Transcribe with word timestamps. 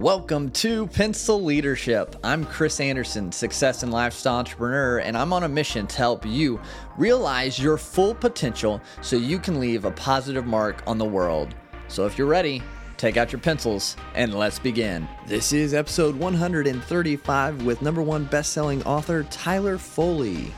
Welcome 0.00 0.48
to 0.52 0.86
Pencil 0.86 1.44
Leadership. 1.44 2.16
I'm 2.24 2.46
Chris 2.46 2.80
Anderson, 2.80 3.30
success 3.30 3.82
and 3.82 3.92
lifestyle 3.92 4.36
entrepreneur, 4.36 5.00
and 5.00 5.14
I'm 5.14 5.30
on 5.34 5.42
a 5.42 5.48
mission 5.48 5.86
to 5.88 5.96
help 5.98 6.24
you 6.24 6.58
realize 6.96 7.58
your 7.58 7.76
full 7.76 8.14
potential 8.14 8.80
so 9.02 9.16
you 9.16 9.38
can 9.38 9.60
leave 9.60 9.84
a 9.84 9.90
positive 9.90 10.46
mark 10.46 10.82
on 10.86 10.96
the 10.96 11.04
world. 11.04 11.54
So 11.88 12.06
if 12.06 12.16
you're 12.16 12.26
ready, 12.26 12.62
take 12.96 13.18
out 13.18 13.30
your 13.30 13.42
pencils 13.42 13.94
and 14.14 14.32
let's 14.34 14.58
begin. 14.58 15.06
This 15.26 15.52
is 15.52 15.74
episode 15.74 16.16
135 16.16 17.66
with 17.66 17.82
number 17.82 18.00
one 18.00 18.24
best-selling 18.24 18.82
author 18.84 19.24
Tyler 19.24 19.76
Foley. 19.76 20.50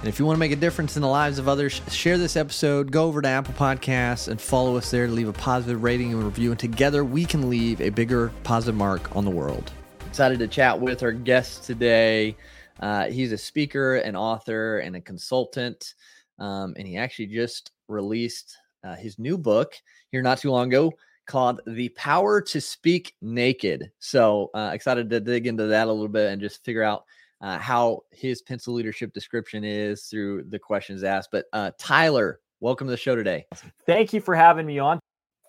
And 0.00 0.08
if 0.08 0.18
you 0.18 0.26
want 0.26 0.36
to 0.36 0.40
make 0.40 0.52
a 0.52 0.56
difference 0.56 0.96
in 0.96 1.02
the 1.02 1.08
lives 1.08 1.38
of 1.38 1.48
others, 1.48 1.80
share 1.90 2.18
this 2.18 2.36
episode, 2.36 2.92
go 2.92 3.04
over 3.04 3.22
to 3.22 3.28
Apple 3.28 3.54
Podcasts 3.54 4.28
and 4.28 4.40
follow 4.40 4.76
us 4.76 4.90
there 4.90 5.06
to 5.06 5.12
leave 5.12 5.28
a 5.28 5.32
positive 5.32 5.82
rating 5.82 6.12
and 6.12 6.22
review. 6.22 6.50
And 6.50 6.60
together 6.60 7.02
we 7.02 7.24
can 7.24 7.48
leave 7.48 7.80
a 7.80 7.88
bigger 7.88 8.30
positive 8.44 8.74
mark 8.74 9.16
on 9.16 9.24
the 9.24 9.30
world. 9.30 9.72
Excited 10.06 10.38
to 10.40 10.48
chat 10.48 10.78
with 10.78 11.02
our 11.02 11.12
guest 11.12 11.64
today. 11.64 12.36
Uh, 12.80 13.06
he's 13.06 13.32
a 13.32 13.38
speaker, 13.38 13.96
an 13.96 14.14
author, 14.14 14.80
and 14.80 14.96
a 14.96 15.00
consultant. 15.00 15.94
Um, 16.38 16.74
and 16.76 16.86
he 16.86 16.98
actually 16.98 17.26
just 17.26 17.72
released 17.88 18.56
uh, 18.84 18.94
his 18.96 19.18
new 19.18 19.38
book 19.38 19.74
here 20.12 20.22
not 20.22 20.38
too 20.38 20.50
long 20.50 20.68
ago 20.68 20.92
called 21.26 21.60
The 21.66 21.88
Power 21.90 22.40
to 22.40 22.60
Speak 22.60 23.14
Naked. 23.20 23.90
So 23.98 24.50
uh, 24.54 24.70
excited 24.74 25.10
to 25.10 25.20
dig 25.20 25.46
into 25.46 25.66
that 25.66 25.88
a 25.88 25.92
little 25.92 26.08
bit 26.08 26.30
and 26.30 26.40
just 26.40 26.64
figure 26.64 26.82
out 26.82 27.04
uh, 27.40 27.58
how 27.58 28.02
his 28.10 28.42
pencil 28.42 28.74
leadership 28.74 29.12
description 29.12 29.64
is 29.64 30.04
through 30.04 30.44
the 30.48 30.58
questions 30.58 31.02
asked. 31.02 31.30
But 31.32 31.46
uh, 31.52 31.72
Tyler, 31.78 32.40
welcome 32.60 32.86
to 32.86 32.90
the 32.90 32.96
show 32.96 33.14
today. 33.14 33.46
Thank 33.86 34.12
you 34.12 34.20
for 34.20 34.34
having 34.34 34.66
me 34.66 34.78
on. 34.78 34.98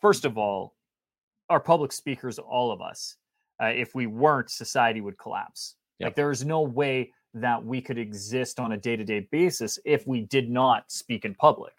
First 0.01 0.25
of 0.25 0.37
all, 0.37 0.75
our 1.49 1.59
public 1.59 1.91
speakers, 1.91 2.39
all 2.39 2.71
of 2.71 2.81
us, 2.81 3.15
uh, 3.61 3.67
if 3.67 3.95
we 3.95 4.05
weren't, 4.07 4.49
society 4.49 5.01
would 5.01 5.17
collapse. 5.17 5.75
Yep. 5.99 6.07
Like 6.07 6.15
there 6.15 6.31
is 6.31 6.45
no 6.45 6.61
way 6.61 7.11
that 7.33 7.63
we 7.63 7.81
could 7.81 7.97
exist 7.97 8.59
on 8.59 8.73
a 8.73 8.77
day 8.77 8.95
to 8.95 9.03
day 9.03 9.27
basis 9.31 9.79
if 9.85 10.05
we 10.07 10.21
did 10.21 10.49
not 10.49 10.91
speak 10.91 11.25
in 11.25 11.33
public. 11.35 11.73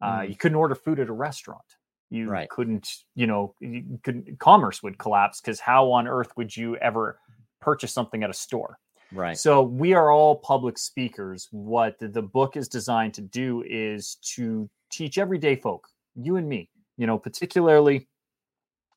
Uh, 0.00 0.20
mm. 0.20 0.28
You 0.28 0.36
couldn't 0.36 0.56
order 0.56 0.74
food 0.74 0.98
at 0.98 1.08
a 1.08 1.12
restaurant. 1.12 1.64
You 2.10 2.28
right. 2.28 2.48
couldn't, 2.48 2.88
you 3.14 3.26
know, 3.26 3.54
you 3.60 3.98
couldn't, 4.02 4.38
commerce 4.38 4.82
would 4.82 4.98
collapse 4.98 5.40
because 5.40 5.60
how 5.60 5.90
on 5.92 6.06
earth 6.06 6.36
would 6.36 6.54
you 6.54 6.76
ever 6.76 7.18
purchase 7.60 7.92
something 7.92 8.22
at 8.22 8.30
a 8.30 8.34
store? 8.34 8.78
Right. 9.12 9.38
So 9.38 9.62
we 9.62 9.94
are 9.94 10.10
all 10.10 10.36
public 10.36 10.78
speakers. 10.78 11.48
What 11.50 11.98
the, 11.98 12.22
book 12.22 12.56
is 12.56 12.68
designed 12.68 13.14
to 13.14 13.22
do 13.22 13.62
is 13.66 14.16
to 14.34 14.68
teach 14.90 15.18
everyday 15.18 15.56
folk, 15.56 15.88
you 16.14 16.36
and 16.36 16.48
me, 16.48 16.70
you 16.96 17.06
know, 17.06 17.18
particularly 17.18 18.08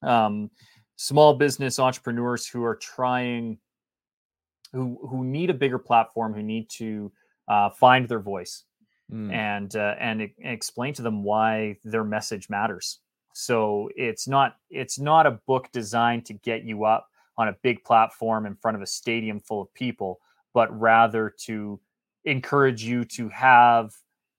um, 0.02 0.50
small 0.96 1.36
business 1.36 1.80
entrepreneurs 1.80 2.48
who 2.48 2.64
are 2.64 2.76
trying, 2.76 3.58
who 4.74 5.00
who 5.08 5.24
need 5.24 5.50
a 5.50 5.54
bigger 5.54 5.80
platform, 5.80 6.34
who 6.34 6.44
need 6.44 6.70
to 6.70 7.12
uh, 7.48 7.70
find 7.70 8.08
their 8.08 8.20
voice, 8.20 8.64
mm. 9.12 9.32
and 9.32 9.76
uh, 9.76 9.96
and, 10.00 10.22
and 10.22 10.32
explain 10.44 10.94
to 10.96 11.02
them 11.02 11.24
why 11.24 11.78
their 11.84 12.04
message 12.04 12.50
matters. 12.50 13.00
So 13.34 13.90
it's 13.96 14.28
not 14.28 14.56
it's 14.70 15.00
not 15.00 15.28
a 15.28 15.40
book 15.48 15.70
designed 15.72 16.26
to 16.26 16.34
get 16.34 16.64
you 16.64 16.86
up 16.86 17.08
on 17.38 17.48
a 17.48 17.56
big 17.62 17.84
platform 17.84 18.46
in 18.46 18.56
front 18.56 18.76
of 18.76 18.82
a 18.82 18.88
stadium 18.88 19.40
full 19.40 19.62
of 19.62 19.74
people, 19.74 20.20
but 20.54 20.78
rather 20.80 21.34
to 21.46 21.80
encourage 22.26 22.84
you 22.84 23.06
to 23.06 23.30
have 23.30 23.94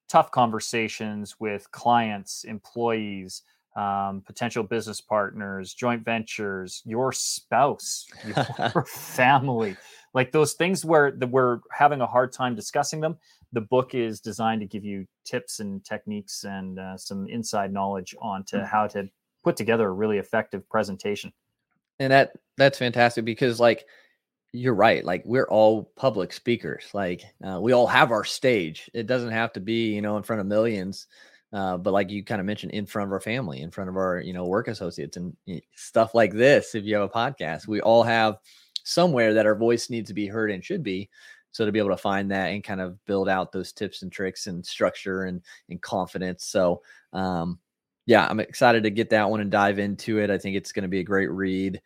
tough 0.08 0.30
conversations 0.30 1.36
with 1.38 1.70
clients, 1.70 2.44
employees, 2.44 3.42
um, 3.76 4.22
potential 4.26 4.62
business 4.62 5.00
partners, 5.00 5.74
joint 5.74 6.04
ventures, 6.04 6.82
your 6.84 7.12
spouse, 7.12 8.06
your 8.74 8.84
family, 8.86 9.76
like 10.14 10.32
those 10.32 10.54
things 10.54 10.84
where 10.84 11.12
the, 11.12 11.26
we're 11.26 11.60
having 11.70 12.00
a 12.00 12.06
hard 12.06 12.32
time 12.32 12.56
discussing 12.56 13.00
them. 13.00 13.16
The 13.52 13.60
book 13.60 13.94
is 13.94 14.20
designed 14.20 14.60
to 14.62 14.66
give 14.66 14.84
you 14.84 15.06
tips 15.24 15.60
and 15.60 15.84
techniques 15.84 16.44
and 16.44 16.78
uh, 16.78 16.96
some 16.96 17.28
inside 17.28 17.72
knowledge 17.72 18.14
on 18.20 18.44
to 18.46 18.56
mm-hmm. 18.56 18.66
how 18.66 18.88
to 18.88 19.08
put 19.44 19.56
together 19.56 19.86
a 19.86 19.92
really 19.92 20.18
effective 20.18 20.68
presentation 20.68 21.32
and 21.98 22.12
that 22.12 22.32
that's 22.56 22.78
fantastic 22.78 23.24
because 23.24 23.60
like 23.60 23.86
you're 24.52 24.74
right 24.74 25.04
like 25.04 25.22
we're 25.26 25.48
all 25.48 25.92
public 25.96 26.32
speakers 26.32 26.86
like 26.94 27.22
uh, 27.44 27.60
we 27.60 27.72
all 27.72 27.86
have 27.86 28.10
our 28.10 28.24
stage. 28.24 28.90
It 28.94 29.06
doesn't 29.06 29.30
have 29.30 29.52
to 29.54 29.60
be 29.60 29.94
you 29.94 30.02
know 30.02 30.16
in 30.16 30.22
front 30.22 30.40
of 30.40 30.46
millions 30.46 31.06
uh, 31.52 31.78
but 31.78 31.92
like 31.92 32.10
you 32.10 32.22
kind 32.22 32.40
of 32.40 32.46
mentioned 32.46 32.72
in 32.72 32.86
front 32.86 33.08
of 33.08 33.12
our 33.12 33.20
family 33.20 33.62
in 33.62 33.70
front 33.70 33.88
of 33.88 33.96
our 33.96 34.20
you 34.20 34.32
know 34.32 34.44
work 34.44 34.68
associates 34.68 35.16
and 35.16 35.34
stuff 35.74 36.14
like 36.14 36.32
this 36.32 36.74
if 36.74 36.84
you 36.84 36.94
have 36.94 37.04
a 37.04 37.08
podcast. 37.08 37.66
We 37.66 37.80
all 37.80 38.02
have 38.02 38.36
somewhere 38.84 39.34
that 39.34 39.46
our 39.46 39.54
voice 39.54 39.90
needs 39.90 40.08
to 40.08 40.14
be 40.14 40.26
heard 40.26 40.50
and 40.50 40.64
should 40.64 40.82
be 40.82 41.08
so 41.50 41.64
to 41.64 41.72
be 41.72 41.78
able 41.78 41.90
to 41.90 41.96
find 41.96 42.30
that 42.30 42.48
and 42.48 42.62
kind 42.62 42.80
of 42.80 43.02
build 43.06 43.28
out 43.28 43.52
those 43.52 43.72
tips 43.72 44.02
and 44.02 44.12
tricks 44.12 44.46
and 44.46 44.64
structure 44.64 45.24
and 45.24 45.42
and 45.70 45.80
confidence. 45.80 46.44
So 46.44 46.82
um 47.14 47.58
yeah, 48.08 48.26
I'm 48.26 48.40
excited 48.40 48.84
to 48.84 48.90
get 48.90 49.10
that 49.10 49.28
one 49.28 49.42
and 49.42 49.50
dive 49.50 49.78
into 49.78 50.18
it. 50.18 50.30
I 50.30 50.38
think 50.38 50.56
it's 50.56 50.72
going 50.72 50.84
to 50.84 50.88
be 50.88 51.00
a 51.00 51.04
great 51.04 51.30
read. 51.30 51.82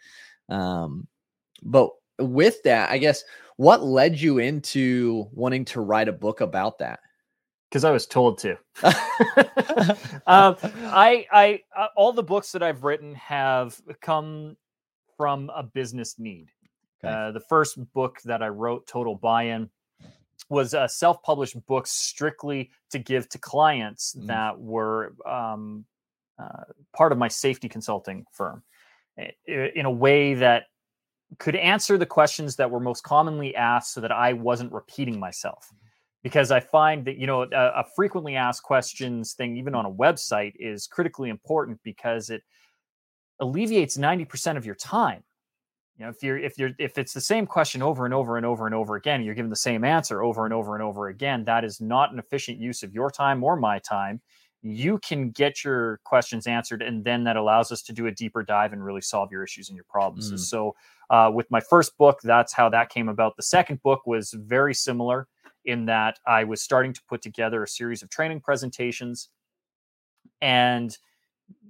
Um, 0.49 1.09
but 1.65 1.91
with 2.21 2.63
that, 2.63 2.91
I 2.91 2.99
guess 2.99 3.25
what 3.57 3.83
led 3.83 4.21
you 4.21 4.39
into 4.39 5.29
wanting 5.33 5.65
to 5.67 5.81
write 5.81 6.07
a 6.07 6.13
book 6.13 6.41
about 6.41 6.79
that? 6.79 7.01
Because 7.69 7.85
I 7.85 7.91
was 7.91 8.07
told 8.07 8.39
to. 8.39 8.51
um, 10.29 10.57
I, 10.87 11.27
I, 11.33 11.61
uh, 11.77 11.89
all 11.97 12.13
the 12.13 12.23
books 12.23 12.53
that 12.53 12.63
I've 12.63 12.85
written 12.85 13.17
have 13.17 13.81
come 14.01 14.57
from 15.17 15.51
a 15.53 15.65
business 15.65 16.21
need. 16.21 16.51
Okay. 17.05 17.13
Uh, 17.13 17.33
the 17.33 17.41
first 17.41 17.77
book 17.95 18.21
that 18.27 18.45
I 18.45 18.49
wrote, 18.49 18.87
Total 18.87 19.17
Buy-in, 19.17 19.69
was 20.49 20.73
a 20.73 20.89
self-published 20.89 21.67
book 21.67 21.89
strictly 21.89 22.71
to 22.91 23.01
give 23.01 23.29
to 23.31 23.39
clients 23.39 24.15
mm. 24.15 24.29
that 24.29 24.57
were 24.57 25.17
um, 25.27 25.85
uh, 26.43 26.65
part 26.95 27.13
of 27.13 27.19
my 27.19 27.29
safety 27.29 27.69
consulting 27.69 28.25
firm 28.33 28.63
in 29.47 29.85
a 29.87 29.91
way 29.91 30.35
that 30.35 30.65
could 31.39 31.57
answer 31.57 31.97
the 31.97 32.07
questions 32.07 32.57
that 32.57 32.71
were 32.71 32.81
most 32.81 33.03
commonly 33.03 33.55
asked 33.55 33.95
so 33.95 34.01
that 34.01 34.13
I 34.13 34.33
wasn't 34.33 34.73
repeating 34.73 35.19
myself. 35.19 35.73
Because 36.23 36.53
I 36.53 36.61
find 36.61 37.05
that, 37.07 37.17
you 37.17 37.27
know, 37.27 37.43
a, 37.43 37.49
a 37.53 37.85
frequently 37.97 38.37
asked 38.37 38.63
questions 38.63 39.33
thing, 39.33 39.57
even 39.57 39.75
on 39.75 39.87
a 39.87 39.91
website, 39.91 40.53
is 40.57 40.87
critically 40.87 41.31
important 41.31 41.81
because 41.83 42.31
it 42.31 42.43
alleviates 43.41 43.97
90% 43.97 44.57
of 44.57 44.65
your 44.65 44.77
time. 44.77 45.25
You 45.99 46.05
know, 46.05 46.11
if 46.11 46.23
you're 46.23 46.39
if 46.39 46.59
you're 46.59 46.71
if 46.79 46.97
it's 46.97 47.13
the 47.13 47.21
same 47.21 47.45
question 47.45 47.83
over 47.83 48.05
and 48.05 48.15
over 48.15 48.37
and 48.37 48.47
over 48.47 48.67
and 48.67 48.75
over 48.75 48.97
again, 48.97 49.23
you're 49.23 49.35
given 49.35 49.51
the 49.51 49.57
same 49.57 49.85
answer 49.85 50.23
over 50.23 50.45
and 50.45 50.55
over 50.55 50.75
and 50.75 50.83
over 50.83 51.09
again, 51.09 51.45
that 51.45 51.65
is 51.65 51.81
not 51.81 52.13
an 52.13 52.19
efficient 52.19 52.59
use 52.59 52.83
of 52.83 52.95
your 52.95 53.11
time 53.11 53.43
or 53.45 53.57
my 53.57 53.79
time 53.81 54.21
you 54.63 54.99
can 54.99 55.31
get 55.31 55.65
your 55.65 55.99
questions 56.05 56.47
answered 56.47 56.83
and 56.83 57.05
then 57.05 57.25
that 57.25 57.37
allows 57.37 57.73
us 57.73 57.83
to 57.83 57.93
do 57.93 58.07
a 58.07 58.11
deeper 58.13 58.43
dive 58.43 58.73
and 58.73 58.85
really 58.85 59.01
solve 59.01 59.31
your 59.33 59.43
issues 59.43 59.69
and 59.69 59.77
your 59.77 59.87
problems. 59.89 60.33
Mm. 60.33 60.39
so 60.39 60.75
uh, 61.11 61.31
with 61.33 61.51
my 61.51 61.61
first 61.61 61.97
book 61.99 62.21
that's 62.23 62.53
how 62.53 62.69
that 62.69 62.89
came 62.89 63.09
about. 63.09 63.37
The 63.37 63.43
second 63.43 63.83
book 63.83 64.07
was 64.07 64.33
very 64.33 64.75
similar 64.75 65.29
in 65.65 65.87
that 65.87 66.19
i 66.27 66.43
was 66.43 66.61
starting 66.61 66.93
to 66.93 67.01
put 67.09 67.23
together 67.23 67.63
a 67.63 67.69
series 67.69 68.03
of 68.03 68.11
training 68.11 68.41
presentations 68.41 69.29
and 70.41 70.99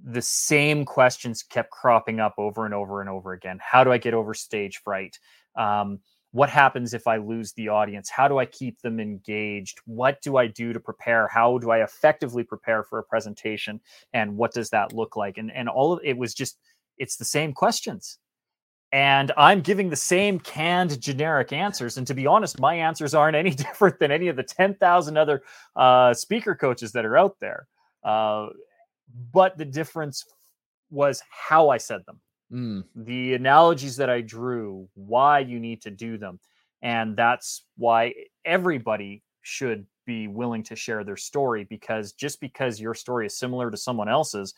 the 0.04 0.22
same 0.22 0.84
questions 0.84 1.42
kept 1.42 1.70
cropping 1.70 2.20
up 2.20 2.34
over 2.38 2.64
and 2.64 2.74
over 2.74 3.00
and 3.00 3.08
over 3.08 3.32
again. 3.32 3.58
How 3.62 3.84
do 3.84 3.92
i 3.92 3.98
get 3.98 4.14
over 4.14 4.34
stage 4.34 4.78
fright? 4.78 5.18
Um, 5.56 6.00
what 6.32 6.48
happens 6.48 6.94
if 6.94 7.06
I 7.06 7.18
lose 7.18 7.52
the 7.52 7.68
audience? 7.68 8.08
How 8.08 8.26
do 8.26 8.38
I 8.38 8.46
keep 8.46 8.80
them 8.80 8.98
engaged? 8.98 9.80
What 9.84 10.20
do 10.22 10.38
I 10.38 10.46
do 10.46 10.72
to 10.72 10.80
prepare? 10.80 11.28
How 11.28 11.58
do 11.58 11.70
I 11.70 11.82
effectively 11.82 12.42
prepare 12.42 12.82
for 12.82 12.98
a 12.98 13.04
presentation? 13.04 13.80
And 14.14 14.36
what 14.36 14.52
does 14.52 14.70
that 14.70 14.94
look 14.94 15.14
like? 15.14 15.38
And 15.38 15.52
and 15.52 15.68
all 15.68 15.92
of 15.92 16.00
it 16.02 16.16
was 16.16 16.34
just 16.34 16.58
it's 16.98 17.16
the 17.16 17.24
same 17.24 17.52
questions. 17.52 18.18
And 18.92 19.32
I'm 19.38 19.62
giving 19.62 19.88
the 19.88 19.96
same 19.96 20.38
canned 20.38 21.00
generic 21.00 21.52
answers. 21.52 21.96
And 21.96 22.06
to 22.06 22.14
be 22.14 22.26
honest, 22.26 22.60
my 22.60 22.74
answers 22.74 23.14
aren't 23.14 23.36
any 23.36 23.50
different 23.54 23.98
than 23.98 24.10
any 24.10 24.28
of 24.28 24.36
the 24.36 24.42
10,000 24.42 25.16
other 25.16 25.42
uh, 25.76 26.12
speaker 26.12 26.54
coaches 26.54 26.92
that 26.92 27.06
are 27.06 27.16
out 27.16 27.36
there. 27.40 27.66
Uh, 28.04 28.48
but 29.32 29.56
the 29.56 29.64
difference 29.64 30.26
was 30.90 31.22
how 31.30 31.70
I 31.70 31.78
said 31.78 32.02
them 32.06 32.20
mm. 32.52 32.84
the 32.94 33.34
analogies 33.34 33.96
that 33.96 34.10
I 34.10 34.20
drew, 34.20 34.88
why 34.94 35.40
you 35.40 35.58
need 35.58 35.82
to 35.82 35.90
do 35.90 36.18
them. 36.18 36.38
And 36.82 37.16
that's 37.16 37.64
why 37.76 38.12
everybody 38.44 39.22
should 39.42 39.86
be 40.04 40.26
willing 40.26 40.62
to 40.64 40.76
share 40.76 41.04
their 41.04 41.16
story 41.16 41.64
because 41.64 42.12
just 42.12 42.40
because 42.40 42.80
your 42.80 42.94
story 42.94 43.26
is 43.26 43.38
similar 43.38 43.70
to 43.70 43.76
someone 43.76 44.08
else's, 44.08 44.54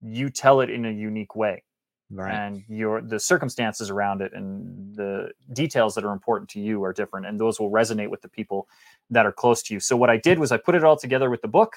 you 0.00 0.30
tell 0.30 0.60
it 0.60 0.70
in 0.70 0.86
a 0.86 0.90
unique 0.90 1.36
way. 1.36 1.62
Right. 2.10 2.34
And 2.34 2.62
your 2.68 3.00
the 3.00 3.18
circumstances 3.18 3.90
around 3.90 4.20
it 4.20 4.32
and 4.34 4.94
the 4.94 5.30
details 5.52 5.94
that 5.94 6.04
are 6.04 6.12
important 6.12 6.50
to 6.50 6.60
you 6.60 6.84
are 6.84 6.92
different, 6.92 7.26
and 7.26 7.40
those 7.40 7.58
will 7.58 7.70
resonate 7.70 8.10
with 8.10 8.20
the 8.20 8.28
people 8.28 8.68
that 9.10 9.24
are 9.24 9.32
close 9.32 9.62
to 9.64 9.74
you. 9.74 9.80
So 9.80 9.96
what 9.96 10.10
I 10.10 10.18
did 10.18 10.38
was 10.38 10.52
I 10.52 10.58
put 10.58 10.74
it 10.74 10.84
all 10.84 10.98
together 10.98 11.30
with 11.30 11.40
the 11.40 11.48
book, 11.48 11.76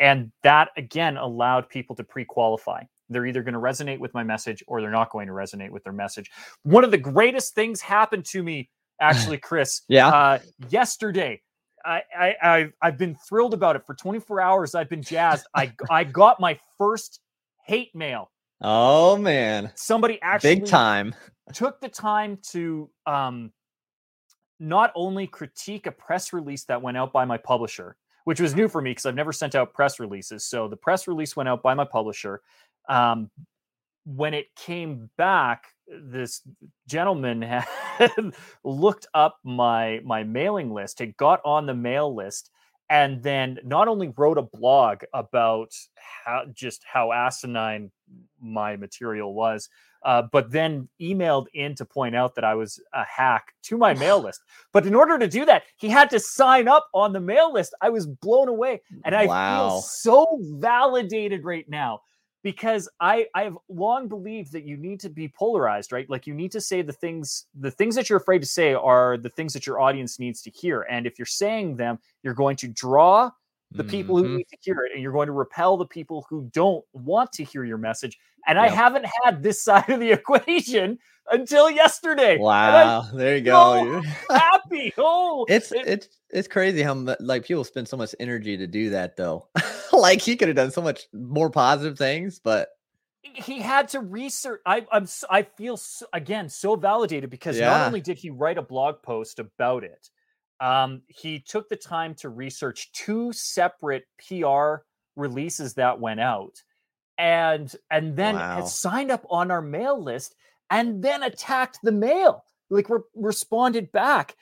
and 0.00 0.32
that 0.42 0.70
again 0.76 1.18
allowed 1.18 1.68
people 1.68 1.94
to 1.96 2.02
pre-qualify 2.02 2.84
They're 3.12 3.26
either 3.26 3.42
going 3.42 3.54
to 3.54 3.60
resonate 3.60 3.98
with 3.98 4.12
my 4.14 4.24
message 4.24 4.62
or 4.66 4.80
they're 4.80 4.90
not 4.90 5.10
going 5.10 5.26
to 5.28 5.32
resonate 5.32 5.70
with 5.70 5.84
their 5.84 5.92
message. 5.92 6.30
One 6.62 6.84
of 6.84 6.90
the 6.90 6.98
greatest 6.98 7.54
things 7.54 7.80
happened 7.80 8.24
to 8.26 8.42
me, 8.42 8.70
actually, 9.00 9.38
Chris. 9.42 9.82
yeah. 9.88 10.08
Uh, 10.08 10.38
yesterday, 10.70 11.42
I, 11.84 12.02
I, 12.18 12.34
I 12.42 12.72
I've 12.80 12.98
been 12.98 13.16
thrilled 13.28 13.54
about 13.54 13.76
it 13.76 13.84
for 13.86 13.94
24 13.94 14.40
hours. 14.40 14.74
I've 14.74 14.88
been 14.88 15.02
jazzed. 15.02 15.46
I 15.54 15.72
I 15.90 16.04
got 16.04 16.40
my 16.40 16.58
first 16.78 17.20
hate 17.64 17.94
mail. 17.94 18.30
Oh 18.60 19.16
man. 19.16 19.72
Somebody 19.74 20.20
actually 20.22 20.56
Big 20.56 20.66
time. 20.66 21.14
took 21.52 21.80
the 21.80 21.88
time 21.88 22.38
to 22.50 22.88
um 23.06 23.52
not 24.60 24.92
only 24.94 25.26
critique 25.26 25.86
a 25.86 25.92
press 25.92 26.32
release 26.32 26.64
that 26.64 26.80
went 26.80 26.96
out 26.96 27.12
by 27.12 27.24
my 27.24 27.36
publisher, 27.36 27.96
which 28.24 28.40
was 28.40 28.54
new 28.54 28.68
for 28.68 28.80
me 28.80 28.92
because 28.92 29.06
I've 29.06 29.16
never 29.16 29.32
sent 29.32 29.56
out 29.56 29.74
press 29.74 29.98
releases. 29.98 30.44
So 30.44 30.68
the 30.68 30.76
press 30.76 31.08
release 31.08 31.34
went 31.34 31.48
out 31.48 31.62
by 31.64 31.74
my 31.74 31.84
publisher. 31.84 32.42
Um, 32.88 33.30
when 34.04 34.34
it 34.34 34.46
came 34.56 35.10
back, 35.16 35.66
this 35.88 36.42
gentleman 36.88 37.42
had 37.42 37.66
looked 38.64 39.06
up 39.14 39.38
my 39.44 40.00
my 40.04 40.24
mailing 40.24 40.72
list, 40.72 40.98
had 40.98 41.16
got 41.16 41.40
on 41.44 41.66
the 41.66 41.74
mail 41.74 42.14
list, 42.14 42.50
and 42.90 43.22
then 43.22 43.58
not 43.64 43.88
only 43.88 44.08
wrote 44.16 44.38
a 44.38 44.42
blog 44.42 45.02
about 45.14 45.72
how 46.24 46.44
just 46.52 46.82
how 46.84 47.12
asinine 47.12 47.90
my 48.40 48.76
material 48.76 49.34
was, 49.34 49.68
uh, 50.04 50.22
but 50.32 50.50
then 50.50 50.88
emailed 51.00 51.46
in 51.54 51.74
to 51.76 51.84
point 51.84 52.16
out 52.16 52.34
that 52.34 52.44
I 52.44 52.54
was 52.54 52.80
a 52.92 53.04
hack 53.04 53.52
to 53.64 53.78
my 53.78 53.94
mail 53.94 54.20
list. 54.22 54.42
But 54.72 54.86
in 54.86 54.94
order 54.94 55.18
to 55.18 55.28
do 55.28 55.44
that, 55.44 55.62
he 55.76 55.88
had 55.88 56.10
to 56.10 56.18
sign 56.20 56.66
up 56.68 56.88
on 56.92 57.12
the 57.12 57.20
mail 57.20 57.52
list. 57.52 57.74
I 57.80 57.90
was 57.90 58.06
blown 58.06 58.48
away, 58.48 58.80
and 59.04 59.14
I 59.14 59.28
Wow. 59.28 59.46
feel 59.46 59.70
so 59.70 60.38
validated 60.40 61.44
right 61.44 61.68
now 61.68 62.00
because 62.42 62.88
I 63.00 63.26
I 63.34 63.44
have 63.44 63.58
long 63.68 64.08
believed 64.08 64.52
that 64.52 64.64
you 64.64 64.76
need 64.76 65.00
to 65.00 65.08
be 65.08 65.28
polarized, 65.28 65.92
right? 65.92 66.08
Like 66.10 66.26
you 66.26 66.34
need 66.34 66.52
to 66.52 66.60
say 66.60 66.82
the 66.82 66.92
things 66.92 67.46
the 67.58 67.70
things 67.70 67.94
that 67.94 68.08
you're 68.08 68.18
afraid 68.18 68.40
to 68.40 68.48
say 68.48 68.74
are 68.74 69.16
the 69.16 69.28
things 69.28 69.52
that 69.52 69.66
your 69.66 69.80
audience 69.80 70.18
needs 70.18 70.42
to 70.42 70.50
hear, 70.50 70.82
and 70.82 71.06
if 71.06 71.18
you're 71.18 71.26
saying 71.26 71.76
them, 71.76 71.98
you're 72.22 72.34
going 72.34 72.56
to 72.56 72.68
draw 72.68 73.30
the 73.74 73.84
people 73.84 74.16
who 74.18 74.24
Mhm. 74.24 74.36
need 74.38 74.48
to 74.48 74.56
hear 74.60 74.84
it, 74.84 74.92
and 74.92 75.02
you're 75.02 75.12
going 75.12 75.26
to 75.26 75.32
repel 75.32 75.76
the 75.76 75.86
people 75.86 76.26
who 76.28 76.48
don't 76.52 76.84
want 76.92 77.32
to 77.32 77.44
hear 77.44 77.64
your 77.64 77.78
message. 77.78 78.18
And 78.46 78.58
I 78.58 78.68
haven't 78.68 79.06
had 79.22 79.42
this 79.42 79.62
side 79.64 79.88
of 79.90 80.00
the 80.00 80.10
equation 80.12 80.98
until 81.30 81.70
yesterday. 81.70 82.38
Wow. 82.38 83.02
There 83.14 83.36
you 83.36 83.42
go. 83.42 84.02
so 84.02 84.08
happy. 84.34 84.92
Oh, 84.98 85.46
It's 85.48 85.70
it- 85.72 85.86
it's 85.86 86.08
it's 86.30 86.48
crazy 86.48 86.82
how 86.82 86.94
like 87.20 87.44
people 87.44 87.64
spend 87.64 87.86
so 87.88 87.96
much 87.96 88.14
energy 88.18 88.56
to 88.56 88.66
do 88.66 88.90
that 88.90 89.16
though. 89.16 89.48
like 89.92 90.20
he 90.20 90.36
could 90.36 90.48
have 90.48 90.56
done 90.56 90.70
so 90.70 90.82
much 90.82 91.06
more 91.12 91.50
positive 91.50 91.96
things, 91.98 92.40
but 92.42 92.70
he 93.22 93.60
had 93.60 93.88
to 93.90 94.00
research. 94.00 94.60
I, 94.66 94.84
I'm 94.90 95.06
I 95.30 95.42
feel 95.42 95.76
so, 95.76 96.06
again 96.12 96.48
so 96.48 96.74
validated 96.74 97.30
because 97.30 97.56
Yeah. 97.58 97.68
not 97.70 97.86
only 97.86 98.00
did 98.00 98.18
he 98.18 98.30
write 98.30 98.58
a 98.58 98.62
blog 98.62 99.02
post 99.02 99.38
about 99.38 99.84
it, 99.84 100.10
um, 100.62 101.02
he 101.08 101.40
took 101.40 101.68
the 101.68 101.76
time 101.76 102.14
to 102.14 102.28
research 102.28 102.92
two 102.92 103.32
separate 103.32 104.04
PR 104.28 104.76
releases 105.16 105.74
that 105.74 105.98
went 106.00 106.20
out, 106.20 106.62
and 107.18 107.74
and 107.90 108.16
then 108.16 108.36
Wow. 108.36 108.64
signed 108.64 109.10
up 109.10 109.26
on 109.28 109.50
our 109.50 109.60
mail 109.60 110.00
list, 110.02 110.36
and 110.70 111.02
then 111.02 111.24
attacked 111.24 111.80
the 111.82 111.90
mail, 111.92 112.44
like 112.70 112.88
re- 112.88 113.00
responded 113.16 113.90
back, 113.90 114.36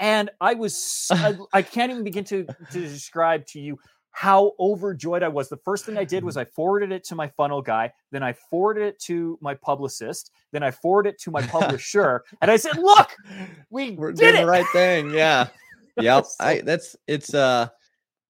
and 0.00 0.30
I 0.40 0.54
was 0.54 1.08
I 1.52 1.60
can't 1.62 1.92
even 1.92 2.04
begin 2.04 2.24
to 2.24 2.44
to 2.70 2.80
describe 2.80 3.44
to 3.48 3.60
you 3.60 3.78
how 4.12 4.52
overjoyed 4.58 5.22
I 5.22 5.28
was. 5.28 5.50
The 5.50 5.58
first 5.58 5.84
thing 5.84 5.98
I 5.98 6.04
did 6.04 6.24
was 6.24 6.36
I 6.42 6.46
forwarded 6.46 6.90
it 6.90 7.04
to 7.04 7.14
my 7.14 7.28
funnel 7.28 7.60
guy, 7.60 7.92
then 8.12 8.22
I 8.22 8.32
forwarded 8.32 8.82
it 8.82 8.98
to 9.00 9.38
my 9.42 9.52
publicist, 9.54 10.30
then 10.52 10.62
I 10.62 10.70
forwarded 10.70 11.14
it 11.14 11.20
to 11.24 11.30
my 11.30 11.42
publisher, 11.46 12.24
and 12.40 12.50
I 12.50 12.56
said, 12.56 12.78
"Look, 12.78 13.10
we 13.68 13.90
we're 13.90 14.12
did 14.12 14.20
doing 14.22 14.34
it!" 14.36 14.40
the 14.40 14.46
right 14.46 14.66
thing. 14.72 15.10
Yeah. 15.10 15.48
Yep. 15.98 16.24
I 16.40 16.60
that's 16.60 16.96
it's 17.06 17.34
uh 17.34 17.68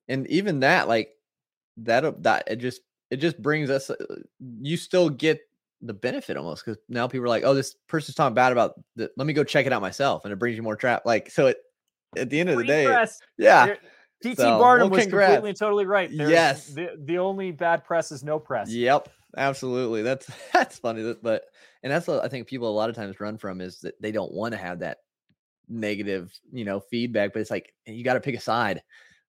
and 0.09 0.27
even 0.29 0.61
that 0.61 0.89
like 0.89 1.11
that 1.79 2.23
that 2.23 2.45
it 2.47 2.57
just 2.57 2.81
it 3.11 3.17
just 3.17 3.41
brings 3.41 3.71
us 3.71 3.91
uh, 3.91 3.97
you 4.61 4.77
still 4.77 5.09
get 5.11 5.41
the 5.83 5.93
benefit 5.95 6.37
almost 6.37 6.65
because 6.65 6.81
now 6.89 7.07
people 7.07 7.25
are 7.27 7.29
like, 7.29 7.45
oh, 7.45 7.55
this 7.55 7.75
person's 7.87 8.15
talking 8.15 8.35
bad 8.35 8.51
about 8.51 8.81
the, 8.97 9.11
let 9.17 9.27
me 9.27 9.33
go 9.33 9.45
check 9.45 9.67
it 9.67 9.73
out 9.73 9.83
myself, 9.83 10.25
and 10.25 10.33
it 10.33 10.39
brings 10.39 10.57
you 10.57 10.63
more 10.63 10.75
trap. 10.77 11.03
Like 11.05 11.31
so, 11.31 11.49
it 11.49 11.59
at 12.17 12.31
the 12.31 12.41
end 12.41 12.49
of 12.49 12.57
the 12.57 12.65
day, 12.65 12.87
press. 12.87 13.21
yeah, 13.37 13.75
PT 14.25 14.37
So, 14.39 14.59
Barnum 14.59 14.89
well, 14.89 14.97
was 14.97 15.03
congrats. 15.05 15.35
completely 15.35 15.51
and 15.51 15.59
totally 15.59 15.85
right. 15.85 16.11
There's- 16.11 16.31
Yes. 16.33 16.67
the 16.69 16.89
the 17.05 17.19
only 17.19 17.53
bad 17.53 17.85
press 17.85 18.11
is 18.11 18.25
no 18.25 18.39
press. 18.39 18.71
Yep, 18.71 19.11
absolutely. 19.37 20.03
That's 20.03 20.27
that's 20.53 20.79
funny, 20.79 21.15
but 21.23 21.45
and 21.83 21.93
that's 21.93 22.07
what 22.07 22.25
I 22.25 22.29
think 22.29 22.47
people 22.47 22.69
a 22.69 22.73
lot 22.73 22.89
of 22.89 22.97
times 22.97 23.21
run 23.21 23.37
from 23.37 23.61
is 23.61 23.81
that 23.81 24.01
they 24.01 24.13
don't 24.13 24.33
want 24.33 24.53
to 24.53 24.59
have 24.59 24.79
that 24.81 24.99
negative, 25.69 26.33
you 26.53 26.65
know, 26.65 26.81
feedback. 26.81 27.33
But 27.33 27.41
it's 27.41 27.51
like 27.51 27.73
you 27.87 28.05
got 28.05 28.15
to 28.15 28.21
pick 28.21 28.37
a 28.37 28.41
side. 28.41 28.83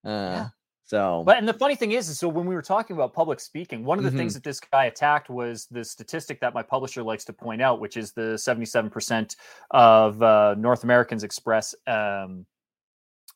Uh, 0.05 0.09
Yeah. 0.09 0.47
So, 0.85 1.23
But 1.25 1.37
and 1.37 1.45
the 1.45 1.53
funny 1.53 1.75
thing 1.75 1.91
is, 1.91 2.07
is 2.07 2.17
so 2.17 2.29
when 2.29 2.45
we 2.45 2.55
were 2.55 2.61
talking 2.61 2.95
about 2.95 3.13
public 3.13 3.41
speaking, 3.41 3.83
one 3.83 3.97
of 3.97 4.05
the 4.05 4.09
Mm-hmm. 4.09 4.19
things 4.19 4.33
that 4.35 4.43
this 4.43 4.61
guy 4.61 4.85
attacked 4.85 5.29
was 5.29 5.65
the 5.69 5.83
statistic 5.83 6.39
that 6.39 6.53
my 6.53 6.63
publisher 6.63 7.03
likes 7.03 7.25
to 7.25 7.33
point 7.33 7.61
out, 7.61 7.81
which 7.81 7.97
is 7.97 8.13
the 8.13 8.35
77% 8.37 9.35
of 9.71 10.23
uh, 10.23 10.55
North 10.57 10.85
Americans 10.85 11.25
express 11.25 11.75
um, 11.87 12.45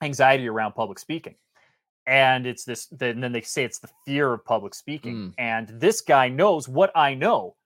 anxiety 0.01 0.47
around 0.47 0.75
public 0.75 0.97
speaking. 0.97 1.35
And 2.07 2.47
it's 2.47 2.63
this, 2.63 2.87
then 2.87 3.19
then 3.19 3.33
they 3.33 3.41
say 3.41 3.65
it's 3.65 3.79
the 3.79 3.89
fear 4.05 4.31
of 4.31 4.45
public 4.45 4.73
speaking. 4.73 5.15
Mm. 5.15 5.33
And 5.37 5.67
this 5.67 5.99
guy 5.99 6.29
knows 6.29 6.69
what 6.69 6.95
I 6.95 7.15
know. 7.15 7.57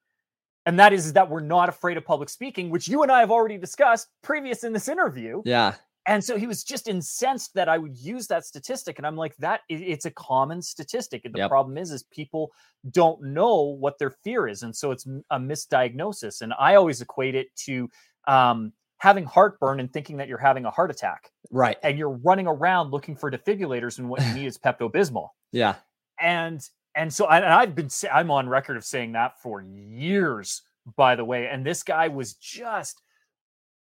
And 0.66 0.80
that 0.80 0.94
is 0.94 1.14
that 1.14 1.30
we're 1.30 1.42
not 1.42 1.70
afraid 1.70 1.98
of 1.98 2.06
public 2.06 2.30
speaking, 2.30 2.70
which 2.70 2.88
you 2.88 3.04
and 3.04 3.12
I 3.12 3.20
have 3.20 3.32
already 3.32 3.58
discussed 3.58 4.08
previous 4.24 4.64
in 4.64 4.74
this 4.74 4.88
interview. 4.88 5.42
yeah, 5.46 5.76
And 6.08 6.24
so 6.24 6.38
he 6.38 6.48
was 6.48 6.64
just 6.64 6.88
incensed 6.88 7.54
that 7.54 7.70
I 7.70 7.78
would 7.78 7.96
use 7.98 8.28
that 8.28 8.46
statistic. 8.46 8.98
And 8.98 9.06
I'm 9.08 9.16
like, 9.16 9.36
that 9.38 9.62
it's 9.70 10.06
a 10.06 10.12
common 10.12 10.62
statistic. 10.62 11.24
And 11.26 11.34
the 11.34 11.40
Yep. 11.40 11.50
problem 11.50 11.78
is, 11.78 11.92
is 11.92 12.04
people 12.04 12.52
don't 12.92 13.22
know 13.22 13.62
what 13.62 13.98
their 14.00 14.12
fear 14.12 14.48
is. 14.48 14.64
And 14.64 14.76
so 14.76 14.92
it's 14.92 15.06
a 15.30 15.40
misdiagnosis. 15.40 16.42
And 16.42 16.54
I 16.60 16.76
always 16.76 17.02
equate 17.02 17.36
it 17.36 17.48
to 17.66 17.90
um, 18.28 18.74
having 18.98 19.26
heartburn 19.26 19.80
and 19.80 19.92
thinking 19.92 20.18
that 20.18 20.28
you're 20.28 20.38
having 20.38 20.66
a 20.66 20.72
heart 20.72 20.90
attack 20.90 21.30
right. 21.52 21.78
and 21.84 21.98
you're 21.98 22.18
running 22.24 22.48
around 22.48 22.92
looking 22.92 23.16
for 23.16 23.30
defibrillators 23.30 24.00
and 24.00 24.10
what 24.10 24.26
you 24.26 24.34
need 24.40 24.48
is 24.48 24.58
Pepto 24.58 24.92
Bismol. 24.92 25.30
Yeah, 25.52 25.76
And 26.20 26.60
and 26.96 27.14
so 27.14 27.26
I, 27.26 27.38
and 27.38 27.46
I've 27.46 27.76
been 27.76 27.90
I'm 28.12 28.32
on 28.32 28.48
record 28.48 28.78
of 28.78 28.86
saying 28.86 29.12
that 29.14 29.42
for 29.42 29.62
years, 29.62 30.62
by 30.96 31.16
the 31.16 31.26
way. 31.26 31.48
And 31.48 31.66
this 31.66 31.84
guy 31.84 32.08
was 32.08 32.34
just 32.36 33.02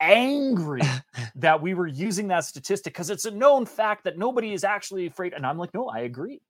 angry 0.01 0.81
that 1.35 1.61
we 1.61 1.73
were 1.73 1.87
using 1.87 2.27
that 2.29 2.45
statistic 2.45 2.93
because 2.93 3.09
it's 3.09 3.25
a 3.25 3.31
known 3.31 3.65
fact 3.65 4.03
that 4.03 4.17
nobody 4.17 4.53
is 4.53 4.63
actually 4.63 5.05
afraid. 5.07 5.33
And 5.33 5.45
I'm 5.45 5.57
like, 5.57 5.73
no, 5.73 5.87
I 5.87 5.99
agree. 5.99 6.41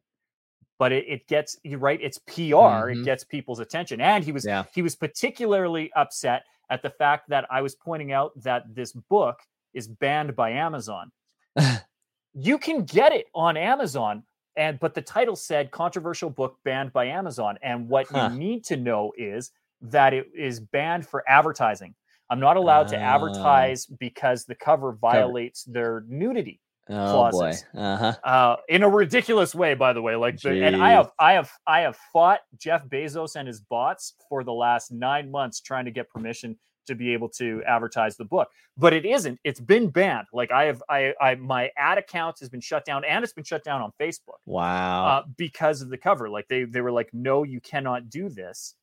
But 0.78 0.92
it, 0.92 1.06
it 1.08 1.28
gets 1.28 1.58
you 1.64 1.78
right. 1.78 2.00
It's 2.02 2.18
PR. 2.18 2.34
Mhm. 2.34 3.02
It 3.02 3.06
gets 3.06 3.24
people's 3.24 3.60
attention. 3.60 4.02
And 4.02 4.24
he 4.24 4.32
was 4.32 4.46
yeah, 4.46 4.64
he 4.74 4.82
was 4.82 4.96
particularly 4.96 5.92
upset 5.96 6.44
at 6.70 6.82
the 6.82 6.90
fact 6.90 7.30
that 7.30 7.46
I 7.50 7.62
was 7.62 7.76
pointing 7.76 8.12
out 8.12 8.32
that 8.44 8.64
this 8.74 8.94
book 8.94 9.40
is 9.74 9.88
banned 9.88 10.36
by 10.36 10.52
Amazon. 10.52 11.12
you 12.34 12.58
can 12.58 12.86
get 12.86 13.12
it 13.12 13.26
on 13.36 13.58
Amazon, 13.58 14.24
and 14.60 14.80
but 14.80 14.94
the 14.94 15.02
title 15.02 15.36
said 15.36 15.72
controversial 15.72 16.30
book 16.30 16.58
banned 16.66 16.92
by 16.94 17.06
Amazon. 17.06 17.58
And 17.64 17.88
what 17.90 18.08
Huh. 18.08 18.30
you 18.34 18.38
need 18.38 18.64
to 18.66 18.78
know 18.78 19.14
is 19.18 19.52
that 19.82 20.14
it 20.14 20.28
is 20.38 20.60
banned 20.60 21.08
for 21.08 21.24
advertising. 21.28 21.96
I'm 22.30 22.40
not 22.42 22.58
allowed 22.58 22.90
to 22.90 22.98
Oh. 22.98 23.00
advertise 23.00 23.86
because 23.88 24.46
the 24.46 24.56
cover 24.56 24.92
violates 24.92 25.64
their 25.64 26.04
nudity 26.08 26.60
oh 26.90 27.12
clauses. 27.30 27.66
uh 27.76 27.98
huh. 27.98 28.14
uh, 28.24 28.56
in 28.68 28.84
a 28.84 28.90
ridiculous 28.90 29.56
way, 29.56 29.74
by 29.76 29.94
the 29.94 30.02
way. 30.02 30.16
Like, 30.16 30.40
the, 30.42 30.52
and 30.64 30.76
I 30.76 30.92
have, 30.92 31.10
I 31.18 31.32
have, 31.34 31.52
I 31.66 31.80
have 31.82 31.96
fought 32.14 32.42
Jeff 32.58 32.86
Bezos 32.86 33.36
and 33.38 33.48
his 33.48 33.62
bots 33.62 34.14
for 34.28 34.44
the 34.44 34.54
last 34.54 34.92
nine 34.92 35.32
months 35.32 35.62
trying 35.62 35.86
to 35.86 35.92
get 35.92 36.10
permission 36.10 36.58
to 36.90 36.96
be 36.96 37.14
able 37.14 37.30
to 37.30 37.64
advertise 37.66 38.18
the 38.18 38.26
book, 38.26 38.50
but 38.78 38.94
it 38.94 39.06
isn't. 39.06 39.40
It's 39.44 39.60
been 39.62 39.90
banned. 39.90 40.28
Like, 40.34 40.52
I 40.52 40.66
have, 40.66 40.84
I, 40.90 41.14
I, 41.20 41.36
my 41.36 41.72
ad 41.78 41.98
account 41.98 42.40
has 42.42 42.50
been 42.50 42.62
shut 42.62 42.86
down, 42.86 43.04
and 43.06 43.24
it's 43.24 43.34
been 43.34 43.44
shut 43.46 43.64
down 43.64 43.82
on 43.82 43.92
Facebook 44.00 44.40
Wow. 44.46 45.06
uh, 45.08 45.24
because 45.38 45.82
of 45.82 45.90
the 45.90 45.98
cover. 45.98 46.30
Like, 46.30 46.48
they, 46.50 46.66
they 46.66 46.82
were 46.82 46.92
like, 46.92 47.10
no, 47.14 47.44
you 47.44 47.62
cannot 47.62 48.10
do 48.10 48.30
this. 48.30 48.76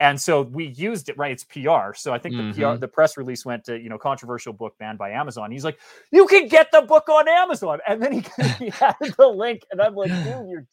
And 0.00 0.20
so 0.20 0.42
we 0.42 0.66
used 0.66 1.08
it, 1.08 1.16
right? 1.16 1.30
It's 1.30 1.44
PR. 1.44 1.94
So 1.94 2.12
I 2.12 2.18
think 2.18 2.36
the 2.36 2.52
PR, 2.52 2.74
Mhm. 2.74 2.80
the 2.80 2.88
press 2.88 3.16
release 3.16 3.44
went 3.46 3.64
to, 3.66 3.78
you 3.78 3.88
know, 3.88 3.98
controversial 3.98 4.52
book 4.52 4.74
banned 4.78 4.98
by 4.98 5.10
Amazon. 5.10 5.52
He's 5.52 5.64
like, 5.64 5.78
you 6.10 6.26
can 6.26 6.48
get 6.48 6.72
the 6.72 6.82
book 6.82 7.08
on 7.08 7.28
Amazon. 7.28 7.78
And 7.86 8.02
then 8.02 8.12
he, 8.12 8.24
he 8.58 8.70
had 8.70 8.96
the 9.16 9.28
link. 9.28 9.62
And 9.70 9.80
I'm 9.80 9.94
like, 9.94 10.10
dude, 10.10 10.48
you're 10.50 10.66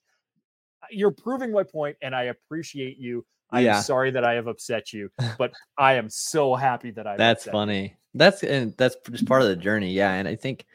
you're 0.91 1.11
proving 1.11 1.51
my 1.51 1.63
point, 1.63 1.97
and 2.01 2.15
I 2.15 2.23
appreciate 2.23 2.97
you. 2.97 3.25
I'm 3.51 3.63
Yeah. 3.63 3.81
sorry 3.81 4.11
that 4.11 4.23
I 4.23 4.33
have 4.33 4.47
upset 4.47 4.93
you, 4.93 5.09
but 5.37 5.51
I 5.77 5.95
am 5.95 6.09
so 6.09 6.55
happy 6.55 6.91
that 6.91 7.07
I. 7.07 7.17
That's 7.17 7.45
funny. 7.45 7.95
That's 8.13 8.43
and 8.43 8.73
that's 8.77 8.95
just 9.11 9.25
part 9.25 9.41
of 9.41 9.47
the 9.47 9.55
journey. 9.55 9.91
Yeah, 9.91 10.13
and 10.13 10.27
I 10.27 10.35
think 10.35 10.65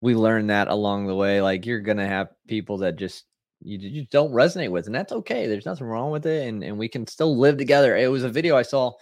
we 0.00 0.14
learned 0.14 0.50
that 0.50 0.68
along 0.68 1.06
the 1.06 1.14
way. 1.14 1.40
Like 1.40 1.66
you're 1.66 1.80
gonna 1.80 2.06
have 2.06 2.28
people 2.46 2.78
that 2.78 2.96
just 2.96 3.24
you, 3.62 3.78
you 3.78 4.06
don't 4.10 4.32
resonate 4.32 4.70
with, 4.70 4.86
and 4.86 4.94
that's 4.94 5.12
okay. 5.12 5.46
There's 5.46 5.66
nothing 5.66 5.86
wrong 5.86 6.10
with 6.10 6.26
it, 6.26 6.46
and 6.48 6.62
and 6.62 6.78
we 6.78 6.88
can 6.88 7.06
still 7.06 7.36
live 7.38 7.56
together. 7.56 7.96
It 7.96 8.10
was 8.10 8.24
a 8.24 8.28
video 8.28 8.56
I 8.56 8.62
saw. 8.62 8.92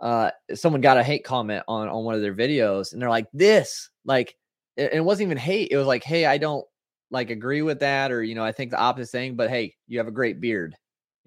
Uh, 0.00 0.30
someone 0.54 0.80
got 0.80 0.96
a 0.96 1.02
hate 1.02 1.24
comment 1.24 1.62
on 1.68 1.88
on 1.88 2.04
one 2.04 2.14
of 2.14 2.22
their 2.22 2.34
videos, 2.34 2.92
and 2.92 3.02
they're 3.02 3.10
like, 3.10 3.26
"This, 3.34 3.90
like, 4.06 4.34
it, 4.76 4.94
it 4.94 5.04
wasn't 5.04 5.26
even 5.26 5.36
hate. 5.36 5.68
It 5.70 5.76
was 5.76 5.86
like, 5.86 6.02
hey, 6.04 6.24
I 6.24 6.38
don't 6.38 6.64
like 7.10 7.28
agree 7.28 7.60
with 7.60 7.80
that, 7.80 8.10
or 8.10 8.22
you 8.22 8.34
know, 8.34 8.44
I 8.44 8.52
think 8.52 8.70
the 8.70 8.80
opposite 8.80 9.12
thing. 9.12 9.36
But 9.36 9.50
hey, 9.50 9.74
you 9.88 9.98
have 9.98 10.08
a 10.08 10.12
great 10.12 10.40
beard." 10.40 10.74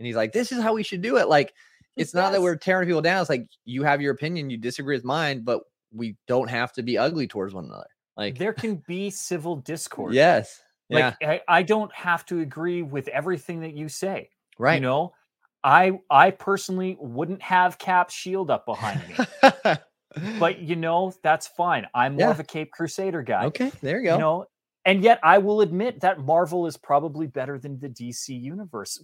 And 0.04 0.08
he's 0.08 0.18
like, 0.18 0.34
"This 0.34 0.52
is 0.52 0.62
how 0.62 0.74
we 0.74 0.84
should 0.84 1.02
do 1.02 1.16
it." 1.16 1.30
Like, 1.30 1.54
it's 1.96 2.14
not 2.14 2.34
that 2.34 2.42
we're 2.42 2.58
tearing 2.58 2.88
people 2.88 3.02
down. 3.02 3.22
It's 3.22 3.30
like 3.30 3.48
you 3.64 3.84
have 3.84 4.02
your 4.02 4.14
opinion, 4.14 4.50
you 4.50 4.58
disagree 4.58 4.98
with 4.98 5.06
mine, 5.06 5.44
but 5.46 5.62
we 5.94 6.18
don't 6.28 6.50
have 6.50 6.74
to 6.74 6.84
be 6.84 6.98
ugly 6.98 7.26
towards 7.26 7.54
one 7.54 7.66
another. 7.66 7.88
Like 8.18 8.38
there 8.38 8.52
can 8.52 8.84
be 8.88 9.10
civil 9.10 9.56
discourse. 9.56 10.14
Yes. 10.14 10.62
Like 10.90 11.16
yeah. 11.22 11.30
I, 11.32 11.42
I 11.48 11.64
don't 11.64 11.94
have 11.96 12.26
to 12.26 12.42
agree 12.42 12.82
with 12.82 13.08
everything 13.08 13.62
that 13.62 13.74
you 13.74 13.88
say. 13.88 14.30
Right. 14.60 14.76
You 14.76 14.82
know, 14.82 15.14
I 15.64 16.00
I 16.10 16.32
personally 16.32 16.98
wouldn't 17.00 17.42
have 17.42 17.78
Cap 17.78 18.10
shield 18.10 18.52
up 18.52 18.66
behind 18.66 19.02
me. 19.08 19.76
but 20.40 20.60
you 20.60 20.76
know, 20.76 21.14
that's 21.24 21.48
fine. 21.48 21.88
I'm 21.94 22.16
more 22.16 22.28
yeah. 22.28 22.32
of 22.32 22.40
a 22.40 22.44
Cape 22.44 22.72
Crusader 22.72 23.24
guy. 23.24 23.46
Okay, 23.46 23.72
there 23.82 24.00
you 24.00 24.06
go. 24.06 24.14
You 24.16 24.20
know, 24.20 24.46
and 24.86 25.02
yet 25.02 25.20
I 25.24 25.38
will 25.38 25.62
admit 25.62 26.02
that 26.02 26.20
Marvel 26.20 26.68
is 26.68 26.78
probably 26.78 27.28
better 27.28 27.58
than 27.58 27.80
the 27.80 27.90
DC 27.90 28.28
universe. 28.30 29.02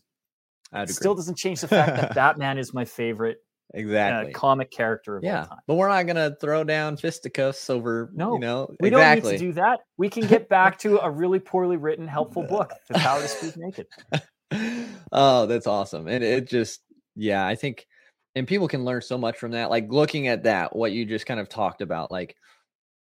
Still 0.88 1.16
doesn't 1.16 1.38
change 1.38 1.62
the 1.62 1.68
fact 1.68 1.96
that 1.96 2.16
Batman 2.16 2.58
is 2.58 2.74
my 2.74 2.86
favorite 2.86 3.38
exactly 3.74 4.34
uh, 4.34 4.38
comic 4.38 4.72
character 4.72 5.18
of 5.18 5.24
yeah, 5.24 5.42
all 5.42 5.46
time. 5.48 5.58
But 5.68 5.76
we're 5.76 5.90
not 5.90 6.08
gonna 6.08 6.36
throw 6.40 6.64
down 6.64 6.98
fisticuffs 6.98 7.70
over 7.70 8.10
no, 8.14 8.34
you 8.34 8.40
know. 8.40 8.74
We 8.80 8.90
exactly. 8.90 9.22
don't 9.22 9.32
need 9.32 9.38
to 9.38 9.46
do 9.46 9.54
that. 9.54 9.80
We 9.98 10.10
can 10.10 10.28
get 10.28 10.50
back 10.50 10.78
to 10.80 11.00
a 11.00 11.10
really 11.10 11.40
poorly 11.40 11.78
written, 11.78 12.08
helpful 12.08 12.44
book, 12.50 12.72
The 12.88 12.96
Power 12.96 13.22
to 13.22 13.28
Speak 13.28 13.58
Naked. 13.58 13.88
oh, 15.12 15.46
that's 15.46 15.68
awesome. 15.68 16.08
And 16.08 16.24
it 16.24 16.48
just 16.48 16.82
yeah, 17.16 17.46
I 17.46 17.56
think 17.56 17.88
and 18.36 18.48
people 18.48 18.68
can 18.68 18.86
learn 18.86 19.02
so 19.02 19.18
much 19.18 19.38
from 19.38 19.52
that. 19.52 19.70
Like 19.70 19.92
looking 19.92 20.28
at 20.28 20.44
that, 20.44 20.76
what 20.76 20.92
you 20.92 21.06
just 21.06 21.26
kind 21.26 21.40
of 21.40 21.50
talked 21.50 21.82
about, 21.82 22.12
like 22.12 22.36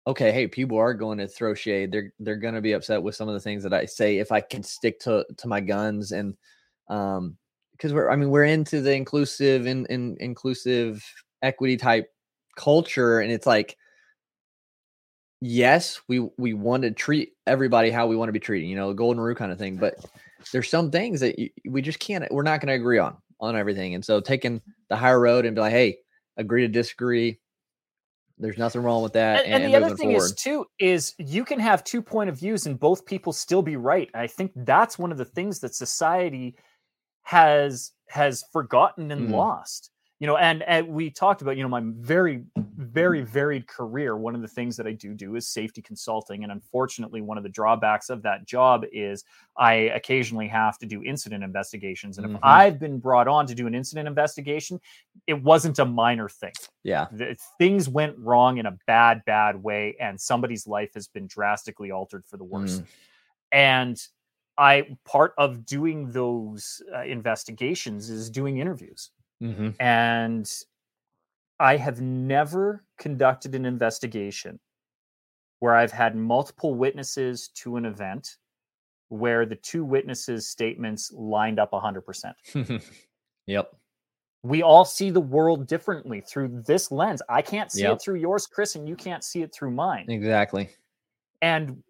okay, 0.09 0.31
hey, 0.31 0.47
people 0.47 0.79
are 0.79 0.95
going 0.95 1.19
to 1.19 1.27
throw 1.27 1.55
shade. 1.55 1.91
They're 1.91 2.13
they're 2.21 2.37
going 2.37 2.55
to 2.55 2.61
be 2.61 2.73
upset 2.73 3.03
with 3.03 3.17
some 3.17 3.29
of 3.29 3.35
the 3.35 3.41
things 3.41 3.63
that 3.65 3.75
I 3.75 3.87
say 3.87 4.19
if 4.19 4.33
I 4.33 4.41
can 4.41 4.63
stick 4.63 5.01
to 5.01 5.25
to 5.39 5.49
my 5.49 5.61
guns 5.61 6.13
and 6.13 6.35
um 6.89 7.37
because 7.77 7.93
we're 7.93 8.11
I 8.11 8.17
mean 8.17 8.31
we're 8.31 8.45
into 8.45 8.81
the 8.81 8.93
inclusive 8.93 9.67
and 9.67 9.87
in, 9.87 10.13
in, 10.13 10.17
inclusive 10.21 11.05
equity 11.43 11.77
type 11.77 12.11
culture 12.57 13.21
and 13.21 13.31
it's 13.31 13.47
like 13.47 13.77
yes 15.41 16.01
we 16.09 16.27
we 16.39 16.55
want 16.55 16.83
to 16.83 16.91
treat 16.91 17.33
everybody 17.47 17.91
how 17.91 18.07
we 18.07 18.17
want 18.17 18.29
to 18.29 18.33
be 18.33 18.41
treated 18.41 18.67
you 18.67 18.75
know 18.75 18.89
the 18.89 18.95
golden 18.95 19.23
rule 19.23 19.35
kind 19.35 19.53
of 19.53 19.59
thing 19.59 19.77
but 19.77 19.95
there's 20.53 20.71
some 20.71 20.91
things 20.91 21.21
that 21.21 21.39
you, 21.39 21.51
we 21.69 21.83
just 21.83 21.99
can't 21.99 22.25
we're 22.33 22.43
not 22.43 22.61
going 22.61 22.69
to 22.69 22.75
agree 22.75 22.99
on 22.99 23.17
on 23.41 23.55
everything 23.55 23.95
and 23.95 24.05
so 24.05 24.21
taking 24.21 24.63
the 24.89 24.97
higher 24.97 25.21
road 25.21 25.45
and 25.45 25.55
be 25.55 25.61
like 25.61 25.73
hey 25.73 25.99
agree 26.39 26.63
to 26.63 26.69
disagree 26.69 27.39
there's 28.39 28.59
nothing 28.59 28.83
wrong 28.83 29.03
with 29.03 29.13
that 29.13 29.45
and, 29.45 29.55
and, 29.55 29.65
and 29.65 29.75
the 29.75 29.77
other 29.77 29.97
thing 29.97 30.11
forward. 30.11 30.25
is 30.25 30.33
too 30.33 30.65
is 30.79 31.15
you 31.19 31.45
can 31.45 31.61
have 31.61 31.85
two 31.85 32.01
point 32.01 32.31
of 32.31 32.39
views 32.39 32.67
and 32.67 32.81
both 32.81 33.05
people 33.05 33.33
still 33.33 33.63
be 33.63 33.77
right 33.77 34.11
i 34.15 34.27
think 34.27 34.53
that's 34.57 34.99
one 34.99 35.13
of 35.13 35.19
the 35.19 35.25
things 35.25 35.61
that 35.61 35.75
society 35.75 36.57
has 37.27 37.91
has 38.09 38.45
forgotten 38.53 39.11
and 39.11 39.29
mm. 39.29 39.33
lost 39.33 39.91
you 40.21 40.29
know 40.29 40.37
and, 40.37 40.63
and 40.63 40.87
we 40.87 41.11
talked 41.11 41.43
about 41.43 41.57
you 41.57 41.63
know 41.65 41.69
my 41.69 41.83
very 41.83 42.45
very 42.77 43.23
varied 43.23 43.67
career 43.67 44.17
one 44.17 44.37
of 44.37 44.43
the 44.43 44.49
things 44.49 44.77
that 44.77 44.87
i 44.87 44.93
do 44.93 45.13
do 45.13 45.35
is 45.35 45.49
safety 45.49 45.83
consulting 45.83 46.45
and 46.45 46.53
unfortunately 46.53 47.21
one 47.21 47.37
of 47.37 47.43
the 47.43 47.49
drawbacks 47.49 48.11
of 48.11 48.23
that 48.23 48.47
job 48.47 48.85
is 48.93 49.25
i 49.57 49.73
occasionally 49.75 50.47
have 50.47 50.79
to 50.79 50.87
do 50.87 51.03
incident 51.03 51.43
investigations 51.43 52.17
and 52.17 52.29
mm-hmm. 52.29 52.37
if 52.37 52.45
i've 52.45 52.79
been 52.79 53.01
brought 53.01 53.27
on 53.27 53.45
to 53.45 53.57
do 53.57 53.67
an 53.67 53.75
incident 53.75 54.07
investigation 54.07 54.79
it 55.27 55.43
wasn't 55.43 55.77
a 55.81 55.85
minor 55.85 56.29
thing 56.29 56.53
yeah 56.85 57.07
the, 57.11 57.37
things 57.59 57.89
went 57.89 58.17
wrong 58.19 58.59
in 58.59 58.67
a 58.67 58.79
bad 58.87 59.21
bad 59.27 59.61
way 59.61 59.97
and 59.99 60.21
somebody's 60.21 60.65
life 60.65 60.95
has 60.95 61.09
been 61.09 61.27
drastically 61.27 61.91
altered 61.91 62.25
for 62.25 62.37
the 62.37 62.45
worse 62.45 62.79
mm. 62.79 62.87
and 63.51 64.07
I 64.59 64.97
part 65.05 65.35
of 65.39 65.67
doing 65.67 66.11
those 66.11 66.83
uh, 66.95 67.03
investigations 67.03 68.11
is 68.11 68.31
doing 68.31 68.59
interviews. 68.59 69.11
Mm-hmm. 69.43 69.71
And 69.81 70.51
I 71.59 71.77
have 71.77 72.01
never 72.01 72.85
conducted 72.99 73.55
an 73.55 73.65
investigation 73.65 74.59
where 75.61 75.75
I've 75.75 75.93
had 75.93 76.17
multiple 76.17 76.75
witnesses 76.75 77.49
to 77.57 77.77
an 77.77 77.87
event 77.87 78.37
where 79.09 79.47
the 79.47 79.57
two 79.57 79.85
witnesses' 79.85 80.49
statements 80.49 81.13
lined 81.15 81.59
up 81.59 81.73
100%. 81.73 82.83
yep. 83.47 83.71
We 84.43 84.63
all 84.63 84.85
see 84.85 85.11
the 85.11 85.21
world 85.21 85.67
differently 85.67 86.21
through 86.21 86.63
this 86.67 86.91
lens. 86.91 87.23
I 87.29 87.43
can't 87.43 87.73
see 87.73 87.83
yep. 87.83 87.95
it 87.95 88.03
through 88.03 88.17
yours, 88.17 88.47
Chris, 88.47 88.75
and 88.75 88.89
you 88.89 88.97
can't 88.97 89.25
see 89.25 89.43
it 89.43 89.53
through 89.53 89.71
mine. 89.71 90.07
Exactly. 90.09 90.71
And 91.43 91.83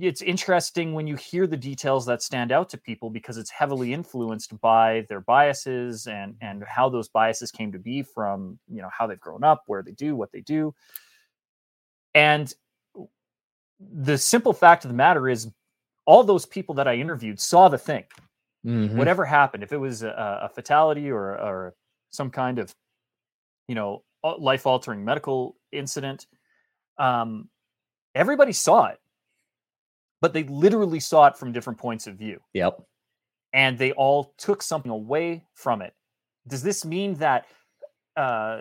it's 0.00 0.22
interesting 0.22 0.94
when 0.94 1.06
you 1.06 1.16
hear 1.16 1.46
the 1.46 1.56
details 1.56 2.06
that 2.06 2.22
stand 2.22 2.52
out 2.52 2.68
to 2.70 2.78
people 2.78 3.10
because 3.10 3.38
it's 3.38 3.50
heavily 3.50 3.92
influenced 3.92 4.58
by 4.60 5.04
their 5.08 5.20
biases 5.20 6.06
and 6.06 6.34
and 6.40 6.62
how 6.64 6.88
those 6.88 7.08
biases 7.08 7.50
came 7.50 7.72
to 7.72 7.78
be 7.78 8.02
from 8.02 8.58
you 8.68 8.82
know 8.82 8.90
how 8.96 9.06
they've 9.06 9.20
grown 9.20 9.44
up 9.44 9.62
where 9.66 9.82
they 9.82 9.92
do 9.92 10.14
what 10.16 10.32
they 10.32 10.40
do. 10.40 10.74
And 12.14 12.52
the 13.80 14.18
simple 14.18 14.52
fact 14.52 14.84
of 14.84 14.90
the 14.90 14.96
matter 14.96 15.28
is 15.28 15.50
all 16.04 16.22
those 16.22 16.44
people 16.44 16.74
that 16.74 16.86
i 16.88 16.94
interviewed 16.94 17.40
saw 17.40 17.68
the 17.68 17.78
thing. 17.78 18.04
Mm-hmm. 18.66 18.98
whatever 18.98 19.24
happened 19.24 19.62
if 19.62 19.72
it 19.72 19.78
was 19.78 20.02
a, 20.02 20.40
a 20.42 20.50
fatality 20.50 21.10
or 21.10 21.30
or 21.30 21.72
some 22.10 22.28
kind 22.28 22.58
of 22.58 22.74
you 23.68 23.74
know 23.74 24.02
life 24.38 24.66
altering 24.66 25.02
medical 25.02 25.56
incident 25.72 26.26
um 26.98 27.48
everybody 28.14 28.52
saw 28.52 28.88
it 28.88 28.99
but 30.20 30.32
they 30.32 30.44
literally 30.44 31.00
saw 31.00 31.26
it 31.26 31.36
from 31.36 31.52
different 31.52 31.78
points 31.78 32.06
of 32.06 32.16
view. 32.16 32.40
Yep. 32.54 32.80
And 33.52 33.78
they 33.78 33.92
all 33.92 34.34
took 34.38 34.62
something 34.62 34.90
away 34.90 35.44
from 35.54 35.82
it. 35.82 35.94
Does 36.48 36.62
this 36.62 36.84
mean 36.84 37.14
that 37.14 37.46
uh, 38.16 38.60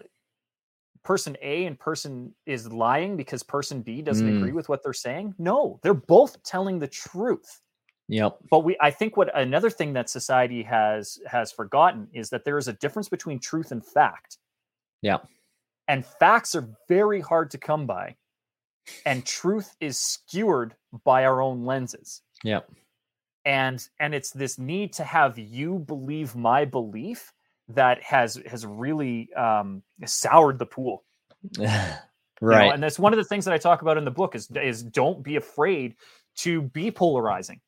person 1.04 1.38
A 1.42 1.66
and 1.66 1.80
person 1.80 2.34
is 2.46 2.72
lying 2.72 3.18
because 3.18 3.44
person 3.44 3.82
B 3.82 4.02
doesn't 4.02 4.28
mm. 4.28 4.38
agree 4.38 4.52
with 4.52 4.70
what 4.70 4.84
they're 4.84 4.94
saying? 4.94 5.36
No, 5.38 5.80
they're 5.84 5.94
both 5.94 6.42
telling 6.44 6.80
the 6.80 6.88
truth. 6.88 7.62
Yep. 8.08 8.38
But 8.50 8.64
we 8.64 8.76
I 8.82 8.90
think 8.90 9.18
what 9.18 9.36
another 9.38 9.70
thing 9.70 9.94
that 9.94 10.10
society 10.10 10.64
has 10.64 11.20
has 11.28 11.52
forgotten 11.52 12.08
is 12.14 12.30
that 12.32 12.44
there 12.44 12.58
is 12.58 12.68
a 12.68 12.74
difference 12.74 13.08
between 13.08 13.40
truth 13.40 13.72
and 13.72 13.86
fact. 13.86 14.38
Yeah. 15.02 15.18
And 15.88 16.06
facts 16.06 16.56
are 16.56 16.68
very 16.88 17.22
hard 17.22 17.52
to 17.52 17.58
come 17.58 17.86
by 17.86 18.16
and 19.06 19.26
truth 19.26 19.76
is 19.80 19.98
skewered 19.98 20.76
by 21.04 21.26
our 21.26 21.42
own 21.42 21.66
lenses. 21.66 22.22
Yeah. 22.44 22.62
And 23.46 23.86
and 24.00 24.14
it's 24.14 24.32
this 24.32 24.60
need 24.60 24.94
to 24.94 25.04
have 25.04 25.38
you 25.38 25.80
believe 25.80 26.36
my 26.36 26.66
belief 26.66 27.34
that 27.70 28.02
has 28.04 28.42
has 28.46 28.66
really 28.66 29.32
um, 29.34 29.82
soured 30.06 30.60
the 30.60 30.66
pool. 30.66 31.04
right. 31.58 32.00
You 32.42 32.48
know, 32.48 32.72
and 32.72 32.84
that's 32.84 32.98
one 32.98 33.12
of 33.12 33.18
the 33.18 33.26
things 33.26 33.44
that 33.44 33.54
I 33.54 33.58
talk 33.58 33.82
about 33.82 33.98
in 33.98 34.06
the 34.06 34.12
book 34.12 34.34
is 34.34 34.50
is 34.52 34.82
don't 34.82 35.22
be 35.24 35.36
afraid 35.36 35.96
to 36.38 36.62
be 36.62 36.90
polarizing. 36.90 37.60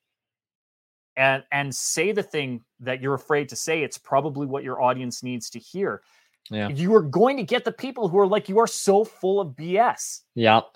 And 1.18 1.44
and 1.52 1.76
say 1.76 2.14
the 2.14 2.24
thing 2.24 2.62
that 2.80 3.02
you're 3.02 3.14
afraid 3.14 3.50
to 3.50 3.56
say. 3.56 3.84
It's 3.84 3.98
probably 3.98 4.48
what 4.48 4.64
your 4.64 4.82
audience 4.82 5.24
needs 5.24 5.50
to 5.52 5.60
hear. 5.60 6.02
Yeah. 6.50 6.70
You 6.70 6.96
are 6.96 7.02
going 7.02 7.38
to 7.38 7.44
get 7.44 7.66
the 7.66 7.72
people 7.72 8.08
who 8.08 8.18
are 8.18 8.28
like, 8.28 8.50
you 8.50 8.60
are 8.60 8.68
so 8.68 9.04
full 9.04 9.40
of 9.40 9.50
BS. 9.50 10.22
Yep 10.36 10.68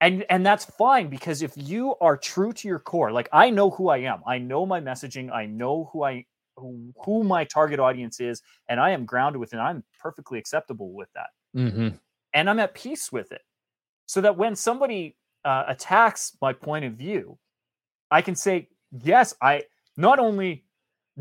and 0.00 0.24
and 0.28 0.44
that's 0.44 0.64
fine 0.64 1.08
because 1.08 1.42
if 1.42 1.52
you 1.56 1.94
are 2.00 2.16
true 2.16 2.52
to 2.52 2.68
your 2.68 2.78
core 2.78 3.12
like 3.12 3.28
i 3.32 3.50
know 3.50 3.70
who 3.70 3.88
i 3.88 3.98
am. 3.98 4.20
I 4.26 4.38
know 4.38 4.66
my 4.66 4.80
messaging. 4.80 5.32
I 5.32 5.46
know 5.46 5.88
who 5.92 6.02
i 6.02 6.24
who, 6.56 6.92
who 7.04 7.22
my 7.22 7.44
target 7.44 7.80
audience 7.80 8.20
is 8.20 8.42
and 8.68 8.80
i 8.80 8.90
am 8.90 9.04
grounded 9.04 9.40
with 9.40 9.54
it. 9.54 9.58
I'm 9.58 9.84
perfectly 10.00 10.38
acceptable 10.38 10.92
with 10.92 11.08
that. 11.14 11.28
Mm-hmm. 11.56 11.88
and 12.34 12.50
i'm 12.50 12.58
at 12.58 12.74
peace 12.74 13.10
with 13.10 13.32
it. 13.32 13.42
So 14.06 14.20
that 14.20 14.36
when 14.36 14.54
somebody 14.54 15.16
uh, 15.44 15.64
attacks 15.68 16.36
my 16.40 16.52
point 16.52 16.84
of 16.84 16.94
view 16.94 17.38
i 18.10 18.20
can 18.20 18.34
say 18.34 18.68
yes 19.02 19.34
i 19.40 19.62
not 19.96 20.18
only 20.18 20.64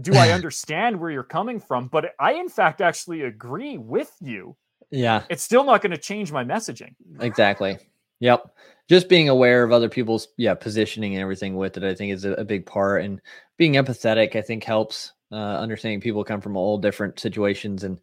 do 0.01 0.13
i 0.15 0.31
understand 0.37 0.99
where 0.99 1.11
you're 1.11 1.23
coming 1.23 1.59
from 1.59 1.87
but 1.87 2.13
i 2.19 2.33
in 2.33 2.49
fact 2.49 2.81
actually 2.81 3.21
agree 3.21 3.77
with 3.77 4.11
you. 4.19 4.55
Yeah. 4.91 5.23
It's 5.29 5.43
still 5.43 5.63
not 5.63 5.81
going 5.81 5.91
to 5.91 5.97
change 5.97 6.31
my 6.31 6.43
messaging. 6.43 6.95
Exactly 7.19 7.79
Yep. 8.19 8.55
Just 8.87 9.09
being 9.09 9.29
aware 9.29 9.63
of 9.63 9.71
other 9.71 9.89
people's 9.89 10.27
yeah 10.37 10.53
positioning 10.53 11.13
and 11.13 11.21
everything 11.21 11.55
with 11.55 11.77
it, 11.77 11.83
I 11.83 11.95
think 11.95 12.13
is 12.13 12.25
a, 12.25 12.33
a 12.33 12.45
big 12.45 12.65
part. 12.65 13.03
And 13.03 13.21
being 13.57 13.73
empathetic, 13.73 14.35
I 14.35 14.41
think 14.41 14.63
helps. 14.63 15.11
Uh, 15.31 15.57
understanding 15.59 15.99
people 15.99 16.23
come 16.23 16.39
from 16.39 16.55
all 16.55 16.77
different 16.77 17.19
situations 17.19 17.83
and 17.83 17.99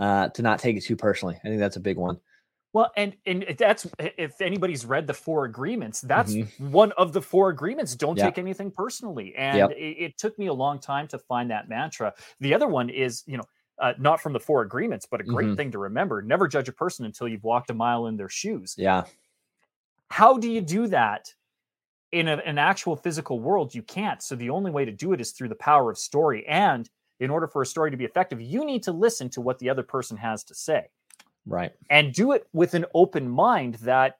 uh, 0.00 0.28
to 0.30 0.42
not 0.42 0.58
take 0.58 0.76
it 0.76 0.82
too 0.82 0.96
personally. 0.96 1.38
I 1.44 1.48
think 1.48 1.60
that's 1.60 1.76
a 1.76 1.80
big 1.80 1.96
one. 1.96 2.18
Well, 2.76 2.92
and 2.94 3.16
and 3.24 3.54
that's 3.56 3.86
if 3.98 4.38
anybody's 4.42 4.84
read 4.84 5.06
the 5.06 5.14
four 5.14 5.46
agreements, 5.46 6.02
that's 6.02 6.34
mm-hmm. 6.34 6.72
one 6.72 6.92
of 6.98 7.14
the 7.14 7.22
four 7.22 7.48
agreements. 7.48 7.94
Don't 7.94 8.18
take 8.18 8.36
anything 8.36 8.70
personally. 8.70 9.34
And 9.34 9.56
yep. 9.56 9.70
it, 9.70 9.96
it, 9.98 10.18
took 10.18 10.38
me 10.38 10.48
a 10.48 10.52
long 10.52 10.78
time 10.78 11.08
to 11.08 11.18
find 11.18 11.50
that 11.50 11.70
mantra. 11.70 12.12
The 12.40 12.52
other 12.52 12.66
one 12.66 12.90
is, 12.90 13.22
you 13.26 13.38
know, 13.38 13.44
uh, 13.78 13.94
not 13.98 14.20
from 14.20 14.34
the 14.34 14.40
four 14.40 14.60
agreements, 14.60 15.06
but 15.10 15.22
a 15.22 15.24
great 15.24 15.46
mm-hmm. 15.46 15.54
thing 15.54 15.70
to 15.70 15.78
remember: 15.78 16.20
never 16.20 16.48
judge 16.48 16.68
a 16.68 16.72
person 16.72 17.06
until 17.06 17.28
you've 17.28 17.44
walked 17.44 17.70
a 17.70 17.74
mile 17.74 18.08
in 18.08 18.18
their 18.18 18.28
shoes. 18.28 18.74
Yeah. 18.76 19.04
How 20.10 20.38
do 20.38 20.50
you 20.50 20.60
do 20.60 20.86
that 20.88 21.32
in 22.12 22.28
a, 22.28 22.36
an 22.36 22.58
actual 22.58 22.96
physical 22.96 23.40
world? 23.40 23.74
You 23.74 23.82
can't. 23.82 24.22
So 24.22 24.34
the 24.34 24.50
only 24.50 24.70
way 24.70 24.84
to 24.84 24.92
do 24.92 25.12
it 25.12 25.20
is 25.20 25.32
through 25.32 25.48
the 25.48 25.56
power 25.56 25.90
of 25.90 25.98
story. 25.98 26.46
And 26.46 26.88
in 27.20 27.30
order 27.30 27.46
for 27.46 27.62
a 27.62 27.66
story 27.66 27.90
to 27.90 27.96
be 27.96 28.04
effective, 28.04 28.40
you 28.40 28.64
need 28.64 28.82
to 28.84 28.92
listen 28.92 29.28
to 29.30 29.40
what 29.40 29.58
the 29.58 29.70
other 29.70 29.82
person 29.82 30.16
has 30.16 30.44
to 30.44 30.54
say. 30.54 30.86
Right. 31.46 31.72
And 31.90 32.12
do 32.12 32.32
it 32.32 32.46
with 32.52 32.74
an 32.74 32.86
open 32.94 33.28
mind 33.28 33.74
that 33.76 34.18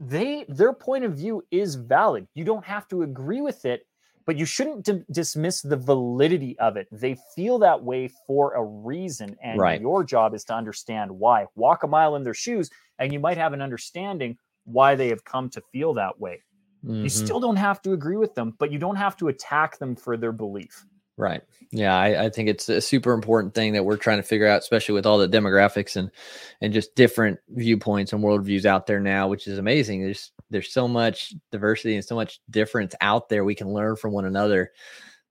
they 0.00 0.44
their 0.48 0.72
point 0.72 1.04
of 1.04 1.14
view 1.14 1.44
is 1.50 1.74
valid. 1.74 2.26
You 2.34 2.44
don't 2.44 2.64
have 2.64 2.88
to 2.88 3.02
agree 3.02 3.40
with 3.40 3.64
it, 3.64 3.86
but 4.24 4.36
you 4.36 4.44
shouldn't 4.44 4.84
d- 4.84 5.04
dismiss 5.10 5.60
the 5.60 5.76
validity 5.76 6.58
of 6.58 6.76
it. 6.76 6.88
They 6.90 7.16
feel 7.34 7.58
that 7.60 7.82
way 7.82 8.08
for 8.26 8.54
a 8.54 8.64
reason 8.64 9.36
and 9.42 9.58
right. 9.58 9.80
your 9.80 10.04
job 10.04 10.34
is 10.34 10.44
to 10.44 10.54
understand 10.54 11.10
why. 11.10 11.46
Walk 11.54 11.82
a 11.82 11.86
mile 11.86 12.16
in 12.16 12.24
their 12.24 12.34
shoes 12.34 12.70
and 12.98 13.12
you 13.12 13.20
might 13.20 13.38
have 13.38 13.52
an 13.52 13.62
understanding 13.62 14.38
why 14.64 14.94
they 14.94 15.08
have 15.08 15.24
come 15.24 15.48
to 15.50 15.62
feel 15.72 15.94
that 15.94 16.20
way. 16.20 16.42
Mm-hmm. 16.84 17.04
You 17.04 17.08
still 17.08 17.40
don't 17.40 17.56
have 17.56 17.82
to 17.82 17.92
agree 17.92 18.16
with 18.16 18.34
them, 18.34 18.54
but 18.58 18.70
you 18.70 18.78
don't 18.78 18.96
have 18.96 19.16
to 19.18 19.28
attack 19.28 19.78
them 19.78 19.96
for 19.96 20.16
their 20.16 20.32
belief. 20.32 20.84
Right. 21.16 21.42
Yeah, 21.72 21.98
I, 21.98 22.26
I, 22.26 22.30
think 22.30 22.48
it's 22.48 22.68
a 22.68 22.80
super 22.80 23.12
important 23.12 23.52
thing 23.52 23.72
that 23.72 23.84
we're 23.84 23.96
trying 23.96 24.18
to 24.18 24.22
figure 24.22 24.46
out, 24.46 24.60
especially 24.60 24.94
with 24.94 25.04
all 25.04 25.18
the 25.18 25.28
demographics 25.28 25.96
and 25.96 26.12
and 26.60 26.72
just 26.72 26.94
different 26.94 27.40
viewpoints 27.48 28.12
and 28.12 28.22
worldviews 28.22 28.64
out 28.64 28.86
there 28.86 29.00
now, 29.00 29.26
which 29.26 29.48
is 29.48 29.58
amazing. 29.58 30.04
There's 30.04 30.30
there's 30.48 30.72
so 30.72 30.86
much 30.86 31.34
diversity 31.50 31.96
and 31.96 32.04
so 32.04 32.14
much 32.14 32.38
difference 32.48 32.94
out 33.00 33.28
there 33.28 33.44
we 33.44 33.56
can 33.56 33.72
learn 33.72 33.96
from 33.96 34.12
one 34.12 34.26
another. 34.26 34.70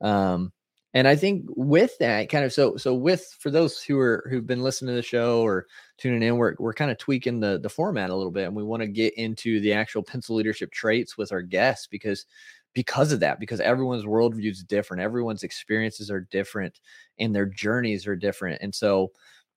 Um, 0.01 0.51
and 0.97 1.07
I 1.07 1.15
think 1.15 1.45
with 1.49 1.95
that 1.99 2.27
kind 2.29 2.43
of 2.43 2.51
so 2.51 2.75
so 2.75 2.95
with 2.95 3.35
for 3.39 3.51
those 3.51 3.83
who 3.83 3.99
are 3.99 4.27
who've 4.31 4.47
been 4.47 4.63
listening 4.63 4.93
to 4.93 4.95
the 4.95 5.03
show 5.03 5.41
or 5.41 5.67
tuning 5.99 6.23
in, 6.23 6.37
we're 6.37 6.55
we're 6.57 6.73
kind 6.73 6.89
of 6.89 6.97
tweaking 6.97 7.39
the 7.39 7.59
the 7.59 7.69
format 7.69 8.09
a 8.09 8.15
little 8.15 8.31
bit, 8.31 8.45
and 8.45 8.55
we 8.55 8.63
want 8.63 8.81
to 8.81 8.87
get 8.87 9.13
into 9.13 9.59
the 9.59 9.73
actual 9.73 10.01
pencil 10.01 10.35
leadership 10.35 10.71
traits 10.71 11.15
with 11.15 11.31
our 11.31 11.43
guests 11.43 11.85
because 11.85 12.25
because 12.73 13.11
of 13.11 13.19
that, 13.19 13.39
because 13.39 13.59
everyone's 13.59 14.05
worldview 14.05 14.49
is 14.49 14.63
different, 14.63 15.03
everyone's 15.03 15.43
experiences 15.43 16.09
are 16.09 16.21
different, 16.31 16.79
and 17.19 17.35
their 17.35 17.45
journeys 17.45 18.07
are 18.07 18.15
different. 18.15 18.59
And 18.63 18.73
so, 18.73 19.11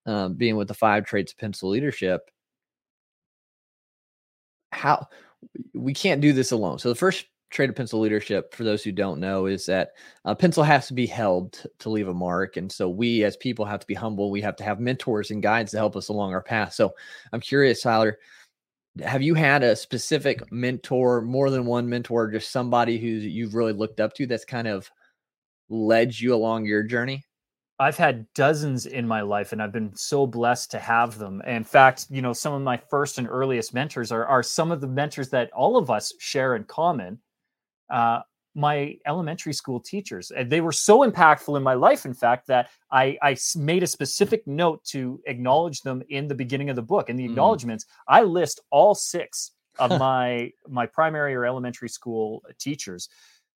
um, 0.04 0.34
being 0.34 0.56
with 0.56 0.68
the 0.68 0.74
five 0.74 1.06
traits 1.06 1.32
of 1.32 1.38
pencil 1.38 1.70
leadership, 1.70 2.30
how 4.72 5.06
we 5.72 5.94
can't 5.94 6.20
do 6.20 6.34
this 6.34 6.52
alone. 6.52 6.78
So, 6.78 6.90
the 6.90 6.94
first 6.94 7.24
trait 7.50 7.70
of 7.70 7.76
pencil 7.76 8.00
leadership, 8.00 8.54
for 8.54 8.64
those 8.64 8.82
who 8.82 8.92
don't 8.92 9.20
know, 9.20 9.46
is 9.46 9.66
that 9.66 9.90
a 10.24 10.34
pencil 10.34 10.62
has 10.62 10.86
to 10.86 10.94
be 10.94 11.06
held 11.06 11.64
to 11.80 11.90
leave 11.90 12.08
a 12.08 12.14
mark. 12.14 12.56
And 12.56 12.70
so, 12.70 12.88
we 12.88 13.24
as 13.24 13.36
people 13.36 13.64
have 13.64 13.80
to 13.80 13.86
be 13.86 13.94
humble. 13.94 14.30
We 14.30 14.40
have 14.40 14.56
to 14.56 14.64
have 14.64 14.80
mentors 14.80 15.30
and 15.30 15.42
guides 15.42 15.72
to 15.72 15.78
help 15.78 15.96
us 15.96 16.08
along 16.08 16.32
our 16.32 16.42
path. 16.42 16.72
So, 16.72 16.94
I'm 17.32 17.40
curious, 17.40 17.82
Tyler 17.82 18.18
have 19.02 19.22
you 19.22 19.34
had 19.34 19.62
a 19.62 19.76
specific 19.76 20.50
mentor, 20.52 21.22
more 21.22 21.50
than 21.50 21.64
one 21.64 21.88
mentor, 21.88 22.30
just 22.30 22.50
somebody 22.50 22.98
who 22.98 23.06
you've 23.06 23.54
really 23.54 23.72
looked 23.72 24.00
up 24.00 24.14
to 24.14 24.26
that's 24.26 24.44
kind 24.44 24.66
of 24.66 24.90
led 25.68 26.18
you 26.18 26.34
along 26.34 26.64
your 26.64 26.82
journey? 26.82 27.24
I've 27.78 27.96
had 27.96 28.26
dozens 28.34 28.84
in 28.84 29.08
my 29.08 29.22
life 29.22 29.52
and 29.52 29.62
I've 29.62 29.72
been 29.72 29.94
so 29.96 30.26
blessed 30.26 30.70
to 30.72 30.78
have 30.78 31.18
them. 31.18 31.40
In 31.46 31.64
fact, 31.64 32.06
you 32.10 32.20
know, 32.20 32.34
some 32.34 32.52
of 32.52 32.60
my 32.60 32.76
first 32.76 33.16
and 33.16 33.26
earliest 33.26 33.72
mentors 33.72 34.12
are, 34.12 34.26
are 34.26 34.42
some 34.42 34.70
of 34.70 34.82
the 34.82 34.86
mentors 34.86 35.30
that 35.30 35.50
all 35.52 35.78
of 35.78 35.88
us 35.90 36.12
share 36.18 36.56
in 36.56 36.64
common. 36.64 37.18
Uh, 37.90 38.20
my 38.54 38.96
elementary 39.06 39.52
school 39.52 39.80
teachers. 39.80 40.30
And 40.30 40.50
they 40.50 40.60
were 40.60 40.72
so 40.72 41.00
impactful 41.08 41.56
in 41.56 41.62
my 41.62 41.74
life, 41.74 42.04
in 42.04 42.14
fact, 42.14 42.46
that 42.48 42.70
I, 42.90 43.16
I 43.22 43.36
made 43.56 43.82
a 43.82 43.86
specific 43.86 44.46
note 44.46 44.84
to 44.86 45.20
acknowledge 45.26 45.82
them 45.82 46.02
in 46.08 46.26
the 46.26 46.34
beginning 46.34 46.70
of 46.70 46.76
the 46.76 46.82
book. 46.82 47.08
In 47.08 47.16
the 47.16 47.26
mm. 47.26 47.30
acknowledgments, 47.30 47.86
I 48.08 48.22
list 48.22 48.60
all 48.70 48.94
six 48.94 49.52
of 49.78 49.90
my 49.98 50.52
my 50.68 50.86
primary 50.86 51.34
or 51.34 51.44
elementary 51.46 51.88
school 51.88 52.42
teachers 52.58 53.08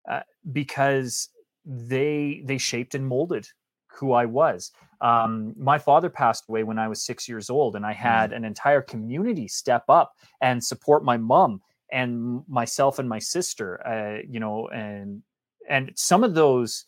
uh, 0.09 0.21
because 0.51 1.29
they 1.65 2.43
they 2.45 2.57
shaped 2.57 2.93
and 2.93 3.07
molded 3.07 3.47
who 3.87 4.13
I 4.13 4.25
was. 4.25 4.71
Um, 5.01 5.53
my 5.57 5.77
father 5.77 6.09
passed 6.09 6.45
away 6.47 6.63
when 6.63 6.79
I 6.79 6.87
was 6.87 7.03
six 7.03 7.27
years 7.27 7.49
old, 7.49 7.75
and 7.75 7.85
I 7.85 7.93
had 7.93 8.31
mm. 8.31 8.37
an 8.37 8.45
entire 8.45 8.81
community 8.81 9.47
step 9.47 9.85
up 9.89 10.13
and 10.39 10.63
support 10.63 11.03
my 11.03 11.17
mom 11.17 11.61
and 11.93 12.43
myself 12.47 12.99
and 12.99 13.07
my 13.07 13.19
sister 13.19 13.85
uh, 13.87 14.21
you 14.27 14.39
know 14.39 14.67
and 14.69 15.21
and 15.69 15.91
some 15.95 16.23
of 16.23 16.33
those 16.33 16.85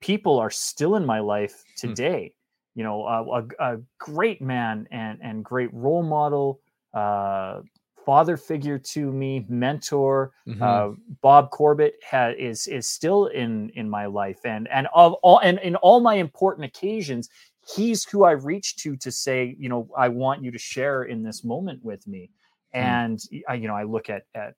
people 0.00 0.38
are 0.38 0.50
still 0.50 0.96
in 0.96 1.04
my 1.04 1.18
life 1.18 1.64
hmm. 1.80 1.88
today 1.88 2.32
mm. 2.32 2.78
you 2.78 2.84
know 2.84 3.04
a, 3.06 3.42
a, 3.58 3.78
great 3.98 4.40
man 4.42 4.86
and 4.92 5.18
and 5.22 5.44
great 5.44 5.72
role 5.72 6.02
model 6.02 6.60
uh, 6.92 7.60
father 8.04 8.36
figure 8.36 8.78
to 8.78 9.10
me 9.10 9.46
mentor 9.48 10.32
mm-hmm. 10.46 10.62
uh, 10.62 10.90
bob 11.22 11.50
corbett 11.50 11.94
ha- 12.08 12.34
is 12.38 12.66
is 12.66 12.86
still 12.86 13.26
in 13.26 13.70
in 13.70 13.88
my 13.88 14.04
life 14.04 14.40
and 14.44 14.68
and 14.68 14.86
of 14.94 15.14
all 15.22 15.38
and 15.38 15.58
in 15.60 15.74
all 15.76 16.00
my 16.00 16.14
important 16.14 16.66
occasions 16.66 17.30
he's 17.74 18.04
who 18.04 18.24
i 18.24 18.32
reach 18.32 18.76
to 18.76 18.94
to 18.96 19.10
say 19.10 19.56
you 19.58 19.70
know 19.70 19.88
i 19.96 20.06
want 20.06 20.44
you 20.44 20.50
to 20.50 20.58
share 20.58 21.04
in 21.04 21.22
this 21.22 21.44
moment 21.44 21.82
with 21.82 22.06
me 22.06 22.30
Hmm. 22.74 22.80
and 22.80 23.20
I, 23.48 23.54
you 23.54 23.68
know 23.68 23.76
i 23.76 23.84
look 23.84 24.10
at 24.10 24.24
at 24.34 24.54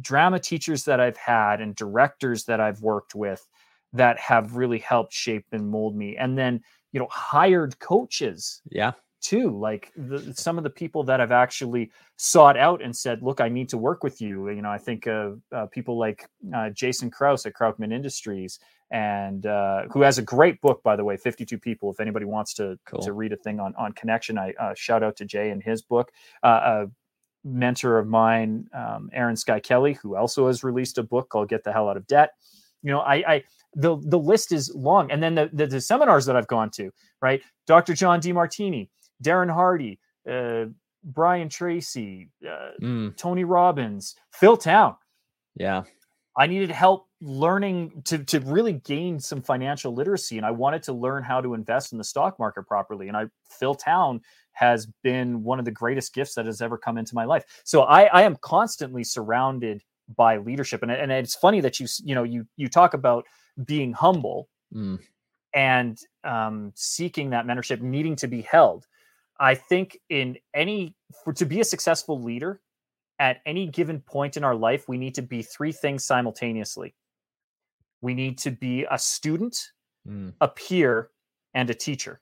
drama 0.00 0.38
teachers 0.38 0.84
that 0.84 1.00
i've 1.00 1.16
had 1.16 1.60
and 1.60 1.74
directors 1.74 2.44
that 2.44 2.60
i've 2.60 2.80
worked 2.82 3.14
with 3.14 3.46
that 3.92 4.18
have 4.18 4.56
really 4.56 4.78
helped 4.78 5.12
shape 5.12 5.46
and 5.52 5.68
mold 5.68 5.96
me 5.96 6.16
and 6.16 6.36
then 6.36 6.60
you 6.92 7.00
know 7.00 7.08
hired 7.10 7.78
coaches 7.78 8.60
yeah 8.70 8.92
too 9.20 9.58
like 9.58 9.90
the, 9.96 10.34
some 10.36 10.58
of 10.58 10.64
the 10.64 10.70
people 10.70 11.02
that 11.02 11.18
have 11.18 11.32
actually 11.32 11.90
sought 12.16 12.58
out 12.58 12.82
and 12.82 12.94
said 12.94 13.22
look 13.22 13.40
i 13.40 13.48
need 13.48 13.68
to 13.70 13.78
work 13.78 14.04
with 14.04 14.20
you 14.20 14.50
you 14.50 14.60
know 14.60 14.70
i 14.70 14.78
think 14.78 15.06
of 15.06 15.40
uh, 15.52 15.66
people 15.66 15.98
like 15.98 16.28
uh, 16.54 16.68
jason 16.70 17.10
kraus 17.10 17.46
at 17.46 17.54
krautman 17.54 17.92
industries 17.92 18.58
and 18.90 19.46
uh, 19.46 19.82
who 19.92 20.02
has 20.02 20.18
a 20.18 20.22
great 20.22 20.60
book, 20.60 20.82
by 20.82 20.96
the 20.96 21.04
way, 21.04 21.16
52 21.16 21.58
People. 21.58 21.90
If 21.90 22.00
anybody 22.00 22.26
wants 22.26 22.54
to, 22.54 22.78
cool. 22.86 23.00
to 23.00 23.12
read 23.12 23.32
a 23.32 23.36
thing 23.36 23.60
on, 23.60 23.74
on 23.76 23.92
connection, 23.92 24.38
I 24.38 24.52
uh, 24.60 24.74
shout 24.76 25.02
out 25.02 25.16
to 25.16 25.24
Jay 25.24 25.50
and 25.50 25.62
his 25.62 25.82
book. 25.82 26.12
Uh, 26.42 26.48
a 26.48 26.86
mentor 27.44 27.98
of 27.98 28.06
mine, 28.06 28.68
um, 28.74 29.10
Erin 29.12 29.36
Skye 29.36 29.60
Kelly, 29.60 29.94
who 29.94 30.16
also 30.16 30.46
has 30.46 30.64
released 30.64 30.98
a 30.98 31.02
book 31.02 31.28
called 31.28 31.48
Get 31.48 31.64
the 31.64 31.72
Hell 31.72 31.88
Out 31.88 31.96
of 31.96 32.06
Debt. 32.06 32.30
You 32.82 32.90
know, 32.90 33.00
I, 33.00 33.14
I 33.14 33.44
the 33.74 33.96
the 34.02 34.18
list 34.18 34.52
is 34.52 34.74
long, 34.74 35.10
and 35.10 35.22
then 35.22 35.34
the, 35.34 35.50
the, 35.52 35.66
the 35.66 35.80
seminars 35.80 36.26
that 36.26 36.36
I've 36.36 36.46
gone 36.46 36.70
to, 36.72 36.90
right? 37.22 37.42
Dr. 37.66 37.94
John 37.94 38.20
Demartini, 38.20 38.88
Darren 39.22 39.52
Hardy, 39.52 39.98
uh, 40.30 40.66
Brian 41.02 41.48
Tracy, 41.48 42.28
uh, 42.46 42.70
mm. 42.82 43.16
Tony 43.16 43.44
Robbins, 43.44 44.16
Phil 44.32 44.56
Town. 44.56 44.96
Yeah, 45.56 45.84
I 46.36 46.46
needed 46.46 46.70
help 46.70 47.08
learning 47.24 48.02
to 48.04 48.18
to 48.18 48.38
really 48.40 48.74
gain 48.74 49.18
some 49.18 49.40
financial 49.40 49.94
literacy 49.94 50.36
and 50.36 50.44
I 50.44 50.50
wanted 50.50 50.82
to 50.84 50.92
learn 50.92 51.22
how 51.22 51.40
to 51.40 51.54
invest 51.54 51.92
in 51.92 51.98
the 51.98 52.04
stock 52.04 52.38
market 52.38 52.64
properly 52.64 53.08
and 53.08 53.16
I 53.16 53.24
Phil 53.48 53.74
Town 53.74 54.20
has 54.52 54.86
been 55.02 55.42
one 55.42 55.58
of 55.58 55.64
the 55.64 55.70
greatest 55.70 56.12
gifts 56.12 56.34
that 56.34 56.44
has 56.44 56.60
ever 56.60 56.76
come 56.76 56.98
into 56.98 57.14
my 57.14 57.24
life. 57.24 57.44
So 57.64 57.82
I 57.82 58.04
I 58.04 58.22
am 58.22 58.36
constantly 58.36 59.04
surrounded 59.04 59.82
by 60.14 60.36
leadership 60.36 60.82
and 60.82 60.92
and 60.92 61.10
it's 61.10 61.34
funny 61.34 61.60
that 61.60 61.80
you 61.80 61.86
you 62.02 62.14
know 62.14 62.24
you 62.24 62.46
you 62.56 62.68
talk 62.68 62.92
about 62.92 63.24
being 63.64 63.94
humble 63.94 64.50
mm. 64.74 64.98
and 65.54 65.98
um, 66.24 66.72
seeking 66.74 67.30
that 67.30 67.46
mentorship 67.46 67.80
needing 67.80 68.16
to 68.16 68.26
be 68.26 68.42
held. 68.42 68.86
I 69.40 69.54
think 69.54 69.98
in 70.10 70.36
any 70.52 70.94
for 71.24 71.32
to 71.32 71.46
be 71.46 71.60
a 71.60 71.64
successful 71.64 72.20
leader 72.20 72.60
at 73.18 73.40
any 73.46 73.66
given 73.66 74.00
point 74.00 74.36
in 74.36 74.44
our 74.44 74.54
life, 74.54 74.88
we 74.88 74.98
need 74.98 75.14
to 75.14 75.22
be 75.22 75.40
three 75.40 75.72
things 75.72 76.04
simultaneously. 76.04 76.94
We 78.04 78.12
need 78.12 78.36
to 78.40 78.50
be 78.50 78.84
a 78.90 78.98
student, 78.98 79.56
mm. 80.06 80.34
a 80.42 80.48
peer, 80.48 81.08
and 81.54 81.70
a 81.70 81.74
teacher. 81.74 82.20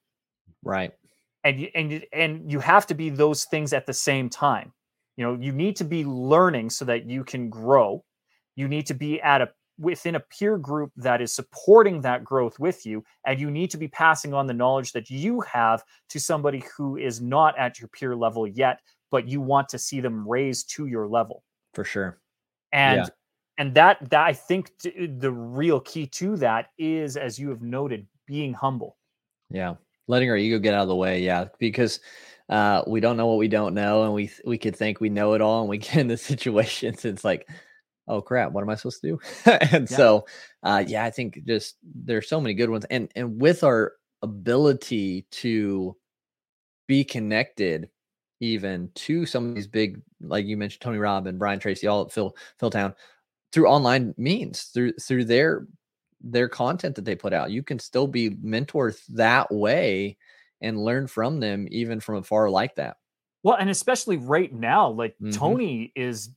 Right. 0.62 0.92
And 1.42 1.58
you, 1.58 1.68
and 1.74 2.06
and 2.12 2.52
you 2.52 2.60
have 2.60 2.86
to 2.86 2.94
be 2.94 3.10
those 3.10 3.46
things 3.46 3.72
at 3.72 3.86
the 3.86 3.92
same 3.92 4.30
time. 4.30 4.72
You 5.16 5.24
know, 5.24 5.36
you 5.40 5.50
need 5.50 5.74
to 5.76 5.84
be 5.84 6.04
learning 6.04 6.70
so 6.70 6.84
that 6.84 7.10
you 7.10 7.24
can 7.24 7.50
grow. 7.50 8.04
You 8.54 8.68
need 8.68 8.86
to 8.86 8.94
be 8.94 9.20
at 9.22 9.42
a 9.42 9.48
within 9.76 10.14
a 10.14 10.20
peer 10.20 10.56
group 10.56 10.92
that 10.96 11.20
is 11.20 11.34
supporting 11.34 12.00
that 12.02 12.22
growth 12.22 12.60
with 12.60 12.86
you 12.86 13.02
and 13.26 13.40
you 13.40 13.50
need 13.50 13.72
to 13.72 13.76
be 13.76 13.88
passing 13.88 14.32
on 14.32 14.46
the 14.46 14.54
knowledge 14.54 14.92
that 14.92 15.10
you 15.10 15.40
have 15.40 15.82
to 16.10 16.20
somebody 16.20 16.62
who 16.76 16.96
is 16.96 17.20
not 17.20 17.58
at 17.58 17.80
your 17.80 17.88
peer 17.88 18.14
level 18.14 18.46
yet 18.46 18.78
but 19.10 19.26
you 19.26 19.40
want 19.40 19.68
to 19.70 19.78
see 19.78 19.98
them 19.98 20.28
raised 20.28 20.70
to 20.70 20.86
your 20.86 21.08
level 21.08 21.42
for 21.72 21.84
sure 21.84 22.20
and 22.72 22.98
yeah. 22.98 23.08
And 23.62 23.74
that 23.74 23.98
that 24.10 24.26
i 24.26 24.32
think 24.32 24.70
t- 24.78 25.06
the 25.06 25.30
real 25.30 25.80
key 25.80 26.06
to 26.06 26.36
that 26.36 26.70
is 26.78 27.16
as 27.16 27.38
you 27.38 27.48
have 27.48 27.62
noted 27.62 28.06
being 28.26 28.52
humble 28.52 28.96
yeah 29.50 29.74
letting 30.08 30.28
our 30.28 30.36
ego 30.36 30.58
get 30.58 30.74
out 30.74 30.82
of 30.82 30.88
the 30.88 30.96
way 30.96 31.22
yeah 31.22 31.46
because 31.58 32.00
uh, 32.48 32.82
we 32.86 33.00
don't 33.00 33.16
know 33.16 33.26
what 33.26 33.38
we 33.38 33.48
don't 33.48 33.72
know, 33.72 34.04
and 34.04 34.12
we 34.12 34.30
we 34.44 34.58
could 34.58 34.76
think 34.76 35.00
we 35.00 35.08
know 35.08 35.32
it 35.32 35.40
all, 35.40 35.60
and 35.60 35.70
we 35.70 35.78
get 35.78 35.96
in 35.96 36.06
the 36.06 36.16
situations. 36.32 37.02
It's 37.04 37.24
like, 37.24 37.48
oh 38.08 38.20
crap, 38.20 38.52
what 38.52 38.60
am 38.60 38.68
I 38.68 38.74
supposed 38.74 39.00
to 39.00 39.08
do? 39.12 39.20
and 39.72 39.90
yeah. 39.90 39.96
so, 39.96 40.26
uh, 40.62 40.84
yeah, 40.86 41.02
I 41.02 41.10
think 41.10 41.42
just 41.46 41.76
there's 41.82 42.28
so 42.28 42.42
many 42.42 42.52
good 42.52 42.68
ones, 42.68 42.84
and 42.90 43.10
and 43.16 43.40
with 43.40 43.64
our 43.64 43.92
ability 44.20 45.26
to 45.30 45.96
be 46.86 47.04
connected 47.04 47.88
even 48.40 48.90
to 48.94 49.24
some 49.24 49.48
of 49.48 49.54
these 49.54 49.68
big, 49.68 50.02
like 50.20 50.44
you 50.44 50.56
mentioned, 50.56 50.82
Tony 50.82 50.98
Robb 50.98 51.26
and 51.28 51.38
Brian 51.38 51.58
Tracy, 51.58 51.86
all 51.86 52.02
at 52.02 52.12
Phil 52.12 52.36
Philtown, 52.60 52.94
through 53.52 53.68
online 53.68 54.14
means, 54.16 54.64
through 54.64 54.92
through 54.94 55.24
their 55.24 55.66
their 56.20 56.48
content 56.48 56.94
that 56.96 57.04
they 57.04 57.14
put 57.14 57.32
out. 57.32 57.50
You 57.50 57.62
can 57.62 57.78
still 57.78 58.06
be 58.06 58.30
mentored 58.30 58.98
that 59.08 59.50
way 59.50 60.16
and 60.60 60.84
learn 60.84 61.06
from 61.06 61.40
them 61.40 61.66
even 61.70 62.00
from 62.00 62.16
afar 62.16 62.48
like 62.48 62.76
that. 62.76 62.96
Well, 63.42 63.56
and 63.56 63.70
especially 63.70 64.16
right 64.16 64.52
now, 64.52 64.90
like 64.90 65.14
mm-hmm. 65.14 65.30
Tony 65.30 65.92
is 65.96 66.30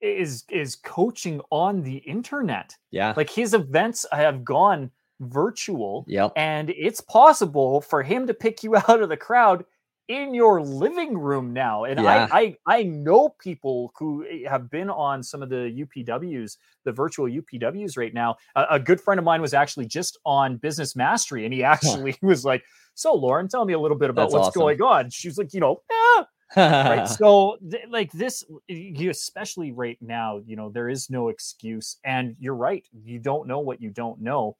is 0.00 0.44
is 0.50 0.76
coaching 0.76 1.40
on 1.50 1.82
the 1.82 1.96
internet. 1.96 2.76
Yeah. 2.90 3.14
Like 3.16 3.30
his 3.30 3.54
events 3.54 4.06
have 4.12 4.44
gone 4.44 4.90
virtual. 5.20 6.04
Yep. 6.08 6.32
And 6.36 6.70
it's 6.70 7.00
possible 7.00 7.80
for 7.80 8.02
him 8.02 8.26
to 8.26 8.34
pick 8.34 8.62
you 8.62 8.76
out 8.88 9.02
of 9.02 9.08
the 9.08 9.16
crowd 9.16 9.64
in 10.08 10.34
your 10.34 10.60
living 10.60 11.16
room 11.16 11.52
now. 11.52 11.84
And 11.84 12.00
yeah. 12.00 12.28
I, 12.30 12.56
I 12.66 12.78
I 12.78 12.82
know 12.82 13.30
people 13.40 13.92
who 13.98 14.24
eh, 14.28 14.48
have 14.48 14.70
been 14.70 14.90
on 14.90 15.22
some 15.22 15.42
of 15.42 15.48
the 15.48 15.86
UPWs, 15.86 16.56
the 16.84 16.92
virtual 16.92 17.26
UPWs 17.26 17.96
right 17.96 18.12
now. 18.12 18.36
A, 18.56 18.66
a 18.72 18.80
good 18.80 19.00
friend 19.00 19.18
of 19.18 19.24
mine 19.24 19.40
was 19.40 19.54
actually 19.54 19.86
just 19.86 20.18
on 20.24 20.56
Business 20.56 20.96
Mastery, 20.96 21.44
and 21.44 21.54
he 21.54 21.62
actually 21.62 22.16
was 22.22 22.44
like, 22.44 22.62
"So, 22.94 23.14
Lauren, 23.14 23.48
tell 23.48 23.64
me 23.64 23.72
a 23.72 23.78
little 23.78 23.96
bit 23.96 24.10
about 24.10 24.24
That's 24.24 24.34
what's 24.34 24.48
awesome. 24.48 24.60
going 24.60 24.82
on." 24.82 25.10
She's 25.10 25.38
like, 25.38 25.52
"You 25.54 25.60
know." 25.60 25.82
Ah. 26.54 26.86
right 26.86 27.08
so 27.08 27.56
th- 27.70 27.84
like 27.88 28.12
this 28.12 28.44
you 28.68 29.08
especially 29.08 29.72
right 29.72 29.96
now 30.02 30.38
you 30.44 30.54
know 30.54 30.68
there 30.68 30.90
is 30.90 31.08
no 31.08 31.28
excuse 31.28 31.96
and 32.04 32.36
you're 32.38 32.54
right 32.54 32.86
you 32.92 33.18
don't 33.18 33.48
know 33.48 33.60
what 33.60 33.80
you 33.80 33.88
don't 33.88 34.20
know 34.20 34.54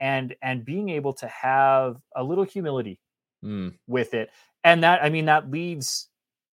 and 0.00 0.34
and 0.42 0.64
being 0.64 0.88
able 0.88 1.12
to 1.12 1.28
have 1.28 1.98
a 2.16 2.24
little 2.24 2.42
humility 2.42 2.98
mm. 3.44 3.72
with 3.86 4.14
it 4.14 4.30
and 4.66 4.82
that 4.82 5.02
i 5.02 5.08
mean 5.08 5.24
that 5.24 5.50
leads 5.50 6.08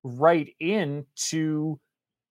right 0.03 0.55
into 0.59 1.79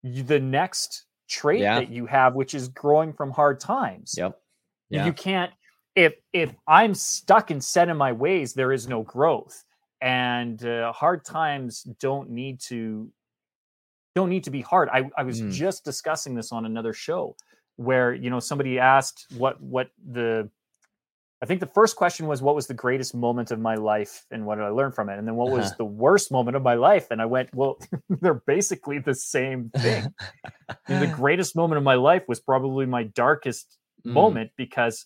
the 0.04 0.40
next 0.40 1.06
trait 1.30 1.62
yeah. 1.62 1.80
that 1.80 1.90
you 1.90 2.06
have 2.06 2.36
which 2.36 2.54
is 2.54 2.68
growing 2.70 3.14
from 3.14 3.32
hard 3.32 3.60
times 3.60 4.16
yep 4.18 4.42
yeah. 4.90 5.06
you 5.06 5.14
can't 5.14 5.52
if 5.96 6.14
if 6.34 6.54
i'm 6.68 6.94
stuck 6.94 7.52
and 7.52 7.64
set 7.64 7.88
in 7.88 7.96
my 7.96 8.12
ways 8.12 8.54
there 8.54 8.72
is 8.72 8.88
no 8.88 9.04
growth 9.04 9.64
and 10.02 10.66
uh, 10.66 10.92
hard 10.92 11.24
times 11.24 11.84
don't 12.00 12.30
need 12.30 12.60
to 12.60 13.10
don't 14.16 14.30
need 14.30 14.44
to 14.44 14.52
be 14.52 14.62
hard 14.62 14.90
i, 14.90 15.10
I 15.18 15.24
was 15.24 15.42
mm. 15.42 15.52
just 15.52 15.86
discussing 15.86 16.34
this 16.34 16.52
on 16.52 16.66
another 16.66 16.94
show 16.94 17.36
where 17.76 18.14
you 18.14 18.30
know 18.30 18.40
somebody 18.40 18.80
asked 18.80 19.28
what 19.38 19.62
what 19.62 19.90
the 20.12 20.50
I 21.42 21.46
think 21.46 21.60
the 21.60 21.68
first 21.68 21.96
question 21.96 22.26
was, 22.28 22.42
What 22.42 22.56
was 22.56 22.68
the 22.68 22.74
greatest 22.74 23.14
moment 23.14 23.52
of 23.52 23.60
my 23.60 23.76
life 23.76 24.26
and 24.32 24.46
what 24.46 24.56
did 24.56 24.66
I 24.66 24.70
learn 24.70 24.92
from 24.92 25.10
it? 25.10 25.20
And 25.20 25.28
then, 25.28 25.36
what 25.36 25.52
was 25.52 25.68
uh-huh. 25.68 25.76
the 25.78 25.86
worst 25.86 26.32
moment 26.32 26.58
of 26.58 26.64
my 26.64 26.74
life? 26.74 27.08
And 27.12 27.22
I 27.22 27.26
went, 27.26 27.54
Well, 27.54 27.78
they're 28.10 28.42
basically 28.46 29.00
the 29.00 29.14
same 29.14 29.70
thing. 29.78 30.14
the 30.88 31.08
greatest 31.16 31.56
moment 31.56 31.78
of 31.78 31.84
my 31.84 31.96
life 31.96 32.24
was 32.28 32.40
probably 32.40 32.86
my 32.86 33.04
darkest 33.04 33.78
mm. 34.06 34.14
moment 34.14 34.52
because 34.58 35.06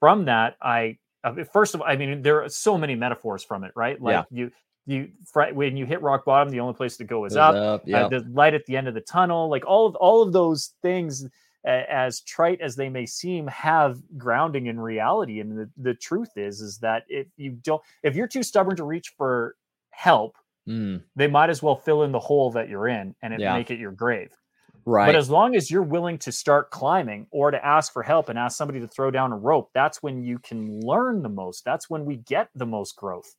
from 0.00 0.24
that, 0.26 0.56
I, 0.62 0.98
uh, 1.24 1.44
first 1.52 1.74
of 1.74 1.82
all, 1.82 1.86
I 1.86 1.96
mean, 1.96 2.22
there 2.22 2.42
are 2.42 2.48
so 2.48 2.78
many 2.78 2.94
metaphors 2.94 3.44
from 3.44 3.64
it, 3.64 3.72
right? 3.74 4.00
Like 4.00 4.26
yeah. 4.30 4.44
you, 4.44 4.50
you 4.86 5.08
when 5.52 5.76
you 5.76 5.84
hit 5.84 6.00
rock 6.00 6.24
bottom, 6.24 6.50
the 6.50 6.60
only 6.60 6.74
place 6.74 6.96
to 6.98 7.04
go 7.04 7.24
is 7.26 7.36
up. 7.36 7.54
up 7.54 7.82
yep. 7.86 8.04
uh, 8.04 8.08
the 8.08 8.20
light 8.32 8.54
at 8.54 8.64
the 8.66 8.76
end 8.76 8.88
of 8.88 8.94
the 8.94 9.00
tunnel, 9.00 9.50
like 9.50 9.66
all 9.66 9.86
of 9.86 9.94
all 9.96 10.22
of 10.22 10.32
those 10.32 10.72
things 10.80 11.26
as 11.66 12.20
trite 12.20 12.60
as 12.60 12.76
they 12.76 12.88
may 12.88 13.06
seem 13.06 13.46
have 13.48 14.00
grounding 14.16 14.66
in 14.66 14.78
reality. 14.78 15.40
And 15.40 15.58
the, 15.58 15.70
the 15.76 15.94
truth 15.94 16.30
is 16.36 16.60
is 16.60 16.78
that 16.78 17.04
if 17.08 17.26
you 17.36 17.52
don't 17.52 17.82
if 18.02 18.14
you're 18.14 18.28
too 18.28 18.42
stubborn 18.42 18.76
to 18.76 18.84
reach 18.84 19.12
for 19.16 19.56
help 19.90 20.36
mm. 20.68 21.02
they 21.14 21.26
might 21.26 21.50
as 21.50 21.62
well 21.62 21.76
fill 21.76 22.02
in 22.02 22.12
the 22.12 22.20
hole 22.20 22.50
that 22.52 22.68
you're 22.68 22.88
in 22.88 23.14
and 23.22 23.34
it, 23.34 23.40
yeah. 23.40 23.54
make 23.54 23.70
it 23.70 23.78
your 23.78 23.92
grave. 23.92 24.30
Right. 24.88 25.06
but 25.06 25.16
as 25.16 25.28
long 25.28 25.56
as 25.56 25.68
you're 25.68 25.82
willing 25.82 26.16
to 26.18 26.30
start 26.30 26.70
climbing 26.70 27.26
or 27.32 27.50
to 27.50 27.64
ask 27.66 27.92
for 27.92 28.04
help 28.04 28.28
and 28.28 28.38
ask 28.38 28.56
somebody 28.56 28.78
to 28.78 28.86
throw 28.86 29.10
down 29.10 29.32
a 29.32 29.36
rope 29.36 29.70
that's 29.74 30.00
when 30.00 30.22
you 30.22 30.38
can 30.38 30.80
learn 30.80 31.22
the 31.22 31.28
most. 31.28 31.64
That's 31.64 31.90
when 31.90 32.04
we 32.04 32.16
get 32.18 32.50
the 32.54 32.66
most 32.66 32.94
growth. 32.94 33.34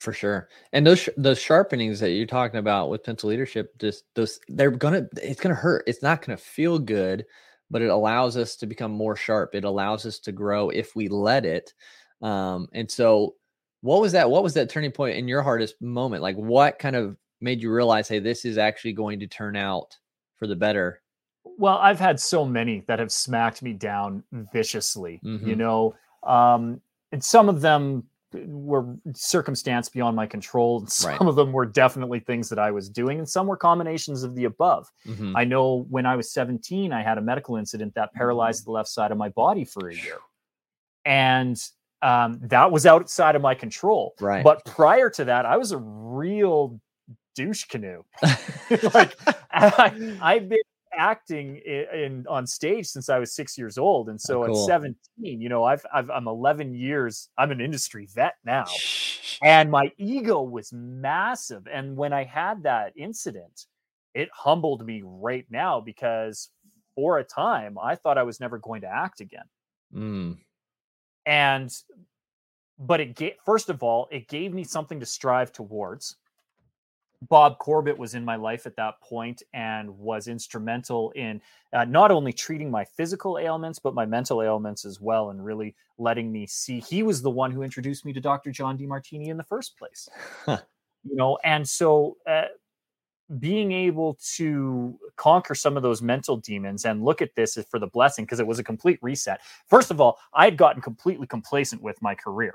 For 0.00 0.12
sure. 0.12 0.48
And 0.72 0.84
those 0.84 1.08
those 1.16 1.38
sharpenings 1.38 2.00
that 2.00 2.10
you're 2.10 2.26
talking 2.26 2.58
about 2.58 2.88
with 2.88 3.04
pencil 3.04 3.28
leadership 3.28 3.78
just 3.78 4.04
those 4.16 4.40
they're 4.48 4.70
gonna 4.70 5.06
it's 5.22 5.40
gonna 5.40 5.54
hurt. 5.54 5.84
It's 5.86 6.02
not 6.02 6.26
gonna 6.26 6.38
feel 6.38 6.78
good 6.78 7.24
but 7.70 7.82
it 7.82 7.90
allows 7.90 8.36
us 8.36 8.56
to 8.56 8.66
become 8.66 8.90
more 8.90 9.16
sharp. 9.16 9.54
It 9.54 9.64
allows 9.64 10.04
us 10.06 10.18
to 10.20 10.32
grow 10.32 10.70
if 10.70 10.96
we 10.96 11.08
let 11.08 11.44
it. 11.44 11.72
Um, 12.22 12.68
and 12.72 12.90
so, 12.90 13.36
what 13.82 14.00
was 14.00 14.12
that? 14.12 14.28
What 14.28 14.42
was 14.42 14.54
that 14.54 14.68
turning 14.68 14.92
point 14.92 15.16
in 15.16 15.28
your 15.28 15.42
hardest 15.42 15.80
moment? 15.80 16.22
Like, 16.22 16.36
what 16.36 16.78
kind 16.78 16.96
of 16.96 17.16
made 17.40 17.62
you 17.62 17.72
realize, 17.72 18.08
hey, 18.08 18.18
this 18.18 18.44
is 18.44 18.58
actually 18.58 18.92
going 18.92 19.20
to 19.20 19.26
turn 19.26 19.56
out 19.56 19.96
for 20.36 20.46
the 20.46 20.56
better? 20.56 21.00
Well, 21.44 21.78
I've 21.78 22.00
had 22.00 22.20
so 22.20 22.44
many 22.44 22.84
that 22.86 22.98
have 22.98 23.12
smacked 23.12 23.62
me 23.62 23.72
down 23.72 24.22
viciously, 24.52 25.20
mm-hmm. 25.24 25.48
you 25.48 25.56
know, 25.56 25.94
um, 26.22 26.80
and 27.12 27.24
some 27.24 27.48
of 27.48 27.60
them 27.60 28.04
were 28.32 28.96
circumstance 29.14 29.88
beyond 29.88 30.16
my 30.16 30.26
control. 30.26 30.86
Some 30.88 31.10
right. 31.10 31.20
of 31.20 31.36
them 31.36 31.52
were 31.52 31.66
definitely 31.66 32.20
things 32.20 32.48
that 32.48 32.58
I 32.58 32.70
was 32.70 32.88
doing, 32.88 33.18
and 33.18 33.28
some 33.28 33.46
were 33.46 33.56
combinations 33.56 34.22
of 34.22 34.34
the 34.34 34.44
above. 34.44 34.90
Mm-hmm. 35.06 35.36
I 35.36 35.44
know 35.44 35.86
when 35.90 36.06
I 36.06 36.16
was 36.16 36.30
17, 36.32 36.92
I 36.92 37.02
had 37.02 37.18
a 37.18 37.20
medical 37.20 37.56
incident 37.56 37.94
that 37.94 38.12
paralyzed 38.14 38.66
the 38.66 38.70
left 38.70 38.88
side 38.88 39.12
of 39.12 39.18
my 39.18 39.28
body 39.30 39.64
for 39.64 39.88
a 39.88 39.94
year. 39.94 40.18
And 41.04 41.60
um, 42.02 42.40
that 42.42 42.70
was 42.70 42.86
outside 42.86 43.36
of 43.36 43.42
my 43.42 43.54
control. 43.54 44.14
Right. 44.20 44.44
But 44.44 44.64
prior 44.64 45.10
to 45.10 45.24
that, 45.26 45.46
I 45.46 45.56
was 45.56 45.72
a 45.72 45.78
real 45.78 46.80
douche 47.34 47.64
canoe. 47.64 48.02
like 48.94 49.16
I, 49.50 50.16
I've 50.20 50.48
been 50.48 50.58
acting 50.96 51.56
in, 51.64 51.84
in, 51.92 52.26
on 52.28 52.46
stage 52.46 52.86
since 52.86 53.08
I 53.08 53.18
was 53.18 53.34
six 53.34 53.56
years 53.56 53.78
old, 53.78 54.08
and 54.08 54.16
oh, 54.16 54.24
so 54.24 54.42
oh, 54.42 54.46
cool. 54.46 54.62
at 54.62 54.66
seventeen, 54.66 55.40
you 55.40 55.48
know, 55.48 55.64
I've, 55.64 55.84
I've 55.92 56.10
I'm 56.10 56.28
eleven 56.28 56.74
years. 56.74 57.28
I'm 57.38 57.50
an 57.50 57.60
industry 57.60 58.08
vet 58.14 58.34
now, 58.44 58.66
and 59.42 59.70
my 59.70 59.92
ego 59.98 60.42
was 60.42 60.72
massive. 60.72 61.66
And 61.72 61.96
when 61.96 62.12
I 62.12 62.24
had 62.24 62.62
that 62.64 62.92
incident, 62.96 63.66
it 64.14 64.28
humbled 64.32 64.84
me 64.84 65.02
right 65.04 65.46
now 65.50 65.80
because 65.80 66.50
for 66.94 67.18
a 67.18 67.24
time 67.24 67.78
I 67.78 67.94
thought 67.94 68.18
I 68.18 68.22
was 68.22 68.40
never 68.40 68.58
going 68.58 68.82
to 68.82 68.88
act 68.88 69.20
again. 69.20 69.44
Mm. 69.94 70.38
And 71.26 71.74
but 72.78 73.00
it 73.00 73.14
gave 73.14 73.34
first 73.44 73.68
of 73.68 73.82
all, 73.82 74.08
it 74.10 74.28
gave 74.28 74.52
me 74.52 74.64
something 74.64 75.00
to 75.00 75.06
strive 75.06 75.52
towards 75.52 76.16
Bob 77.28 77.58
Corbett 77.58 77.98
was 77.98 78.14
in 78.14 78.24
my 78.24 78.36
life 78.36 78.66
at 78.66 78.76
that 78.76 79.00
point 79.00 79.42
and 79.52 79.90
was 79.98 80.26
instrumental 80.26 81.10
in 81.12 81.40
uh, 81.72 81.84
not 81.84 82.10
only 82.10 82.32
treating 82.32 82.70
my 82.70 82.84
physical 82.84 83.38
ailments, 83.38 83.78
but 83.78 83.94
my 83.94 84.06
mental 84.06 84.42
ailments 84.42 84.84
as 84.84 85.00
well, 85.00 85.30
and 85.30 85.44
really 85.44 85.74
letting 85.98 86.32
me 86.32 86.46
see. 86.46 86.80
He 86.80 87.02
was 87.02 87.20
the 87.20 87.30
one 87.30 87.50
who 87.50 87.62
introduced 87.62 88.04
me 88.04 88.12
to 88.14 88.20
Dr. 88.20 88.50
John 88.50 88.78
Demartini 88.78 89.28
in 89.28 89.36
the 89.36 89.44
first 89.44 89.76
place. 89.78 90.08
Huh. 90.46 90.58
You 91.04 91.16
know, 91.16 91.38
and 91.44 91.66
so 91.66 92.16
uh, 92.26 92.44
being 93.38 93.72
able 93.72 94.18
to 94.36 94.98
conquer 95.16 95.54
some 95.54 95.76
of 95.76 95.82
those 95.82 96.02
mental 96.02 96.36
demons 96.36 96.84
and 96.84 97.04
look 97.04 97.22
at 97.22 97.34
this 97.36 97.56
for 97.70 97.78
the 97.78 97.86
blessing 97.86 98.24
because 98.24 98.40
it 98.40 98.46
was 98.46 98.58
a 98.58 98.64
complete 98.64 98.98
reset. 99.02 99.40
First 99.68 99.90
of 99.90 100.00
all, 100.00 100.18
I 100.34 100.44
had 100.44 100.56
gotten 100.56 100.82
completely 100.82 101.26
complacent 101.26 101.82
with 101.82 102.00
my 102.02 102.14
career 102.14 102.54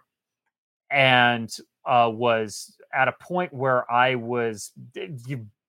and 0.95 1.53
uh, 1.85 2.09
was 2.11 2.77
at 2.93 3.09
a 3.09 3.11
point 3.11 3.53
where 3.53 3.91
I 3.91 4.15
was 4.15 4.71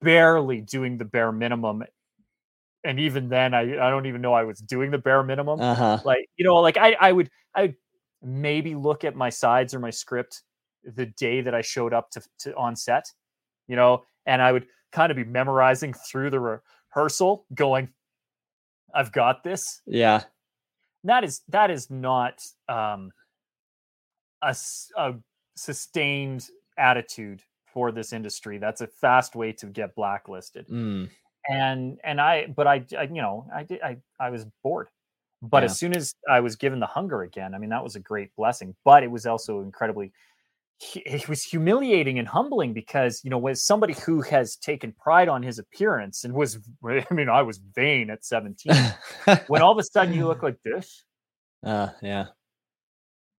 barely 0.00 0.60
doing 0.60 0.96
the 0.96 1.04
bare 1.04 1.32
minimum. 1.32 1.82
And 2.84 3.00
even 3.00 3.28
then, 3.28 3.52
I, 3.52 3.62
I 3.62 3.90
don't 3.90 4.06
even 4.06 4.20
know 4.20 4.32
I 4.32 4.44
was 4.44 4.60
doing 4.60 4.92
the 4.92 4.98
bare 4.98 5.24
minimum. 5.24 5.60
Uh-huh. 5.60 5.98
Like, 6.04 6.28
you 6.36 6.44
know, 6.44 6.54
like 6.54 6.76
I, 6.76 6.96
I 7.00 7.10
would, 7.10 7.28
I 7.56 7.62
would 7.62 7.74
maybe 8.22 8.76
look 8.76 9.02
at 9.02 9.16
my 9.16 9.28
sides 9.28 9.74
or 9.74 9.80
my 9.80 9.90
script 9.90 10.42
the 10.84 11.06
day 11.06 11.40
that 11.40 11.56
I 11.56 11.60
showed 11.60 11.92
up 11.92 12.10
to, 12.12 12.22
to 12.40 12.54
on 12.54 12.76
set, 12.76 13.04
you 13.66 13.74
know, 13.74 14.04
and 14.26 14.40
I 14.40 14.52
would 14.52 14.66
kind 14.92 15.10
of 15.10 15.16
be 15.16 15.24
memorizing 15.24 15.92
through 15.92 16.30
the 16.30 16.60
rehearsal 16.94 17.46
going, 17.52 17.88
I've 18.94 19.10
got 19.10 19.42
this. 19.42 19.82
Yeah. 19.86 20.22
That 21.02 21.24
is, 21.24 21.42
that 21.48 21.72
is 21.72 21.90
not, 21.90 22.40
um, 22.68 23.10
a, 24.42 24.56
a 24.96 25.14
sustained 25.56 26.48
attitude 26.78 27.42
for 27.72 27.92
this 27.92 28.12
industry. 28.12 28.58
That's 28.58 28.80
a 28.80 28.86
fast 28.86 29.34
way 29.34 29.52
to 29.52 29.66
get 29.66 29.94
blacklisted. 29.94 30.68
Mm. 30.68 31.10
And 31.48 31.98
and 32.02 32.20
I, 32.20 32.46
but 32.46 32.66
I, 32.66 32.84
I, 32.98 33.02
you 33.02 33.22
know, 33.22 33.46
I 33.54 33.62
did, 33.62 33.80
I, 33.82 33.98
I 34.18 34.30
was 34.30 34.46
bored. 34.62 34.88
But 35.42 35.62
yeah. 35.62 35.66
as 35.66 35.78
soon 35.78 35.94
as 35.94 36.14
I 36.28 36.40
was 36.40 36.56
given 36.56 36.80
the 36.80 36.86
hunger 36.86 37.22
again, 37.22 37.54
I 37.54 37.58
mean, 37.58 37.70
that 37.70 37.84
was 37.84 37.94
a 37.94 38.00
great 38.00 38.34
blessing. 38.36 38.74
But 38.84 39.02
it 39.02 39.10
was 39.10 39.26
also 39.26 39.60
incredibly 39.60 40.12
it 40.94 41.28
was 41.28 41.42
humiliating 41.42 42.18
and 42.18 42.28
humbling 42.28 42.74
because 42.74 43.22
you 43.24 43.30
know 43.30 43.38
with 43.38 43.58
somebody 43.58 43.94
who 43.94 44.20
has 44.20 44.56
taken 44.56 44.92
pride 44.92 45.28
on 45.28 45.42
his 45.42 45.58
appearance 45.58 46.24
and 46.24 46.34
was 46.34 46.58
i 46.84 47.04
mean 47.10 47.28
i 47.28 47.40
was 47.40 47.58
vain 47.74 48.10
at 48.10 48.24
17 48.24 48.72
when 49.46 49.62
all 49.62 49.72
of 49.72 49.78
a 49.78 49.82
sudden 49.82 50.12
you 50.12 50.26
look 50.26 50.42
like 50.42 50.58
this 50.62 51.04
uh 51.64 51.88
yeah 52.02 52.26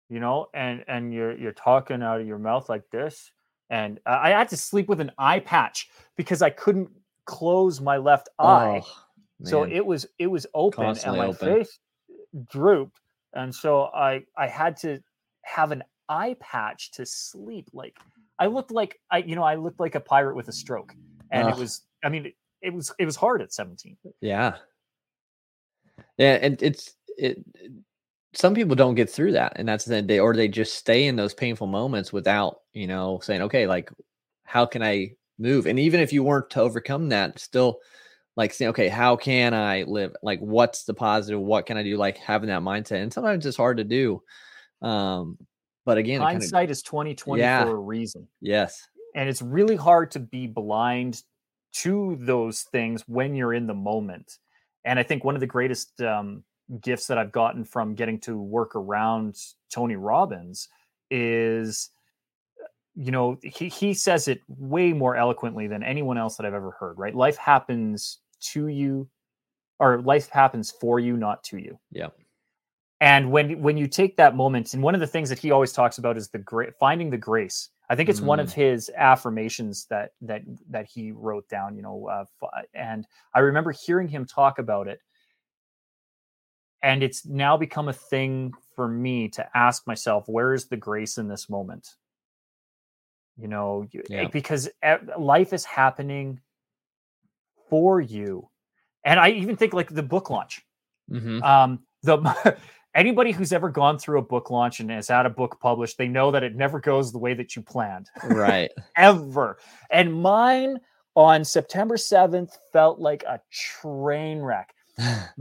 you 0.09 0.19
know 0.19 0.47
and 0.53 0.83
and 0.87 1.13
you're 1.13 1.37
you're 1.37 1.51
talking 1.51 2.01
out 2.01 2.21
of 2.21 2.27
your 2.27 2.39
mouth 2.39 2.69
like 2.69 2.89
this 2.91 3.31
and 3.69 3.99
i 4.05 4.29
had 4.29 4.47
to 4.49 4.57
sleep 4.57 4.87
with 4.87 4.99
an 4.99 5.11
eye 5.17 5.39
patch 5.39 5.89
because 6.15 6.41
i 6.41 6.49
couldn't 6.49 6.89
close 7.25 7.81
my 7.81 7.97
left 7.97 8.29
eye 8.39 8.81
oh, 8.83 9.03
so 9.43 9.63
it 9.63 9.85
was 9.85 10.05
it 10.17 10.27
was 10.27 10.47
open 10.53 10.85
Constantly 10.85 11.19
and 11.19 11.27
my 11.27 11.33
open. 11.33 11.55
face 11.55 11.79
drooped 12.49 12.99
and 13.33 13.53
so 13.53 13.85
i 13.93 14.23
i 14.37 14.47
had 14.47 14.77
to 14.77 15.01
have 15.43 15.71
an 15.71 15.83
eye 16.09 16.35
patch 16.39 16.91
to 16.91 17.05
sleep. 17.05 17.69
Like 17.73 17.97
I 18.39 18.47
looked 18.47 18.71
like 18.71 18.99
I, 19.11 19.19
you 19.19 19.35
know, 19.35 19.43
I 19.43 19.55
looked 19.55 19.79
like 19.79 19.95
a 19.95 19.99
pirate 19.99 20.35
with 20.35 20.47
a 20.47 20.51
stroke, 20.51 20.93
and 21.31 21.47
it 21.47 21.55
was. 21.55 21.83
I 22.03 22.09
mean, 22.09 22.27
it, 22.27 22.33
it 22.61 22.73
was 22.73 22.93
it 22.99 23.05
was 23.05 23.15
hard 23.15 23.41
at 23.41 23.53
seventeen. 23.53 23.97
Yeah, 24.21 24.55
yeah, 26.17 26.39
and 26.41 26.61
it's 26.61 26.95
it. 27.17 27.43
Some 28.33 28.53
people 28.53 28.75
don't 28.75 28.95
get 28.95 29.09
through 29.09 29.33
that, 29.33 29.53
and 29.55 29.67
that's 29.67 29.85
the 29.85 30.01
they 30.01 30.19
or 30.19 30.35
they 30.35 30.47
just 30.47 30.75
stay 30.75 31.05
in 31.05 31.15
those 31.15 31.33
painful 31.33 31.67
moments 31.67 32.11
without 32.13 32.61
you 32.73 32.87
know 32.87 33.19
saying, 33.21 33.41
okay, 33.43 33.67
like 33.67 33.89
how 34.43 34.65
can 34.65 34.83
I 34.83 35.11
move? 35.39 35.65
And 35.65 35.79
even 35.79 35.99
if 35.99 36.13
you 36.13 36.23
weren't 36.23 36.49
to 36.51 36.61
overcome 36.61 37.09
that, 37.09 37.39
still 37.39 37.79
like 38.35 38.53
saying, 38.53 38.69
okay, 38.69 38.87
how 38.87 39.15
can 39.15 39.53
I 39.53 39.83
live? 39.83 40.15
Like, 40.21 40.39
what's 40.39 40.83
the 40.83 40.93
positive? 40.93 41.39
What 41.39 41.65
can 41.65 41.77
I 41.77 41.83
do? 41.83 41.97
Like 41.97 42.17
having 42.17 42.49
that 42.49 42.61
mindset, 42.61 43.01
and 43.01 43.13
sometimes 43.13 43.45
it's 43.45 43.57
hard 43.57 43.77
to 43.77 43.83
do. 43.83 44.21
Um, 44.81 45.37
but 45.85 45.97
again, 45.97 46.21
hindsight 46.21 46.51
kind 46.51 46.65
of, 46.65 46.71
is 46.71 46.81
2020 46.83 47.41
yeah, 47.41 47.63
for 47.63 47.71
a 47.71 47.75
reason. 47.75 48.27
Yes. 48.41 48.85
And 49.15 49.29
it's 49.29 49.41
really 49.41 49.77
hard 49.77 50.11
to 50.11 50.19
be 50.19 50.45
blind 50.45 51.23
to 51.75 52.17
those 52.19 52.63
things 52.63 53.03
when 53.07 53.35
you're 53.35 53.53
in 53.53 53.67
the 53.67 53.73
moment. 53.73 54.37
And 54.83 54.99
I 54.99 55.03
think 55.03 55.23
one 55.23 55.35
of 55.35 55.41
the 55.41 55.47
greatest 55.47 56.01
um, 56.01 56.43
gifts 56.81 57.07
that 57.07 57.17
I've 57.17 57.31
gotten 57.31 57.63
from 57.63 57.95
getting 57.95 58.19
to 58.21 58.37
work 58.37 58.75
around 58.75 59.37
Tony 59.71 59.95
Robbins 59.95 60.67
is 61.09 61.89
you 62.95 63.11
know 63.11 63.37
he 63.43 63.69
he 63.69 63.93
says 63.93 64.27
it 64.27 64.41
way 64.47 64.91
more 64.91 65.15
eloquently 65.15 65.67
than 65.67 65.83
anyone 65.83 66.17
else 66.17 66.35
that 66.37 66.45
I've 66.45 66.53
ever 66.53 66.71
heard 66.71 66.97
right 66.97 67.15
life 67.15 67.37
happens 67.37 68.19
to 68.39 68.67
you 68.67 69.07
or 69.79 70.01
life 70.01 70.29
happens 70.29 70.71
for 70.71 70.99
you 70.99 71.15
not 71.15 71.43
to 71.45 71.57
you 71.57 71.79
yeah 71.91 72.07
and 72.99 73.31
when 73.31 73.61
when 73.61 73.77
you 73.77 73.87
take 73.87 74.17
that 74.17 74.35
moment, 74.35 74.73
and 74.73 74.81
one 74.81 74.95
of 74.95 75.01
the 75.01 75.07
things 75.07 75.29
that 75.29 75.37
he 75.37 75.51
always 75.51 75.71
talks 75.71 75.99
about 75.99 76.17
is 76.17 76.29
the 76.29 76.39
great 76.39 76.75
finding 76.79 77.09
the 77.09 77.17
grace. 77.17 77.69
I 77.89 77.95
think 77.95 78.09
it's 78.09 78.19
mm. 78.19 78.25
one 78.25 78.39
of 78.39 78.49
mm. 78.49 78.53
his 78.53 78.89
affirmations 78.95 79.85
that 79.89 80.11
that 80.21 80.41
that 80.69 80.87
he 80.87 81.11
wrote 81.11 81.47
down. 81.47 81.75
You 81.75 81.83
know, 81.83 82.07
uh, 82.07 82.25
and 82.73 83.05
I 83.35 83.39
remember 83.39 83.71
hearing 83.71 84.07
him 84.07 84.25
talk 84.25 84.57
about 84.57 84.87
it, 84.87 84.99
and 86.81 87.03
it's 87.03 87.25
now 87.25 87.57
become 87.57 87.89
a 87.89 87.93
thing 87.93 88.53
for 88.75 88.87
me 88.87 89.29
to 89.29 89.47
ask 89.55 89.87
myself, 89.87 90.25
where 90.27 90.53
is 90.53 90.67
the 90.67 90.77
grace 90.77 91.17
in 91.17 91.27
this 91.27 91.49
moment? 91.49 91.95
You 93.37 93.47
know, 93.47 93.87
yeah. 94.09 94.27
because 94.27 94.69
life 95.17 95.53
is 95.53 95.63
happening 95.65 96.39
for 97.69 98.01
you, 98.01 98.49
and 99.03 99.19
I 99.19 99.29
even 99.29 99.55
think 99.55 99.73
like 99.73 99.93
the 99.93 100.03
book 100.03 100.29
launch. 100.29 100.63
Mm-hmm. 101.11 101.43
Um, 101.43 101.79
the 102.03 102.57
anybody 102.95 103.31
who's 103.31 103.53
ever 103.53 103.69
gone 103.69 103.99
through 103.99 104.19
a 104.19 104.23
book 104.23 104.49
launch 104.49 104.79
and 104.79 104.89
has 104.89 105.07
had 105.07 105.25
a 105.25 105.29
book 105.29 105.59
published, 105.61 105.97
they 105.97 106.07
know 106.07 106.31
that 106.31 106.43
it 106.43 106.55
never 106.55 106.79
goes 106.79 107.11
the 107.11 107.19
way 107.19 107.33
that 107.35 107.55
you 107.55 107.61
planned. 107.61 108.09
Right. 108.23 108.71
Ever. 108.97 109.59
And 109.91 110.13
mine 110.21 110.79
on 111.15 111.45
September 111.45 111.95
7th 111.95 112.57
felt 112.73 112.99
like 112.99 113.23
a 113.23 113.39
train 113.51 114.39
wreck. 114.39 114.73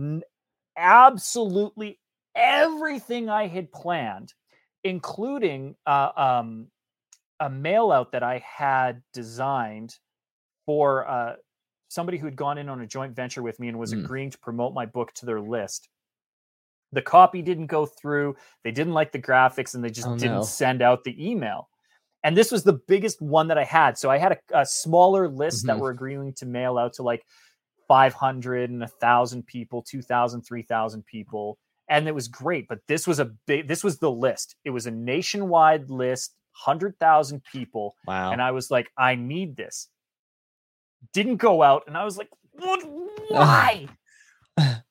Absolutely 0.76 1.98
everything 2.34 3.28
I 3.28 3.46
had 3.46 3.72
planned, 3.72 4.34
including 4.84 5.76
uh, 5.86 6.10
um, 6.16 6.68
a 7.40 7.48
mail 7.48 7.90
out 7.92 8.12
that 8.12 8.22
I 8.22 8.44
had 8.44 9.02
designed 9.12 9.94
for 10.66 11.08
uh, 11.08 11.36
somebody 11.88 12.18
who 12.18 12.26
had 12.26 12.36
gone 12.36 12.58
in 12.58 12.68
on 12.68 12.80
a 12.80 12.86
joint 12.86 13.14
venture 13.14 13.42
with 13.42 13.58
me 13.58 13.68
and 13.68 13.78
was 13.78 13.94
mm. 13.94 14.04
agreeing 14.04 14.30
to 14.30 14.38
promote 14.38 14.74
my 14.74 14.86
book 14.86 15.12
to 15.14 15.26
their 15.26 15.40
list 15.40 15.88
the 16.92 17.02
copy 17.02 17.42
didn't 17.42 17.66
go 17.66 17.86
through 17.86 18.36
they 18.64 18.70
didn't 18.70 18.94
like 18.94 19.12
the 19.12 19.18
graphics 19.18 19.74
and 19.74 19.84
they 19.84 19.90
just 19.90 20.08
oh, 20.08 20.16
didn't 20.16 20.36
no. 20.36 20.42
send 20.42 20.82
out 20.82 21.04
the 21.04 21.30
email 21.30 21.68
and 22.24 22.36
this 22.36 22.50
was 22.50 22.64
the 22.64 22.80
biggest 22.88 23.20
one 23.20 23.48
that 23.48 23.58
i 23.58 23.64
had 23.64 23.98
so 23.98 24.10
i 24.10 24.18
had 24.18 24.32
a, 24.32 24.60
a 24.60 24.66
smaller 24.66 25.28
list 25.28 25.58
mm-hmm. 25.58 25.68
that 25.68 25.78
were 25.78 25.90
agreeing 25.90 26.32
to 26.32 26.46
mail 26.46 26.78
out 26.78 26.92
to 26.92 27.02
like 27.02 27.24
500 27.88 28.70
and 28.70 28.81
1000 28.81 29.46
people 29.46 29.83
2000 29.83 30.42
3000 30.42 31.07
people. 31.07 31.59
And 31.88 32.09
it 32.09 32.14
was 32.14 32.29
great 32.29 32.68
but 32.68 32.81
this 32.88 33.07
was 33.07 33.20
a 33.20 33.27
big 33.46 33.68
this 33.68 33.85
was 33.85 33.99
the 33.99 34.11
list. 34.11 34.57
It 34.64 34.70
was 34.70 34.87
a 34.87 34.90
nationwide 34.90 35.90
list 35.90 36.35
100000 36.64 37.42
people. 37.53 37.94
Wow. 38.07 38.33
And 38.33 38.42
i 38.42 38.51
was 38.51 38.70
like 38.70 38.90
i 38.99 39.14
need 39.14 39.57
this. 39.57 39.88
Didn't 41.12 41.37
go 41.37 41.62
out 41.62 41.85
and 41.87 41.96
i 41.96 42.05
was 42.05 42.18
like 42.18 42.31
what? 42.53 42.83
Why? 43.29 43.88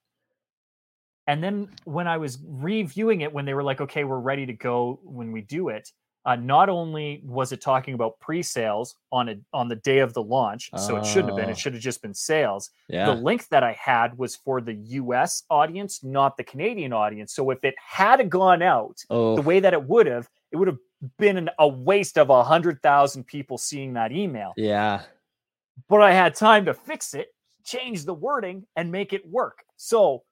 And 1.28 1.44
then 1.44 1.70
when 1.86 2.08
I 2.08 2.18
was 2.18 2.38
reviewing 2.46 3.22
it, 3.22 3.34
when 3.34 3.46
they 3.46 3.54
were 3.54 3.64
like, 3.64 3.82
okay, 3.82 4.04
we're 4.04 4.20
ready 4.20 4.46
to 4.46 4.54
go 4.54 5.00
when 5.04 5.32
we 5.32 5.42
do 5.42 5.70
it, 5.70 5.92
uh, 6.26 6.36
not 6.36 6.70
only 6.70 7.22
was 7.24 7.52
it 7.52 7.62
talking 7.62 7.94
about 7.94 8.20
pre-sales 8.20 8.96
on 9.12 9.30
a 9.30 9.36
on 9.54 9.68
the 9.68 9.76
day 9.76 10.00
of 10.00 10.14
the 10.14 10.24
launch, 10.24 10.72
so 10.76 10.98
it 10.98 11.06
shouldn't 11.06 11.30
have 11.30 11.38
been. 11.38 11.50
It 11.50 11.54
oh. 11.54 11.56
should 11.56 11.74
have 11.74 11.82
just 11.82 12.02
been 12.02 12.16
sales. 12.16 12.72
Yeah. 12.90 13.06
The 13.06 13.14
link 13.14 13.48
that 13.50 13.64
I 13.64 13.74
had 13.74 14.18
was 14.18 14.36
for 14.36 14.60
the 14.60 14.74
U.S. 14.74 15.44
audience, 15.50 16.04
not 16.04 16.36
the 16.36 16.44
Canadian 16.44 16.94
audience. 16.94 17.34
So 17.34 17.52
if 17.52 17.64
it 17.64 17.76
had 17.78 18.28
gone 18.30 18.64
out 18.64 19.04
oh. 19.10 19.36
the 19.36 19.44
way 19.44 19.60
that 19.60 19.74
it 19.74 19.84
would 19.84 20.08
have, 20.08 20.28
it 20.52 20.58
would 20.58 20.68
have 20.68 20.80
been 21.20 21.38
an, 21.38 21.50
a 21.60 21.68
waste 21.68 22.18
of 22.18 22.30
a 22.32 22.44
hundred 22.44 22.82
thousand 22.82 23.26
people 23.28 23.58
seeing 23.58 23.94
that 23.94 24.12
email. 24.12 24.54
Yeah. 24.58 25.04
But 25.88 26.02
I 26.02 26.12
had 26.14 26.36
time 26.36 26.66
to 26.66 26.74
fix 26.74 27.14
it, 27.14 27.28
change 27.64 28.06
the 28.06 28.14
wording, 28.14 28.66
and 28.76 28.92
make 28.92 29.14
it 29.14 29.28
work. 29.30 29.64
So 29.78 30.24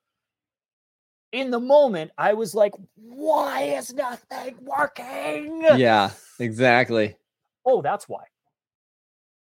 in 1.33 1.49
the 1.49 1.59
moment, 1.59 2.11
I 2.17 2.33
was 2.33 2.55
like, 2.55 2.73
why 2.95 3.63
is 3.63 3.93
nothing 3.93 4.55
working? 4.61 5.65
Yeah, 5.75 6.11
exactly. 6.39 7.17
Oh, 7.65 7.81
that's 7.81 8.07
why. 8.07 8.23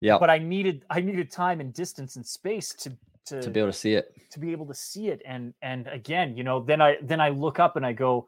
Yeah. 0.02 0.18
But 0.20 0.30
I 0.30 0.38
needed 0.38 0.86
I 0.90 1.02
needed 1.02 1.32
time 1.32 1.60
and 1.60 1.74
distance 1.74 2.18
and 2.18 2.26
space 2.26 2.74
to 2.76 2.96
to, 3.28 3.42
to 3.42 3.50
be 3.50 3.60
able 3.60 3.72
to 3.72 3.78
see 3.78 3.94
it. 3.94 4.14
To 4.32 4.40
be 4.40 4.52
able 4.52 4.68
to 4.68 4.74
see 4.76 5.08
it. 5.08 5.22
And 5.26 5.54
and 5.62 5.88
again, 5.88 6.38
you 6.38 6.44
know, 6.44 6.60
then 6.60 6.82
I 6.82 6.98
then 7.02 7.20
I 7.20 7.30
look 7.30 7.58
up 7.60 7.78
and 7.78 7.86
I 7.86 7.94
go, 7.94 8.28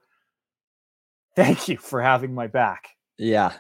Thank 1.36 1.68
you 1.68 1.78
for 1.78 2.02
having 2.02 2.34
my 2.34 2.48
back. 2.48 2.90
Yeah. 3.18 3.54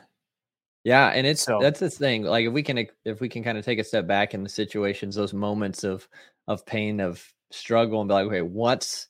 Yeah. 0.83 1.09
And 1.09 1.27
it's 1.27 1.43
so, 1.43 1.59
that's 1.61 1.79
the 1.79 1.89
thing. 1.89 2.23
Like 2.23 2.45
if 2.45 2.53
we 2.53 2.63
can 2.63 2.87
if 3.05 3.19
we 3.21 3.29
can 3.29 3.43
kind 3.43 3.57
of 3.57 3.65
take 3.65 3.79
a 3.79 3.83
step 3.83 4.07
back 4.07 4.33
in 4.33 4.43
the 4.43 4.49
situations, 4.49 5.15
those 5.15 5.33
moments 5.33 5.83
of 5.83 6.07
of 6.47 6.65
pain, 6.65 6.99
of 6.99 7.23
struggle, 7.51 8.01
and 8.01 8.07
be 8.07 8.13
like, 8.13 8.25
okay, 8.27 8.41
what's 8.41 9.08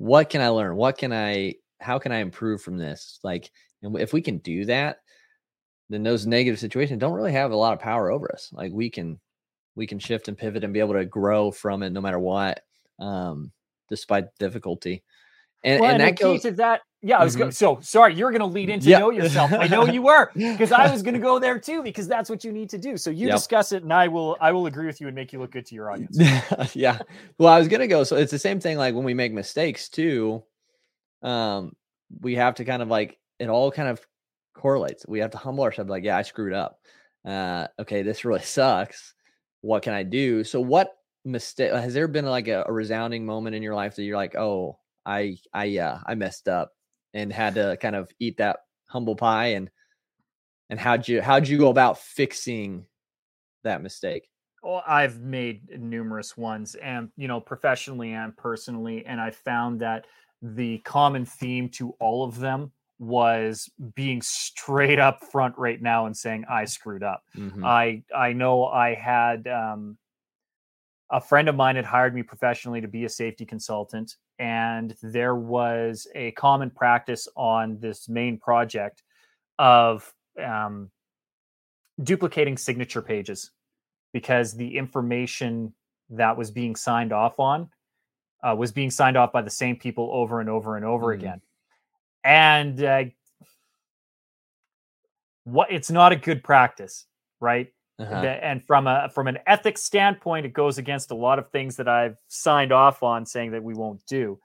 what 0.00 0.30
can 0.30 0.40
I 0.40 0.48
learn? 0.48 0.76
What 0.76 0.96
can 0.96 1.12
I, 1.12 1.56
how 1.78 1.98
can 1.98 2.10
I 2.10 2.20
improve 2.20 2.62
from 2.62 2.78
this? 2.78 3.20
Like, 3.22 3.50
if 3.82 4.14
we 4.14 4.22
can 4.22 4.38
do 4.38 4.64
that, 4.64 5.00
then 5.90 6.02
those 6.02 6.26
negative 6.26 6.58
situations 6.58 6.98
don't 6.98 7.12
really 7.12 7.32
have 7.32 7.50
a 7.50 7.56
lot 7.56 7.74
of 7.74 7.80
power 7.80 8.10
over 8.10 8.32
us. 8.32 8.48
Like 8.50 8.72
we 8.72 8.88
can, 8.88 9.20
we 9.74 9.86
can 9.86 9.98
shift 9.98 10.28
and 10.28 10.38
pivot 10.38 10.64
and 10.64 10.72
be 10.72 10.80
able 10.80 10.94
to 10.94 11.04
grow 11.04 11.50
from 11.50 11.82
it 11.82 11.90
no 11.90 12.00
matter 12.00 12.18
what, 12.18 12.62
um, 12.98 13.52
despite 13.90 14.34
difficulty. 14.38 15.02
And, 15.62 15.80
well, 15.80 15.90
and, 15.90 16.02
and 16.02 16.16
that 16.16 16.20
goes 16.20 16.42
to 16.42 16.52
that. 16.52 16.80
Yeah, 17.02 17.18
I 17.18 17.24
was 17.24 17.32
mm-hmm. 17.32 17.40
going. 17.40 17.52
So 17.52 17.78
sorry, 17.80 18.14
you're 18.14 18.30
going 18.30 18.40
to 18.40 18.46
lead 18.46 18.68
into 18.68 18.88
yep. 18.88 19.00
know 19.00 19.10
yourself. 19.10 19.52
I 19.52 19.68
know 19.68 19.86
you 19.86 20.02
were 20.02 20.30
because 20.34 20.72
I 20.72 20.90
was 20.90 21.02
going 21.02 21.14
to 21.14 21.20
go 21.20 21.38
there 21.38 21.58
too 21.58 21.82
because 21.82 22.06
that's 22.06 22.28
what 22.28 22.44
you 22.44 22.52
need 22.52 22.68
to 22.70 22.78
do. 22.78 22.96
So 22.96 23.10
you 23.10 23.26
yep. 23.26 23.36
discuss 23.36 23.72
it, 23.72 23.82
and 23.82 23.92
I 23.92 24.08
will. 24.08 24.36
I 24.40 24.52
will 24.52 24.66
agree 24.66 24.86
with 24.86 25.00
you 25.00 25.06
and 25.06 25.14
make 25.14 25.32
you 25.32 25.38
look 25.38 25.52
good 25.52 25.66
to 25.66 25.74
your 25.74 25.90
audience. 25.92 26.18
yeah. 26.74 26.98
Well, 27.38 27.52
I 27.52 27.58
was 27.58 27.68
going 27.68 27.80
to 27.80 27.86
go. 27.86 28.04
So 28.04 28.16
it's 28.16 28.30
the 28.30 28.38
same 28.38 28.60
thing. 28.60 28.76
Like 28.76 28.94
when 28.94 29.04
we 29.04 29.14
make 29.14 29.32
mistakes 29.32 29.88
too, 29.88 30.42
um, 31.22 31.74
we 32.20 32.34
have 32.36 32.56
to 32.56 32.64
kind 32.64 32.82
of 32.82 32.88
like 32.88 33.18
it 33.38 33.48
all 33.48 33.70
kind 33.70 33.88
of 33.88 34.00
correlates. 34.54 35.06
We 35.06 35.20
have 35.20 35.30
to 35.32 35.38
humble 35.38 35.64
ourselves. 35.64 35.90
Like, 35.90 36.04
yeah, 36.04 36.16
I 36.16 36.22
screwed 36.22 36.52
up. 36.52 36.78
Uh, 37.24 37.66
okay, 37.78 38.02
this 38.02 38.24
really 38.24 38.40
sucks. 38.42 39.14
What 39.62 39.82
can 39.82 39.94
I 39.94 40.02
do? 40.02 40.44
So 40.44 40.60
what 40.60 40.96
mistake 41.24 41.72
has 41.72 41.94
there 41.94 42.08
been 42.08 42.24
like 42.26 42.48
a, 42.48 42.64
a 42.66 42.72
resounding 42.72 43.26
moment 43.26 43.56
in 43.56 43.62
your 43.62 43.74
life 43.74 43.96
that 43.96 44.04
you're 44.04 44.16
like, 44.16 44.36
oh, 44.36 44.78
I 45.04 45.36
I 45.52 45.78
uh 45.78 45.98
I 46.06 46.14
messed 46.14 46.48
up 46.48 46.72
and 47.14 47.32
had 47.32 47.54
to 47.54 47.76
kind 47.80 47.96
of 47.96 48.10
eat 48.18 48.36
that 48.38 48.58
humble 48.86 49.16
pie 49.16 49.48
and 49.48 49.70
and 50.68 50.78
how'd 50.78 51.08
you 51.08 51.20
how'd 51.22 51.48
you 51.48 51.58
go 51.58 51.68
about 51.68 51.98
fixing 51.98 52.86
that 53.64 53.82
mistake? 53.82 54.28
Well, 54.62 54.82
I've 54.86 55.20
made 55.20 55.80
numerous 55.80 56.36
ones 56.36 56.74
and 56.76 57.10
you 57.16 57.28
know 57.28 57.40
professionally 57.40 58.12
and 58.12 58.36
personally 58.36 59.04
and 59.06 59.20
I 59.20 59.30
found 59.30 59.80
that 59.80 60.06
the 60.42 60.78
common 60.78 61.24
theme 61.24 61.68
to 61.70 61.94
all 62.00 62.24
of 62.24 62.38
them 62.38 62.72
was 63.00 63.68
being 63.94 64.20
straight 64.20 64.98
up 64.98 65.24
front 65.32 65.56
right 65.56 65.80
now 65.80 66.04
and 66.04 66.14
saying 66.14 66.44
I 66.48 66.66
screwed 66.66 67.02
up. 67.02 67.24
Mm-hmm. 67.36 67.64
I 67.64 68.02
I 68.14 68.34
know 68.34 68.66
I 68.66 68.94
had 68.94 69.48
um, 69.48 69.96
a 71.10 71.20
friend 71.20 71.48
of 71.48 71.56
mine 71.56 71.76
had 71.76 71.86
hired 71.86 72.14
me 72.14 72.22
professionally 72.22 72.82
to 72.82 72.88
be 72.88 73.04
a 73.04 73.08
safety 73.08 73.46
consultant, 73.46 74.16
and 74.40 74.96
there 75.02 75.36
was 75.36 76.08
a 76.14 76.30
common 76.32 76.70
practice 76.70 77.28
on 77.36 77.78
this 77.78 78.08
main 78.08 78.38
project 78.38 79.02
of 79.58 80.12
um, 80.42 80.90
duplicating 82.02 82.56
signature 82.56 83.02
pages 83.02 83.50
because 84.14 84.54
the 84.54 84.78
information 84.78 85.74
that 86.08 86.38
was 86.38 86.50
being 86.50 86.74
signed 86.74 87.12
off 87.12 87.38
on 87.38 87.68
uh, 88.42 88.54
was 88.56 88.72
being 88.72 88.90
signed 88.90 89.18
off 89.18 89.30
by 89.30 89.42
the 89.42 89.50
same 89.50 89.76
people 89.76 90.08
over 90.10 90.40
and 90.40 90.48
over 90.48 90.74
and 90.76 90.86
over 90.86 91.08
mm. 91.08 91.14
again. 91.14 91.42
And 92.24 92.82
uh, 92.82 93.04
what 95.44 95.70
it's 95.70 95.90
not 95.90 96.12
a 96.12 96.16
good 96.16 96.42
practice, 96.42 97.04
right? 97.40 97.70
Uh-huh. 98.00 98.14
And 98.14 98.64
from 98.64 98.86
a 98.86 99.10
from 99.14 99.28
an 99.28 99.38
ethics 99.46 99.82
standpoint, 99.82 100.46
it 100.46 100.52
goes 100.52 100.78
against 100.78 101.10
a 101.10 101.14
lot 101.14 101.38
of 101.38 101.50
things 101.50 101.76
that 101.76 101.88
I've 101.88 102.16
signed 102.28 102.72
off 102.72 103.02
on, 103.02 103.26
saying 103.26 103.50
that 103.50 103.62
we 103.62 103.74
won't 103.74 104.04
do. 104.06 104.38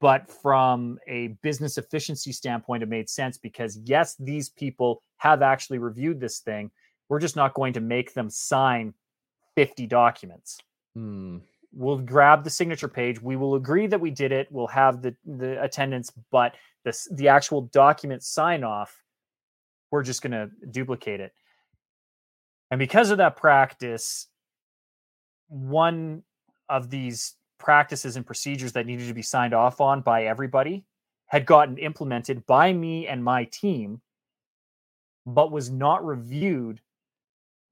But 0.00 0.30
from 0.30 0.98
a 1.08 1.28
business 1.42 1.78
efficiency 1.78 2.30
standpoint, 2.30 2.82
it 2.82 2.88
made 2.88 3.08
sense 3.08 3.38
because 3.38 3.78
yes, 3.84 4.14
these 4.18 4.50
people 4.50 5.02
have 5.16 5.42
actually 5.42 5.78
reviewed 5.78 6.20
this 6.20 6.40
thing. 6.40 6.70
We're 7.08 7.20
just 7.20 7.36
not 7.36 7.54
going 7.54 7.72
to 7.72 7.80
make 7.80 8.14
them 8.14 8.30
sign 8.30 8.94
50 9.56 9.86
documents. 9.86 10.58
Hmm. 10.94 11.38
We'll 11.72 11.98
grab 11.98 12.44
the 12.44 12.50
signature 12.50 12.88
page. 12.88 13.20
We 13.20 13.34
will 13.34 13.56
agree 13.56 13.88
that 13.88 14.00
we 14.00 14.10
did 14.10 14.30
it. 14.30 14.46
We'll 14.50 14.68
have 14.68 15.02
the, 15.02 15.16
the 15.24 15.60
attendance, 15.60 16.12
but 16.30 16.54
the, 16.84 16.96
the 17.10 17.28
actual 17.28 17.62
document 17.62 18.22
sign 18.22 18.62
off, 18.62 19.02
we're 19.90 20.04
just 20.04 20.22
going 20.22 20.32
to 20.32 20.50
duplicate 20.70 21.20
it. 21.20 21.32
And 22.74 22.78
because 22.80 23.12
of 23.12 23.18
that 23.18 23.36
practice, 23.36 24.26
one 25.46 26.24
of 26.68 26.90
these 26.90 27.36
practices 27.56 28.16
and 28.16 28.26
procedures 28.26 28.72
that 28.72 28.84
needed 28.84 29.06
to 29.06 29.14
be 29.14 29.22
signed 29.22 29.54
off 29.54 29.80
on 29.80 30.00
by 30.00 30.24
everybody 30.24 30.84
had 31.26 31.46
gotten 31.46 31.78
implemented 31.78 32.44
by 32.46 32.72
me 32.72 33.06
and 33.06 33.22
my 33.22 33.44
team, 33.44 34.00
but 35.24 35.52
was 35.52 35.70
not 35.70 36.04
reviewed 36.04 36.80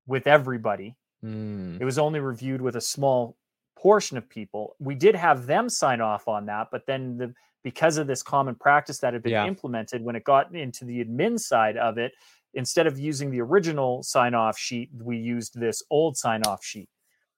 with 0.06 0.28
everybody. 0.28 0.94
Mm. 1.24 1.80
It 1.80 1.84
was 1.84 1.98
only 1.98 2.20
reviewed 2.20 2.60
with 2.60 2.76
a 2.76 2.80
small 2.80 3.36
portion 3.76 4.16
of 4.16 4.28
people. 4.28 4.76
We 4.78 4.94
did 4.94 5.16
have 5.16 5.46
them 5.46 5.68
sign 5.68 6.00
off 6.00 6.28
on 6.28 6.46
that, 6.46 6.68
but 6.70 6.86
then 6.86 7.18
the 7.18 7.34
because 7.64 7.96
of 7.96 8.06
this 8.06 8.22
common 8.22 8.54
practice 8.54 8.98
that 8.98 9.14
had 9.14 9.24
been 9.24 9.32
yeah. 9.32 9.46
implemented 9.46 10.04
when 10.04 10.14
it 10.14 10.22
got 10.22 10.54
into 10.54 10.84
the 10.84 11.04
admin 11.04 11.40
side 11.40 11.76
of 11.76 11.98
it, 11.98 12.12
instead 12.54 12.86
of 12.86 12.98
using 12.98 13.30
the 13.30 13.40
original 13.40 14.02
sign 14.02 14.34
off 14.34 14.58
sheet, 14.58 14.90
we 15.00 15.16
used 15.16 15.58
this 15.58 15.82
old 15.90 16.16
sign 16.16 16.42
off 16.46 16.64
sheet. 16.64 16.88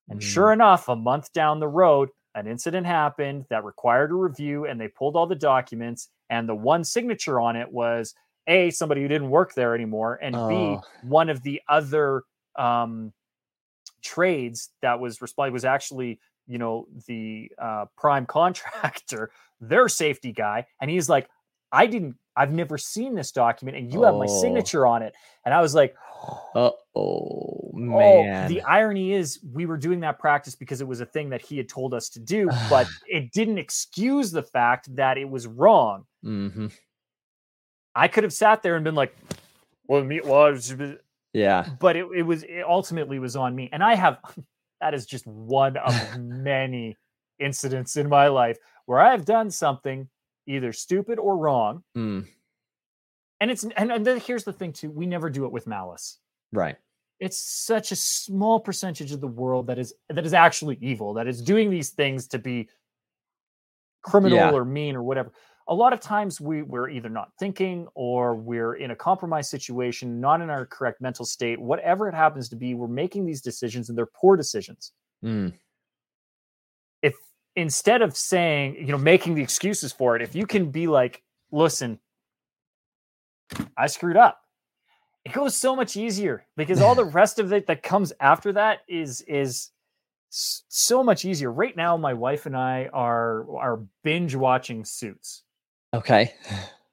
And 0.08 0.20
mm. 0.20 0.22
sure 0.22 0.52
enough, 0.52 0.88
a 0.88 0.96
month 0.96 1.32
down 1.32 1.60
the 1.60 1.68
road, 1.68 2.10
an 2.34 2.46
incident 2.46 2.86
happened 2.86 3.46
that 3.50 3.64
required 3.64 4.10
a 4.10 4.14
review, 4.14 4.66
and 4.66 4.80
they 4.80 4.88
pulled 4.88 5.16
all 5.16 5.26
the 5.26 5.34
documents. 5.34 6.08
And 6.30 6.48
the 6.48 6.54
one 6.54 6.84
signature 6.84 7.40
on 7.40 7.56
it 7.56 7.70
was 7.70 8.14
A, 8.46 8.70
somebody 8.70 9.02
who 9.02 9.08
didn't 9.08 9.30
work 9.30 9.54
there 9.54 9.74
anymore, 9.74 10.18
and 10.20 10.34
oh. 10.34 10.48
B, 10.48 11.08
one 11.08 11.28
of 11.28 11.42
the 11.42 11.62
other 11.68 12.24
um, 12.56 13.12
trades 14.02 14.70
that 14.82 15.00
was 15.00 15.20
responded 15.22 15.52
was 15.52 15.64
actually 15.64 16.20
you 16.46 16.58
know 16.58 16.86
the 17.06 17.50
uh, 17.58 17.86
prime 17.96 18.26
contractor 18.38 19.30
their 19.60 19.88
safety 19.88 20.32
guy 20.32 20.66
and 20.80 20.90
he's 20.90 21.08
like 21.08 21.28
i 21.74 21.86
didn't 21.86 22.16
i've 22.36 22.52
never 22.52 22.78
seen 22.78 23.14
this 23.14 23.32
document 23.32 23.76
and 23.76 23.92
you 23.92 24.02
oh. 24.02 24.06
have 24.06 24.14
my 24.14 24.26
oh. 24.28 24.40
signature 24.40 24.86
on 24.86 25.02
it 25.02 25.14
and 25.44 25.54
i 25.54 25.60
was 25.60 25.74
like 25.74 25.94
oh 26.54 27.70
man 27.74 28.44
oh, 28.44 28.48
the 28.48 28.62
irony 28.62 29.12
is 29.12 29.40
we 29.52 29.66
were 29.66 29.76
doing 29.76 30.00
that 30.00 30.18
practice 30.18 30.54
because 30.54 30.80
it 30.80 30.86
was 30.86 31.00
a 31.00 31.06
thing 31.06 31.30
that 31.30 31.42
he 31.42 31.56
had 31.56 31.68
told 31.68 31.92
us 31.92 32.08
to 32.08 32.20
do 32.20 32.48
but 32.70 32.86
it 33.06 33.32
didn't 33.32 33.58
excuse 33.58 34.30
the 34.30 34.42
fact 34.42 34.94
that 34.94 35.18
it 35.18 35.28
was 35.28 35.46
wrong 35.46 36.04
mm-hmm. 36.24 36.68
i 37.94 38.08
could 38.08 38.24
have 38.24 38.32
sat 38.32 38.62
there 38.62 38.76
and 38.76 38.84
been 38.84 38.94
like 38.94 39.16
well 39.86 40.02
me 40.02 40.20
well 40.24 40.56
yeah 41.32 41.66
but 41.80 41.96
it, 41.96 42.06
it 42.14 42.22
was 42.22 42.42
it 42.44 42.64
ultimately 42.66 43.18
was 43.18 43.36
on 43.36 43.54
me 43.54 43.68
and 43.72 43.82
i 43.82 43.94
have 43.94 44.18
that 44.80 44.94
is 44.94 45.06
just 45.06 45.26
one 45.26 45.76
of 45.76 46.18
many 46.18 46.96
incidents 47.38 47.96
in 47.96 48.08
my 48.08 48.28
life 48.28 48.58
where 48.86 49.00
I 49.00 49.10
have 49.10 49.24
done 49.24 49.50
something 49.50 50.08
either 50.46 50.72
stupid 50.72 51.18
or 51.18 51.36
wrong. 51.36 51.82
Mm. 51.96 52.26
And 53.40 53.50
it's 53.50 53.64
and, 53.64 53.92
and 53.92 54.06
then 54.06 54.20
here's 54.20 54.44
the 54.44 54.52
thing 54.52 54.72
too, 54.72 54.90
we 54.90 55.06
never 55.06 55.30
do 55.30 55.44
it 55.44 55.52
with 55.52 55.66
malice. 55.66 56.18
Right. 56.52 56.76
It's 57.20 57.38
such 57.38 57.92
a 57.92 57.96
small 57.96 58.60
percentage 58.60 59.12
of 59.12 59.20
the 59.20 59.28
world 59.28 59.66
that 59.68 59.78
is 59.78 59.94
that 60.08 60.24
is 60.24 60.34
actually 60.34 60.78
evil, 60.80 61.14
that 61.14 61.26
is 61.26 61.42
doing 61.42 61.70
these 61.70 61.90
things 61.90 62.28
to 62.28 62.38
be 62.38 62.68
criminal 64.02 64.38
yeah. 64.38 64.52
or 64.52 64.64
mean 64.64 64.96
or 64.96 65.02
whatever 65.02 65.32
a 65.68 65.74
lot 65.74 65.92
of 65.92 66.00
times 66.00 66.40
we, 66.40 66.62
we're 66.62 66.90
either 66.90 67.08
not 67.08 67.30
thinking 67.38 67.86
or 67.94 68.34
we're 68.34 68.74
in 68.74 68.90
a 68.90 68.96
compromised 68.96 69.50
situation, 69.50 70.20
not 70.20 70.40
in 70.40 70.50
our 70.50 70.66
correct 70.66 71.00
mental 71.00 71.24
state, 71.24 71.58
whatever 71.60 72.08
it 72.08 72.14
happens 72.14 72.48
to 72.50 72.56
be, 72.56 72.74
we're 72.74 72.86
making 72.86 73.24
these 73.24 73.40
decisions 73.40 73.88
and 73.88 73.96
they're 73.96 74.06
poor 74.06 74.36
decisions. 74.36 74.92
Mm. 75.24 75.54
If 77.02 77.14
instead 77.56 78.02
of 78.02 78.16
saying, 78.16 78.76
you 78.76 78.92
know, 78.92 78.98
making 78.98 79.34
the 79.34 79.42
excuses 79.42 79.92
for 79.92 80.16
it, 80.16 80.22
if 80.22 80.34
you 80.34 80.46
can 80.46 80.70
be 80.70 80.86
like, 80.86 81.22
listen, 81.50 81.98
I 83.76 83.86
screwed 83.86 84.16
up. 84.16 84.40
It 85.24 85.32
goes 85.32 85.56
so 85.56 85.74
much 85.74 85.96
easier 85.96 86.46
because 86.56 86.82
all 86.82 86.94
the 86.94 87.04
rest 87.20 87.38
of 87.38 87.52
it 87.52 87.66
that 87.66 87.82
comes 87.82 88.12
after 88.20 88.52
that 88.52 88.80
is 88.88 89.22
is 89.22 89.70
so 90.30 91.02
much 91.02 91.24
easier. 91.24 91.50
Right 91.50 91.76
now, 91.76 91.96
my 91.96 92.12
wife 92.12 92.46
and 92.46 92.56
I 92.56 92.90
are 92.92 93.46
are 93.56 93.80
binge 94.02 94.34
watching 94.34 94.84
Suits. 94.84 95.42
Okay. 95.94 96.34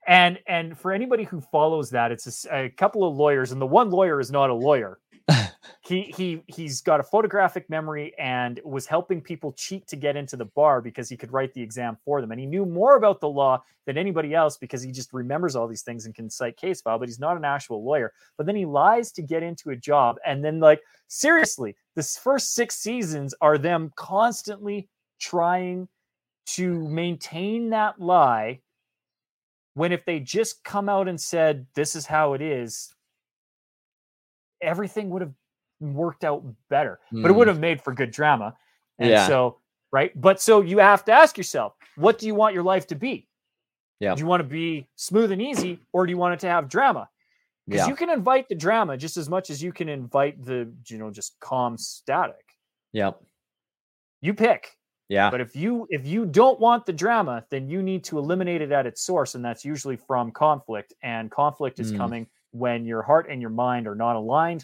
And 0.08 0.40
and 0.48 0.78
for 0.78 0.92
anybody 0.92 1.24
who 1.24 1.42
follows 1.42 1.90
that, 1.90 2.12
it's 2.12 2.46
a, 2.46 2.66
a 2.66 2.70
couple 2.70 3.08
of 3.08 3.16
lawyers, 3.16 3.52
and 3.52 3.62
the 3.62 3.68
one 3.68 3.90
lawyer 3.90 4.20
is 4.20 4.32
not 4.32 4.50
a 4.50 4.54
lawyer. 4.54 5.00
He 5.92 6.14
he 6.16 6.44
he's 6.48 6.82
got 6.82 7.00
a 7.00 7.04
photographic 7.04 7.70
memory 7.70 8.14
and 8.18 8.60
was 8.64 8.88
helping 8.88 9.22
people 9.22 9.52
cheat 9.54 9.88
to 9.88 9.96
get 9.96 10.16
into 10.16 10.36
the 10.36 10.46
bar 10.46 10.82
because 10.82 11.10
he 11.10 11.18
could 11.18 11.32
write 11.32 11.54
the 11.54 11.62
exam 11.62 11.98
for 12.04 12.22
them. 12.22 12.32
And 12.32 12.40
he 12.40 12.46
knew 12.46 12.66
more 12.66 12.96
about 12.96 13.20
the 13.20 13.30
law 13.30 13.64
than 13.86 13.98
anybody 13.98 14.34
else 14.34 14.58
because 14.58 14.82
he 14.82 14.92
just 14.92 15.14
remembers 15.14 15.56
all 15.56 15.68
these 15.68 15.84
things 15.84 16.06
and 16.06 16.16
can 16.16 16.30
cite 16.30 16.58
case 16.58 16.82
file 16.82 16.98
but 16.98 17.10
he's 17.10 17.20
not 17.20 17.38
an 17.38 17.46
actual 17.46 17.84
lawyer. 17.84 18.14
But 18.38 18.46
then 18.46 18.56
he 18.56 18.66
lies 18.66 19.12
to 19.14 19.22
get 19.22 19.44
into 19.44 19.70
a 19.70 19.76
job 19.76 20.18
and 20.26 20.44
then 20.44 20.60
like 20.60 20.82
seriously 21.08 21.76
this 21.96 22.18
first 22.18 22.56
6 22.56 22.74
seasons 22.74 23.36
are 23.42 23.58
them 23.58 23.92
constantly 23.96 24.88
trying 25.20 25.88
to 26.48 26.88
maintain 26.90 27.70
that 27.70 28.00
lie 28.00 28.62
when 29.74 29.92
if 29.92 30.06
they 30.06 30.20
just 30.20 30.64
come 30.64 30.90
out 30.90 31.08
and 31.08 31.20
said, 31.20 31.66
this 31.76 31.96
is 31.96 32.06
how 32.06 32.34
it 32.34 32.42
is, 32.42 32.94
everything 34.62 35.10
would 35.10 35.22
have 35.22 35.34
worked 35.82 36.24
out 36.24 36.44
better, 36.70 37.00
mm. 37.14 37.22
but 37.22 37.32
it 37.32 37.34
would 37.34 37.48
mm. 37.48 37.52
have 37.52 37.60
made 37.60 37.82
for 37.82 37.94
good 37.94 38.12
drama. 38.12 38.56
And 39.00 39.10
yeah. 39.10 39.28
so, 39.28 39.58
right. 39.92 40.12
But 40.20 40.42
so 40.42 40.62
you 40.62 40.78
have 40.78 41.04
to 41.06 41.12
ask 41.12 41.38
yourself, 41.38 41.74
what 41.96 42.20
do 42.20 42.28
you 42.28 42.36
want 42.36 42.54
your 42.54 42.64
life 42.64 42.88
to 42.88 42.96
be? 42.96 43.28
Yeah. 44.00 44.16
Do 44.16 44.20
you 44.20 44.26
want 44.26 44.42
to 44.42 44.48
be 44.48 44.88
smooth 44.96 45.32
and 45.32 45.42
easy 45.42 45.80
or 45.92 46.06
do 46.06 46.12
you 46.12 46.18
want 46.18 46.34
it 46.34 46.40
to 46.42 46.48
have 46.48 46.70
drama? 46.70 47.10
Because 47.68 47.86
yeah. 47.86 47.88
you 47.88 47.96
can 47.96 48.10
invite 48.10 48.50
the 48.50 48.56
drama 48.56 48.98
just 48.98 49.18
as 49.18 49.30
much 49.30 49.50
as 49.50 49.62
you 49.62 49.72
can 49.72 49.90
invite 49.90 50.44
the, 50.44 50.72
you 50.88 50.98
know, 50.98 51.12
just 51.12 51.40
calm 51.40 51.78
static. 51.78 52.58
Yep. 52.94 53.22
You 54.22 54.34
pick. 54.34 54.76
Yeah. 55.12 55.30
But 55.30 55.42
if 55.42 55.58
you 55.58 55.88
if 55.90 56.08
you 56.08 56.26
don't 56.26 56.58
want 56.58 56.86
the 56.86 56.94
drama, 56.94 57.46
then 57.50 57.68
you 57.68 57.84
need 57.84 58.06
to 58.06 58.18
eliminate 58.18 58.62
it 58.62 58.72
at 58.72 58.86
its 58.86 59.02
source, 59.02 59.36
and 59.36 59.44
that's 59.44 59.66
usually 59.66 59.98
from 59.98 60.32
conflict. 60.32 60.94
And 61.04 61.30
conflict 61.30 61.82
is 61.82 61.92
mm. 61.92 61.98
coming 61.98 62.28
when 62.52 62.86
your 62.86 63.02
heart 63.02 63.28
and 63.30 63.42
your 63.42 63.50
mind 63.50 63.88
are 63.88 63.96
not 63.96 64.16
aligned. 64.16 64.64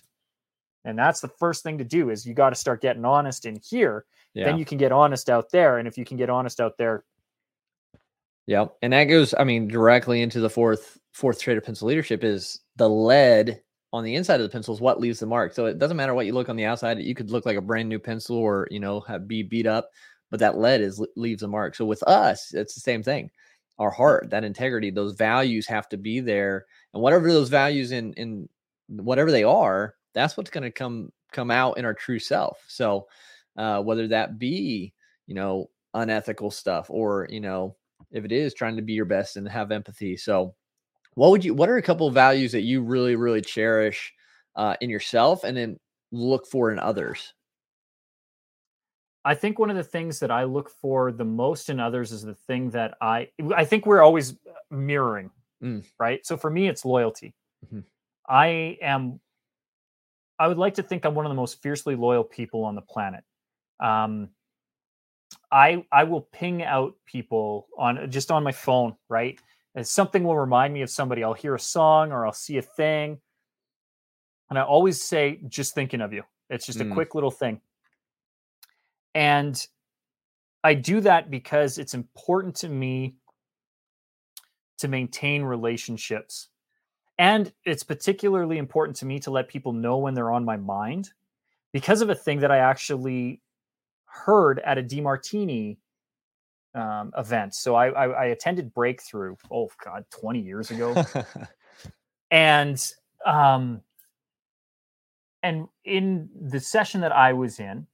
And 0.88 0.98
that's 0.98 1.20
the 1.20 1.28
first 1.28 1.64
thing 1.64 1.78
to 1.78 1.84
do 1.84 2.10
is 2.10 2.26
you 2.26 2.34
got 2.34 2.50
to 2.50 2.56
start 2.56 2.82
getting 2.82 3.06
honest 3.06 3.46
in 3.46 3.60
here. 3.64 4.06
Yeah. 4.34 4.46
Then 4.46 4.58
you 4.58 4.66
can 4.66 4.78
get 4.78 4.92
honest 4.92 5.30
out 5.30 5.52
there. 5.52 5.78
And 5.78 5.88
if 5.88 5.98
you 5.98 6.06
can 6.06 6.18
get 6.18 6.30
honest 6.30 6.60
out 6.60 6.78
there. 6.78 7.04
Yeah. 8.48 8.68
And 8.82 8.94
that 8.94 9.06
goes, 9.06 9.34
I 9.38 9.44
mean, 9.44 9.68
directly 9.68 10.22
into 10.22 10.40
the 10.40 10.50
fourth 10.50 10.98
fourth 11.14 11.40
trait 11.40 11.58
of 11.58 11.64
pencil 11.64 11.88
leadership 11.88 12.24
is 12.24 12.60
the 12.76 12.90
lead 12.90 13.62
on 13.92 14.04
the 14.04 14.16
inside 14.16 14.40
of 14.40 14.44
the 14.44 14.50
pencil 14.50 14.74
is 14.74 14.82
what 14.82 15.00
leaves 15.00 15.20
the 15.20 15.26
mark. 15.26 15.54
So 15.54 15.66
it 15.66 15.80
doesn't 15.80 15.98
matter 15.98 16.14
what 16.14 16.26
you 16.26 16.34
look 16.34 16.50
on 16.50 16.56
the 16.56 16.66
outside. 16.66 17.00
You 17.00 17.16
could 17.16 17.32
look 17.32 17.46
like 17.46 17.58
a 17.58 17.62
brand 17.62 17.90
new 17.90 18.00
pencil 18.00 18.38
or, 18.38 18.68
you 18.72 18.80
know, 18.80 19.02
have 19.02 19.28
be 19.28 19.44
beat 19.44 19.68
up 19.68 19.90
but 20.30 20.40
that 20.40 20.58
lead 20.58 20.82
is 20.82 21.04
leaves 21.16 21.44
a 21.44 21.48
mark. 21.48 21.76
So 21.76 21.86
with 21.86 22.04
us, 22.04 22.54
it's 22.54 22.74
the 22.74 22.82
same 22.82 23.04
thing. 23.04 23.30
Our 23.80 23.92
heart, 23.92 24.30
that 24.32 24.44
integrity, 24.44 24.90
those 24.90 25.14
values 25.14 25.68
have 25.68 25.88
to 25.90 25.98
be 25.98 26.20
there, 26.20 26.66
and 26.94 27.02
whatever 27.02 27.32
those 27.32 27.50
values 27.50 27.92
in 27.92 28.14
in 28.14 28.50
whatever 28.88 29.32
they 29.32 29.44
are, 29.44 29.96
that's 30.18 30.36
what's 30.38 30.50
going 30.50 30.64
to 30.64 30.72
come 30.72 31.12
come 31.32 31.52
out 31.52 31.78
in 31.78 31.86
our 31.86 31.94
true 31.94 32.20
self. 32.20 32.64
So 32.68 33.08
uh, 33.58 33.82
whether 33.82 34.08
that 34.10 34.40
be 34.40 34.94
you 35.28 35.36
know 35.36 35.70
unethical 35.94 36.52
stuff 36.52 36.88
or 36.90 37.28
you 37.30 37.40
know 37.40 37.76
if 38.12 38.26
it 38.26 38.32
is 38.32 38.54
trying 38.54 38.76
to 38.76 38.82
be 38.82 38.94
your 38.94 39.06
best 39.06 39.38
and 39.38 39.48
have 39.48 39.72
empathy. 39.72 40.18
So 40.18 40.56
what 41.18 41.32
would 41.32 41.44
you 41.44 41.54
what 41.56 41.68
are 41.68 41.78
a 41.78 41.82
couple 41.82 42.08
of 42.08 42.14
values 42.14 42.52
that 42.52 42.62
you 42.62 42.80
really 42.82 43.16
really 43.16 43.42
cherish 43.42 44.14
uh, 44.56 44.76
in 44.82 44.90
yourself 44.90 45.44
and 45.44 45.58
then 45.58 45.80
look 46.12 46.46
for 46.46 46.72
in 46.72 46.78
others 46.78 47.34
i 49.26 49.34
think 49.34 49.58
one 49.58 49.72
of 49.72 49.76
the 49.76 49.84
things 49.84 50.20
that 50.20 50.30
i 50.30 50.44
look 50.44 50.70
for 50.70 51.12
the 51.12 51.26
most 51.26 51.70
in 51.70 51.80
others 51.80 52.12
is 52.12 52.22
the 52.22 52.36
thing 52.36 52.70
that 52.70 52.94
i 53.02 53.28
i 53.56 53.66
think 53.66 53.88
we're 53.88 54.04
always 54.04 54.36
mirroring 54.70 55.32
mm. 55.62 55.84
right 56.00 56.24
so 56.24 56.38
for 56.38 56.52
me 56.52 56.68
it's 56.68 56.86
loyalty 56.86 57.34
mm-hmm. 57.66 57.80
i 58.30 58.78
am 58.80 59.20
i 60.40 60.48
would 60.48 60.58
like 60.58 60.74
to 60.74 60.84
think 60.84 61.06
i'm 61.06 61.16
one 61.16 61.26
of 61.26 61.30
the 61.30 61.36
most 61.36 61.62
fiercely 61.62 61.96
loyal 61.96 62.24
people 62.24 62.64
on 62.64 62.76
the 62.76 62.82
planet 62.82 63.24
um 63.80 64.30
i 65.52 65.84
i 65.92 66.04
will 66.04 66.22
ping 66.22 66.64
out 66.64 66.96
people 67.06 67.68
on 67.78 68.10
just 68.10 68.32
on 68.32 68.44
my 68.44 68.52
phone 68.52 68.96
right 69.10 69.40
and 69.78 69.88
something 69.88 70.24
will 70.24 70.36
remind 70.36 70.74
me 70.74 70.82
of 70.82 70.90
somebody. 70.90 71.24
I'll 71.24 71.36
hear 71.36 71.54
a 71.54 71.60
song 71.60 72.12
or 72.12 72.26
I'll 72.26 72.34
see 72.34 72.58
a 72.58 72.64
thing. 72.64 73.20
And 74.50 74.58
I 74.58 74.64
always 74.64 75.00
say, 75.04 75.40
just 75.48 75.76
thinking 75.76 76.02
of 76.02 76.12
you. 76.12 76.24
It's 76.50 76.66
just 76.66 76.80
mm. 76.80 76.90
a 76.90 76.94
quick 76.96 77.14
little 77.14 77.30
thing. 77.30 77.62
And 79.14 79.68
I 80.64 80.74
do 80.74 81.00
that 81.02 81.30
because 81.30 81.78
it's 81.78 81.94
important 81.94 82.56
to 82.56 82.70
me 82.70 83.18
to 84.80 84.88
maintain 84.88 85.44
relationships. 85.44 86.50
And 87.20 87.52
it's 87.66 87.84
particularly 87.84 88.58
important 88.58 88.96
to 88.98 89.06
me 89.06 89.20
to 89.20 89.32
let 89.32 89.48
people 89.48 89.74
know 89.74 89.98
when 89.98 90.14
they're 90.14 90.32
on 90.32 90.46
my 90.46 90.58
mind 90.58 91.10
because 91.74 92.02
of 92.02 92.10
a 92.10 92.16
thing 92.16 92.40
that 92.42 92.52
I 92.52 92.58
actually 92.58 93.42
heard 94.06 94.60
at 94.60 94.78
a 94.78 94.84
DeMartini 94.84 95.78
um, 96.76 97.12
events. 97.18 97.60
So 97.60 97.76
I, 97.76 97.90
I, 97.90 98.06
I 98.06 98.26
attended 98.26 98.74
Breakthrough. 98.74 99.36
Oh 99.52 99.70
God, 99.84 100.06
twenty 100.12 100.42
years 100.42 100.70
ago, 100.70 101.04
and 102.32 102.92
um, 103.26 103.82
and 105.42 105.68
in 105.84 106.30
the 106.40 106.60
session 106.60 107.02
that 107.02 107.12
I 107.12 107.34
was 107.34 107.60
in, 107.60 107.88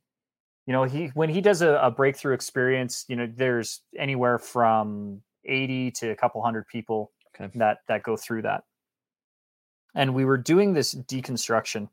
you 0.68 0.74
know, 0.74 0.84
he 0.84 1.08
when 1.14 1.30
he 1.30 1.40
does 1.42 1.62
a, 1.62 1.76
a 1.76 1.92
breakthrough 1.92 2.34
experience, 2.34 3.06
you 3.08 3.16
know, 3.16 3.28
there's 3.34 3.82
anywhere 3.98 4.38
from 4.38 5.22
eighty 5.46 5.92
to 5.92 6.10
a 6.10 6.16
couple 6.16 6.42
hundred 6.44 6.68
people 6.68 7.12
okay. 7.36 7.52
that 7.56 7.80
that 7.88 8.04
go 8.04 8.18
through 8.18 8.44
that. 8.44 8.64
And 9.96 10.14
we 10.14 10.26
were 10.26 10.38
doing 10.38 10.74
this 10.74 10.94
deconstruction, 10.96 11.90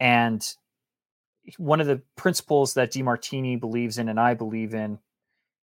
and 0.00 0.44
one 1.56 1.80
of 1.80 1.86
the 1.86 2.02
principles 2.16 2.74
that 2.74 2.92
DeMartini 2.92 3.58
believes 3.58 3.98
in 3.98 4.08
and 4.08 4.20
I 4.20 4.34
believe 4.34 4.74
in 4.74 4.98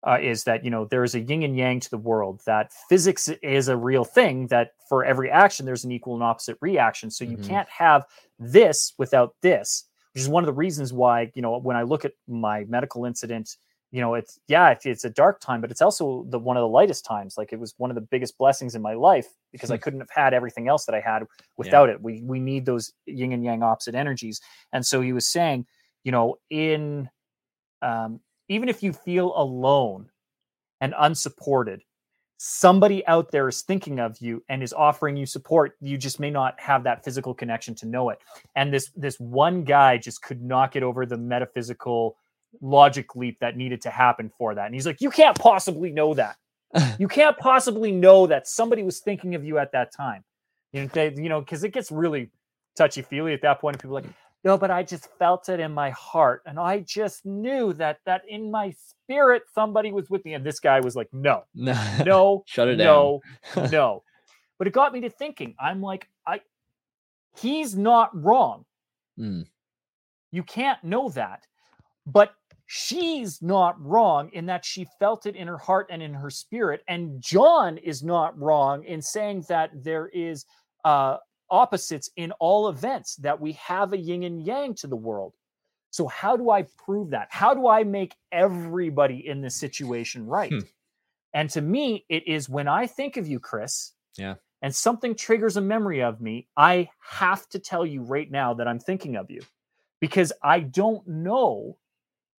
uh, 0.05 0.17
is 0.21 0.45
that 0.45 0.63
you 0.63 0.71
know 0.71 0.85
there 0.85 1.03
is 1.03 1.15
a 1.15 1.19
yin 1.19 1.43
and 1.43 1.57
yang 1.57 1.79
to 1.79 1.89
the 1.89 1.97
world 1.97 2.41
that 2.45 2.71
physics 2.87 3.27
is 3.41 3.67
a 3.67 3.75
real 3.75 4.05
thing 4.05 4.47
that 4.47 4.71
for 4.87 5.03
every 5.03 5.29
action 5.29 5.65
there's 5.65 5.83
an 5.83 5.91
equal 5.91 6.13
and 6.13 6.23
opposite 6.23 6.57
reaction 6.61 7.11
so 7.11 7.25
you 7.25 7.37
mm-hmm. 7.37 7.49
can't 7.49 7.69
have 7.69 8.05
this 8.39 8.93
without 8.97 9.35
this 9.41 9.85
which 10.13 10.21
is 10.21 10.29
one 10.29 10.43
of 10.43 10.47
the 10.47 10.53
reasons 10.53 10.93
why 10.93 11.29
you 11.35 11.41
know 11.41 11.57
when 11.59 11.75
i 11.75 11.83
look 11.83 12.05
at 12.05 12.13
my 12.27 12.63
medical 12.65 13.03
incident 13.03 13.57
you 13.91 14.01
know 14.01 14.13
it's 14.13 14.39
yeah 14.47 14.75
it's 14.83 15.05
a 15.05 15.09
dark 15.09 15.39
time 15.39 15.61
but 15.61 15.71
it's 15.71 15.81
also 15.81 16.25
the 16.29 16.37
one 16.37 16.57
of 16.57 16.61
the 16.61 16.67
lightest 16.67 17.03
times 17.05 17.35
like 17.37 17.51
it 17.51 17.59
was 17.59 17.73
one 17.77 17.89
of 17.89 17.95
the 17.95 18.01
biggest 18.01 18.37
blessings 18.37 18.75
in 18.75 18.81
my 18.81 18.93
life 18.93 19.27
because 19.51 19.71
i 19.71 19.75
hmm. 19.75 19.81
couldn't 19.81 19.99
have 19.99 20.09
had 20.11 20.33
everything 20.33 20.67
else 20.67 20.85
that 20.85 20.93
i 20.93 20.99
had 20.99 21.23
without 21.57 21.89
yeah. 21.89 21.95
it 21.95 22.01
we 22.01 22.21
we 22.23 22.39
need 22.39 22.65
those 22.65 22.93
yin 23.07 23.31
and 23.31 23.43
yang 23.43 23.63
opposite 23.63 23.95
energies 23.95 24.39
and 24.73 24.85
so 24.85 25.01
he 25.01 25.11
was 25.11 25.27
saying 25.27 25.65
you 26.03 26.11
know 26.11 26.35
in 26.49 27.09
um 27.81 28.19
even 28.49 28.67
if 28.67 28.83
you 28.83 28.91
feel 28.91 29.33
alone 29.35 30.09
and 30.81 30.93
unsupported, 30.97 31.83
somebody 32.37 33.05
out 33.05 33.31
there 33.31 33.47
is 33.47 33.61
thinking 33.61 33.99
of 33.99 34.17
you 34.19 34.43
and 34.49 34.63
is 34.63 34.73
offering 34.73 35.15
you 35.15 35.25
support. 35.25 35.75
You 35.79 35.97
just 35.97 36.19
may 36.19 36.31
not 36.31 36.59
have 36.59 36.83
that 36.83 37.03
physical 37.03 37.33
connection 37.33 37.75
to 37.75 37.85
know 37.85 38.09
it. 38.09 38.19
And 38.55 38.73
this 38.73 38.89
this 38.95 39.19
one 39.19 39.63
guy 39.63 39.97
just 39.97 40.21
could 40.21 40.41
not 40.41 40.71
get 40.71 40.83
over 40.83 41.05
the 41.05 41.17
metaphysical 41.17 42.17
logic 42.61 43.15
leap 43.15 43.39
that 43.39 43.57
needed 43.57 43.81
to 43.81 43.89
happen 43.89 44.31
for 44.37 44.55
that. 44.55 44.65
And 44.65 44.73
he's 44.73 44.85
like, 44.85 45.01
"You 45.01 45.09
can't 45.09 45.37
possibly 45.37 45.91
know 45.91 46.13
that. 46.13 46.37
you 46.99 47.07
can't 47.07 47.37
possibly 47.37 47.91
know 47.91 48.27
that 48.27 48.47
somebody 48.47 48.83
was 48.83 48.99
thinking 48.99 49.35
of 49.35 49.43
you 49.43 49.57
at 49.57 49.71
that 49.73 49.93
time." 49.95 50.23
You 50.71 50.83
know, 50.83 50.89
they, 50.93 51.13
you 51.15 51.29
know, 51.29 51.39
because 51.39 51.63
it 51.63 51.73
gets 51.73 51.91
really 51.91 52.29
touchy 52.75 53.01
feely 53.01 53.33
at 53.33 53.41
that 53.41 53.59
point. 53.59 53.79
People 53.79 53.95
like, 53.95 54.05
no, 54.43 54.57
but 54.57 54.71
I 54.71 54.83
just 54.83 55.09
felt 55.17 55.49
it 55.49 55.59
in 55.59 55.73
my 55.73 55.89
heart. 55.91 56.43
And 56.45 56.59
I 56.59 56.79
just 56.79 57.25
knew 57.25 57.73
that 57.73 57.99
that 58.05 58.21
in 58.27 58.49
my 58.49 58.71
spirit 58.71 59.43
somebody 59.53 59.91
was 59.91 60.09
with 60.09 60.23
me. 60.23 60.33
And 60.33 60.45
this 60.45 60.59
guy 60.59 60.79
was 60.79 60.95
like, 60.95 61.09
no, 61.11 61.43
no, 61.53 62.43
shut 62.47 62.67
it 62.69 62.77
no, 62.77 63.21
down. 63.55 63.63
no. 63.63 63.69
No. 63.71 64.03
But 64.57 64.67
it 64.67 64.73
got 64.73 64.91
me 64.91 65.01
to 65.01 65.09
thinking. 65.09 65.55
I'm 65.59 65.81
like, 65.81 66.07
I 66.27 66.41
he's 67.37 67.75
not 67.75 68.09
wrong. 68.13 68.65
Mm. 69.17 69.45
You 70.31 70.43
can't 70.43 70.83
know 70.83 71.09
that. 71.09 71.45
But 72.11 72.33
she's 72.71 73.41
not 73.41 73.83
wrong 73.83 74.29
in 74.33 74.45
that 74.45 74.63
she 74.63 74.85
felt 74.99 75.25
it 75.25 75.35
in 75.35 75.47
her 75.47 75.57
heart 75.57 75.87
and 75.89 76.03
in 76.03 76.13
her 76.13 76.29
spirit. 76.29 76.83
And 76.87 77.19
John 77.19 77.77
is 77.77 78.03
not 78.03 78.39
wrong 78.39 78.83
in 78.83 79.01
saying 79.01 79.45
that 79.49 79.71
there 79.83 80.07
is 80.07 80.45
uh, 80.85 81.17
opposites 81.49 82.09
in 82.15 82.31
all 82.33 82.69
events, 82.69 83.15
that 83.17 83.39
we 83.39 83.53
have 83.53 83.93
a 83.93 83.97
yin 83.97 84.23
and 84.23 84.45
yang 84.45 84.75
to 84.75 84.87
the 84.87 84.95
world. 84.95 85.33
So, 85.91 86.07
how 86.07 86.37
do 86.37 86.51
I 86.51 86.63
prove 86.77 87.09
that? 87.09 87.27
How 87.31 87.53
do 87.53 87.67
I 87.67 87.83
make 87.83 88.15
everybody 88.31 89.27
in 89.27 89.41
this 89.41 89.55
situation 89.55 90.25
right? 90.25 90.51
Hmm. 90.51 90.59
And 91.33 91.49
to 91.51 91.61
me, 91.61 92.05
it 92.09 92.27
is 92.27 92.49
when 92.49 92.67
I 92.67 92.87
think 92.87 93.17
of 93.17 93.27
you, 93.27 93.39
Chris. 93.39 93.93
Yeah. 94.17 94.35
And 94.61 94.75
something 94.75 95.15
triggers 95.15 95.57
a 95.57 95.61
memory 95.61 96.01
of 96.03 96.21
me, 96.21 96.47
I 96.57 96.89
have 97.01 97.47
to 97.49 97.59
tell 97.59 97.85
you 97.85 98.01
right 98.01 98.29
now 98.29 98.53
that 98.55 98.67
I'm 98.67 98.79
thinking 98.79 99.15
of 99.15 99.31
you 99.31 99.41
because 100.01 100.33
I 100.43 100.59
don't 100.59 101.07
know 101.07 101.77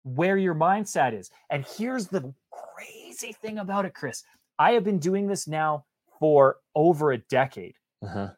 where 0.03 0.37
your 0.37 0.55
mindset 0.55 1.13
is. 1.19 1.31
And 1.51 1.67
here's 1.77 2.09
the 2.09 2.33
crazy 2.51 3.33
thing 3.33 3.59
about 3.59 3.85
it, 3.85 3.95
Chris. 3.95 4.25
I 4.59 4.73
have 4.73 4.85
been 4.85 4.99
doing 4.99 5.27
this 5.27 5.47
now 5.47 5.85
for 6.19 6.57
over 6.75 7.13
a 7.13 7.19
decade. 7.19 7.75
Uh-huh 8.03 8.29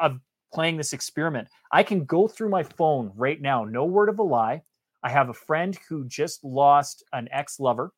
of 0.00 0.20
playing 0.52 0.76
this 0.76 0.92
experiment. 0.92 1.48
I 1.72 1.82
can 1.82 2.04
go 2.04 2.28
through 2.28 2.50
my 2.50 2.62
phone 2.62 3.12
right 3.16 3.40
now, 3.40 3.64
no 3.64 3.84
word 3.84 4.08
of 4.08 4.18
a 4.18 4.22
lie. 4.22 4.62
I 5.02 5.10
have 5.10 5.28
a 5.28 5.34
friend 5.34 5.76
who 5.88 6.04
just 6.06 6.42
lost 6.44 7.04
an 7.12 7.28
ex 7.30 7.60
lover 7.60 7.92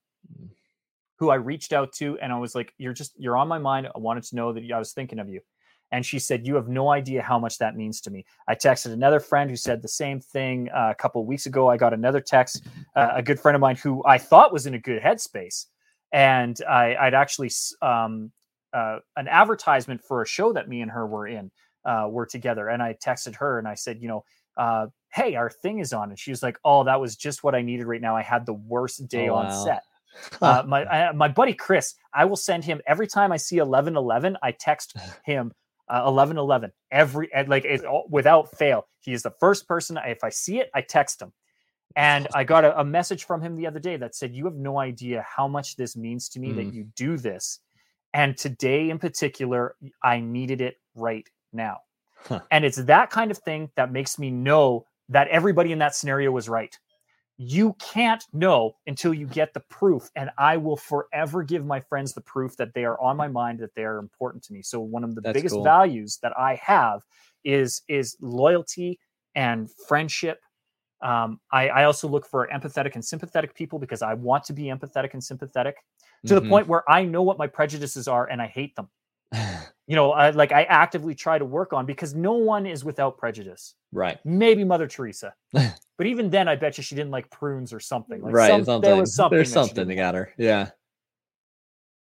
who 1.19 1.31
I 1.31 1.37
reached 1.37 1.73
out 1.73 1.93
to, 1.95 2.19
and 2.19 2.33
I 2.33 2.39
was 2.39 2.55
like, 2.55 2.73
You're 2.79 2.93
just, 2.93 3.13
you're 3.19 3.37
on 3.37 3.49
my 3.49 3.59
mind. 3.59 3.89
I 3.95 3.99
wanted 3.99 4.25
to 4.25 4.37
know 4.37 4.53
that 4.53 4.71
I 4.73 4.79
was 4.79 4.93
thinking 4.93 5.19
of 5.19 5.29
you. 5.29 5.41
And 5.93 6.05
she 6.05 6.19
said, 6.19 6.47
You 6.47 6.57
have 6.57 6.69
no 6.69 6.91
idea 6.91 7.23
how 7.23 7.39
much 7.39 7.59
that 7.59 7.77
means 7.77 8.01
to 8.03 8.11
me. 8.11 8.25
I 8.49 8.55
texted 8.55 8.93
another 8.93 9.21
friend 9.21 9.49
who 9.51 9.57
said 9.57 9.83
the 9.83 9.89
same 9.89 10.21
thing 10.21 10.69
uh, 10.75 10.91
a 10.91 10.95
couple 10.95 11.21
of 11.21 11.29
weeks 11.29 11.47
ago. 11.47 11.69
I 11.69 11.77
got 11.77 11.95
another 11.95 12.21
text, 12.21 12.67
uh, 12.95 13.11
a 13.15 13.23
good 13.23 13.39
friend 13.39 13.55
of 13.55 13.61
mine 13.61 13.77
who 13.77 14.03
I 14.05 14.19
thought 14.19 14.53
was 14.53 14.67
in 14.67 14.75
a 14.75 14.79
good 14.79 15.01
headspace. 15.03 15.67
And 16.13 16.61
I, 16.69 16.97
would 17.05 17.15
actually, 17.15 17.51
um, 17.83 18.33
uh, 18.73 18.99
an 19.17 19.29
advertisement 19.29 20.03
for 20.03 20.23
a 20.23 20.27
show 20.27 20.53
that 20.53 20.69
me 20.69 20.81
and 20.81 20.91
her 20.91 21.07
were 21.07 21.27
in 21.27 21.51
uh, 21.85 22.09
were 22.11 22.27
together. 22.27 22.69
And 22.69 22.83
I 22.83 22.95
texted 22.95 23.37
her 23.37 23.59
and 23.59 23.67
I 23.67 23.75
said, 23.75 24.01
you 24.01 24.09
know, 24.09 24.25
uh, 24.57 24.87
hey, 25.13 25.35
our 25.35 25.51
thing 25.51 25.79
is 25.79 25.93
on. 25.93 26.11
And 26.11 26.19
she 26.19 26.31
was 26.31 26.43
like, 26.43 26.59
oh, 26.65 26.85
that 26.85 27.01
was 27.01 27.17
just 27.17 27.45
what 27.45 27.55
I 27.55 27.63
needed 27.63 27.87
right 27.87 28.01
now. 28.01 28.17
I 28.17 28.23
had 28.23 28.45
the 28.45 28.55
worst 28.55 29.07
day 29.09 29.29
oh, 29.29 29.37
on 29.37 29.47
wow. 29.47 29.65
set. 29.65 29.83
uh, 30.43 30.63
my 30.67 30.85
I, 30.85 31.13
my 31.13 31.29
buddy 31.29 31.53
Chris, 31.53 31.95
I 32.13 32.25
will 32.25 32.37
send 32.37 32.65
him 32.65 32.81
every 32.87 33.07
time 33.07 33.33
I 33.33 33.37
see 33.37 33.59
eleven 33.59 33.97
eleven. 33.97 34.37
I 34.43 34.53
text 34.53 34.97
him 35.25 35.53
uh, 35.89 36.03
eleven 36.07 36.39
eleven 36.39 36.73
every 36.91 37.31
like 37.47 37.67
without 38.09 38.57
fail. 38.57 38.87
He 39.01 39.13
is 39.13 39.23
the 39.23 39.33
first 39.41 39.69
person. 39.69 39.99
I, 39.99 40.09
if 40.09 40.25
I 40.25 40.31
see 40.31 40.59
it, 40.59 40.71
I 40.75 40.81
text 40.81 41.21
him. 41.21 41.33
And 41.95 42.29
I 42.35 42.45
got 42.45 42.65
a, 42.65 42.81
a, 42.81 42.85
message 42.85 43.25
from 43.25 43.41
him 43.41 43.57
the 43.57 43.67
other 43.67 43.79
day 43.79 43.97
that 43.97 44.15
said, 44.15 44.35
"You 44.35 44.45
have 44.45 44.57
no 44.57 44.79
idea 44.79 45.25
how 45.27 45.49
much 45.49 45.77
this 45.77 45.97
means 45.97 46.29
to 46.31 46.41
me 46.41 46.51
mm. 46.51 46.57
that 46.57 46.75
you 46.75 46.89
do 46.95 47.17
this." 47.17 47.61
And 48.13 48.37
today, 48.37 48.91
in 48.91 48.99
particular, 48.99 49.77
I 50.03 50.21
needed 50.21 50.61
it 50.61 50.77
right 50.95 51.29
now. 51.53 51.79
Huh. 52.25 52.41
And 52.51 52.65
it's 52.65 52.77
that 52.77 53.11
kind 53.11 53.31
of 53.31 53.39
thing 53.39 53.71
that 53.77 53.93
makes 53.93 54.19
me 54.19 54.31
know 54.31 54.87
that 55.09 55.29
everybody 55.29 55.73
in 55.73 55.79
that 55.79 55.95
scenario 55.95 56.31
was 56.31 56.49
right. 56.49 56.77
You 57.39 57.75
can't 57.79 58.25
know 58.33 58.77
until 58.87 59.13
you 59.13 59.27
get 59.27 59.53
the 59.53 59.61
proof. 59.61 60.11
And 60.17 60.31
I 60.39 60.57
will 60.57 60.77
forever 60.77 61.43
give 61.43 61.67
my 61.67 61.81
friends 61.81 62.15
the 62.15 62.21
proof 62.23 62.57
that 62.57 62.73
they 62.75 62.85
are 62.85 63.01
on 63.01 63.17
my 63.17 63.29
mind, 63.29 63.59
that 63.61 63.75
they 63.75 63.85
are 63.85 63.99
important 63.99 64.43
to 64.45 64.53
me. 64.53 64.63
So 64.63 64.81
one 64.81 65.05
of 65.05 65.15
the 65.15 65.21
That's 65.21 65.35
biggest 65.35 65.55
cool. 65.55 65.65
values 65.65 66.19
that 66.23 66.39
I 66.39 66.55
have 66.63 67.03
is 67.45 67.83
is 67.89 68.17
loyalty 68.21 68.99
and 69.35 69.71
friendship. 69.89 70.41
Um, 71.03 71.41
I, 71.53 71.69
I 71.69 71.85
also 71.85 72.09
look 72.09 72.27
for 72.27 72.49
empathetic 72.53 72.95
and 72.95 73.05
sympathetic 73.05 73.55
people 73.55 73.79
because 73.79 74.03
I 74.03 74.15
want 74.15 74.45
to 74.45 74.53
be 74.53 74.65
empathetic 74.65 75.13
and 75.13 75.23
sympathetic 75.23 75.77
to 76.25 76.35
mm-hmm. 76.35 76.45
the 76.45 76.51
point 76.51 76.69
where 76.69 76.91
I 76.91 77.05
know 77.05 77.23
what 77.23 77.39
my 77.39 77.47
prejudices 77.47 78.09
are 78.09 78.27
and 78.27 78.41
I 78.41 78.47
hate 78.47 78.75
them. 78.77 78.89
you 79.87 79.95
know, 79.95 80.13
I, 80.13 80.31
like 80.31 80.53
I 80.53 80.65
actively 80.65 81.15
try 81.15 81.39
to 81.39 81.45
work 81.45 81.73
on 81.73 81.87
because 81.87 82.15
no 82.15 82.33
one 82.33 82.67
is 82.67 82.85
without 82.85 83.19
prejudice. 83.19 83.75
Right. 83.97 84.19
Maybe 84.25 84.63
Mother 84.63 84.87
Teresa, 84.87 85.35
but 85.53 86.07
even 86.07 86.29
then, 86.31 86.49
I 86.49 86.57
bet 86.57 86.77
you 86.77 86.83
she 86.83 86.95
didn't 86.95 87.11
like 87.13 87.31
prunes 87.31 87.73
or 87.73 87.81
something. 87.81 88.21
Like 88.21 88.35
right. 88.35 88.51
Some, 88.51 88.65
something. 88.65 88.89
There 88.89 89.01
was 89.01 89.15
something. 89.15 89.37
There's 89.37 89.53
something 89.53 89.89
that 89.89 89.95
got 89.95 90.15
her. 90.15 90.33
Yeah. 90.37 90.69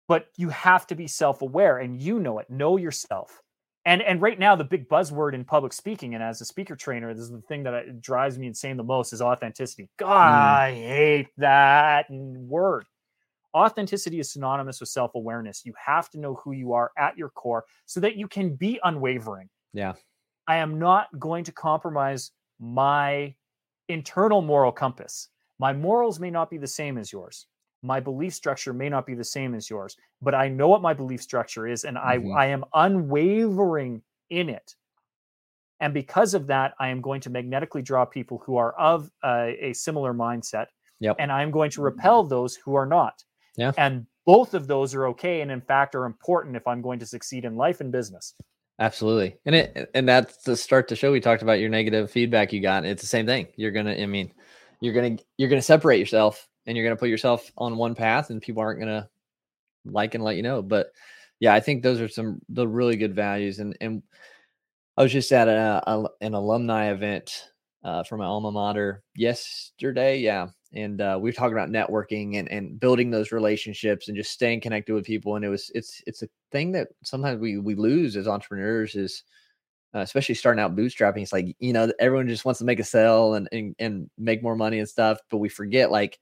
but 0.08 0.28
you 0.38 0.50
have 0.50 0.86
to 0.88 0.96
be 0.96 1.08
self-aware 1.08 1.78
and 1.80 2.02
you 2.02 2.20
know 2.20 2.40
it 2.40 2.50
know 2.50 2.78
yourself 2.78 3.42
and 3.86 4.02
and 4.02 4.22
right 4.22 4.40
now 4.40 4.56
the 4.56 4.64
big 4.64 4.88
buzzword 4.90 5.34
in 5.34 5.44
public 5.44 5.74
speaking 5.74 6.14
and 6.16 6.24
as 6.24 6.42
a 6.42 6.46
speaker 6.46 6.76
trainer 6.76 7.14
this 7.14 7.24
is 7.24 7.32
the 7.32 7.42
thing 7.42 7.64
that 7.64 8.02
drives 8.02 8.38
me 8.38 8.48
insane 8.48 8.78
the 8.78 8.84
most 8.84 9.14
is 9.14 9.22
authenticity 9.22 9.90
god 9.98 10.32
mm. 10.32 10.58
i 10.58 10.72
hate 10.74 11.28
that 11.38 12.06
word 12.10 12.86
authenticity 13.56 14.20
is 14.20 14.32
synonymous 14.32 14.80
with 14.80 14.90
self-awareness 14.90 15.64
you 15.66 15.74
have 15.84 16.10
to 16.10 16.20
know 16.20 16.36
who 16.44 16.52
you 16.52 16.74
are 16.74 16.92
at 16.98 17.18
your 17.18 17.30
core 17.30 17.66
so 17.86 18.00
that 18.00 18.16
you 18.16 18.28
can 18.28 18.56
be 18.56 18.80
unwavering 18.84 19.50
yeah 19.74 19.94
i 20.48 20.58
am 20.58 20.80
not 20.80 21.08
going 21.20 21.44
to 21.44 21.52
compromise 21.52 22.32
my 22.60 23.34
internal 23.90 24.42
moral 24.42 24.72
compass 24.72 25.30
my 25.60 25.74
morals 25.74 26.20
may 26.20 26.30
not 26.30 26.50
be 26.50 26.58
the 26.58 26.68
same 26.68 26.98
as 26.98 27.12
yours 27.12 27.48
my 27.84 28.00
belief 28.00 28.34
structure 28.34 28.74
may 28.74 28.90
not 28.90 29.06
be 29.06 29.14
the 29.14 29.24
same 29.24 29.54
as 29.54 29.70
yours, 29.70 29.98
but 30.22 30.34
I 30.34 30.48
know 30.48 30.70
what 30.70 30.82
my 30.82 30.94
belief 30.94 31.22
structure 31.22 31.68
is 31.68 31.84
and 31.84 31.98
mm-hmm. 31.98 32.34
I, 32.34 32.46
I 32.46 32.48
am 32.48 32.64
unwavering 32.74 34.02
in 34.30 34.50
it. 34.50 34.76
And 35.82 35.94
because 35.94 36.34
of 36.34 36.48
that, 36.48 36.74
I 36.80 36.88
am 36.88 37.02
going 37.02 37.20
to 37.22 37.30
magnetically 37.30 37.82
draw 37.82 38.06
people 38.06 38.42
who 38.46 38.56
are 38.56 38.72
of 38.80 39.12
uh, 39.22 39.50
a 39.60 39.74
similar 39.74 40.14
mindset. 40.14 40.68
Yep. 41.02 41.18
And 41.20 41.30
I'm 41.30 41.52
going 41.52 41.72
to 41.72 41.82
repel 41.82 42.24
those 42.24 42.56
who 42.56 42.76
are 42.76 42.86
not. 42.86 43.22
Yeah. 43.58 43.74
And 43.78 44.08
both 44.26 44.54
of 44.54 44.68
those 44.68 44.96
are 44.96 45.08
okay 45.08 45.42
and 45.42 45.52
in 45.52 45.60
fact 45.60 45.94
are 45.94 46.06
important 46.06 46.56
if 46.56 46.66
I'm 46.66 46.82
going 46.82 47.00
to 47.00 47.06
succeed 47.06 47.44
in 47.44 47.58
life 47.58 47.82
and 47.82 47.92
business. 47.92 48.34
Absolutely. 48.84 49.38
And 49.46 49.56
it 49.56 49.90
and 49.94 50.10
that's 50.10 50.44
the 50.44 50.58
start 50.58 50.90
to 50.90 50.96
show 50.98 51.14
we 51.14 51.22
talked 51.22 51.42
about 51.42 51.62
your 51.62 51.70
negative 51.70 52.12
feedback 52.12 52.52
you 52.52 52.60
got. 52.60 52.84
It's 52.84 53.02
the 53.02 53.08
same 53.08 53.26
thing. 53.26 53.48
You're 53.56 53.72
gonna, 53.72 53.94
I 53.94 54.06
mean, 54.08 54.34
you're 54.82 54.94
gonna 54.94 55.18
you're 55.38 55.48
gonna 55.48 55.62
separate 55.62 56.00
yourself 56.00 56.50
and 56.66 56.76
you're 56.76 56.90
to 56.90 57.00
put 57.00 57.08
yourself 57.08 57.50
on 57.58 57.78
one 57.78 57.96
path 57.96 58.30
and 58.30 58.42
people 58.42 58.62
aren't 58.62 58.82
to 58.82 59.08
like 59.86 60.16
and 60.16 60.24
let 60.24 60.36
you 60.36 60.44
know 60.44 60.62
but 60.62 60.92
yeah 61.40 61.54
i 61.54 61.60
think 61.60 61.84
those 61.84 62.00
are 62.00 62.08
some 62.08 62.42
the 62.50 62.68
really 62.68 62.96
good 62.96 63.16
values 63.16 63.60
and 63.60 63.78
and 63.82 64.02
i 64.98 65.04
was 65.04 65.12
just 65.12 65.32
at 65.32 65.48
a, 65.48 65.84
a 65.88 66.06
an 66.22 66.34
alumni 66.34 66.92
event 66.92 67.50
uh, 67.84 68.04
from 68.04 68.20
my 68.20 68.26
alma 68.26 68.52
mater 68.52 69.04
yesterday 69.16 70.20
yeah 70.20 70.48
and 70.74 71.02
uh, 71.02 71.18
we 71.22 71.30
were 71.30 71.34
talking 71.34 71.58
about 71.58 71.70
networking 71.70 72.40
and, 72.40 72.50
and 72.52 72.80
building 72.80 73.12
those 73.12 73.32
relationships 73.32 74.08
and 74.08 74.18
just 74.18 74.32
staying 74.32 74.62
connected 74.62 74.94
with 74.94 75.06
people 75.06 75.36
and 75.36 75.46
it 75.46 75.50
was 75.50 75.72
it's 75.76 76.02
it's 76.08 76.24
a 76.24 76.30
thing 76.52 76.72
that 76.72 76.88
sometimes 77.04 77.40
we 77.40 77.58
we 77.58 77.76
lose 77.76 78.16
as 78.16 78.28
entrepreneurs 78.28 78.96
is 78.96 79.24
uh, 79.96 80.00
especially 80.00 80.36
starting 80.36 80.62
out 80.62 80.76
bootstrapping 80.76 81.22
it's 81.22 81.34
like 81.34 81.56
you 81.60 81.74
know 81.74 81.92
everyone 82.00 82.28
just 82.28 82.46
wants 82.46 82.60
to 82.60 82.66
make 82.66 82.80
a 82.80 82.84
sale 82.84 83.36
and, 83.36 83.48
and 83.52 83.76
and 83.80 84.10
make 84.18 84.42
more 84.42 84.56
money 84.56 84.80
and 84.80 84.90
stuff 84.90 85.20
but 85.30 85.38
we 85.38 85.50
forget 85.50 85.92
like 85.92 86.20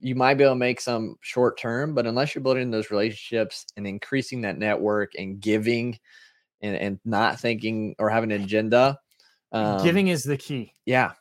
you 0.00 0.14
might 0.14 0.34
be 0.34 0.44
able 0.44 0.54
to 0.54 0.58
make 0.58 0.80
some 0.80 1.16
short 1.20 1.58
term, 1.58 1.94
but 1.94 2.06
unless 2.06 2.34
you're 2.34 2.42
building 2.42 2.70
those 2.70 2.90
relationships 2.90 3.66
and 3.76 3.86
increasing 3.86 4.42
that 4.42 4.58
network 4.58 5.12
and 5.18 5.40
giving 5.40 5.98
and, 6.60 6.76
and 6.76 7.00
not 7.04 7.40
thinking 7.40 7.94
or 7.98 8.08
having 8.08 8.32
an 8.32 8.42
agenda, 8.42 8.98
um, 9.52 9.82
giving 9.84 10.08
is 10.08 10.24
the 10.24 10.36
key. 10.36 10.74
Yeah. 10.86 11.12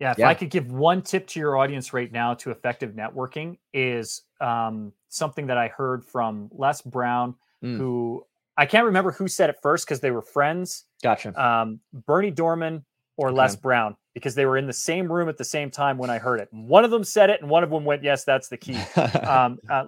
Yeah. 0.00 0.12
If 0.12 0.18
yeah. 0.18 0.28
I 0.28 0.34
could 0.34 0.50
give 0.50 0.70
one 0.70 1.02
tip 1.02 1.26
to 1.28 1.40
your 1.40 1.56
audience 1.56 1.92
right 1.92 2.10
now 2.10 2.34
to 2.34 2.50
effective 2.50 2.92
networking, 2.92 3.58
is 3.72 4.22
um, 4.40 4.92
something 5.08 5.46
that 5.46 5.58
I 5.58 5.68
heard 5.68 6.04
from 6.04 6.50
Les 6.52 6.82
Brown, 6.82 7.34
mm. 7.62 7.76
who 7.76 8.24
I 8.56 8.66
can't 8.66 8.86
remember 8.86 9.12
who 9.12 9.28
said 9.28 9.50
it 9.50 9.56
first 9.62 9.86
because 9.86 10.00
they 10.00 10.10
were 10.10 10.22
friends. 10.22 10.84
Gotcha. 11.02 11.40
Um, 11.42 11.80
Berny 11.92 12.30
Dohrmann 12.30 12.84
or 13.16 13.28
okay. 13.28 13.36
Les 13.36 13.56
Brown 13.56 13.96
because 14.14 14.34
they 14.34 14.46
were 14.46 14.56
in 14.56 14.66
the 14.66 14.72
same 14.72 15.10
room 15.10 15.28
at 15.28 15.36
the 15.36 15.44
same 15.44 15.70
time 15.70 15.98
when 15.98 16.10
I 16.10 16.18
heard 16.18 16.40
it. 16.40 16.48
One 16.52 16.84
of 16.84 16.90
them 16.90 17.04
said 17.04 17.30
it, 17.30 17.40
and 17.40 17.50
one 17.50 17.64
of 17.64 17.70
them 17.70 17.84
went, 17.84 18.02
"Yes, 18.02 18.24
that's 18.24 18.48
the 18.48 18.56
key." 18.56 18.78
um, 19.26 19.58
uh, 19.68 19.86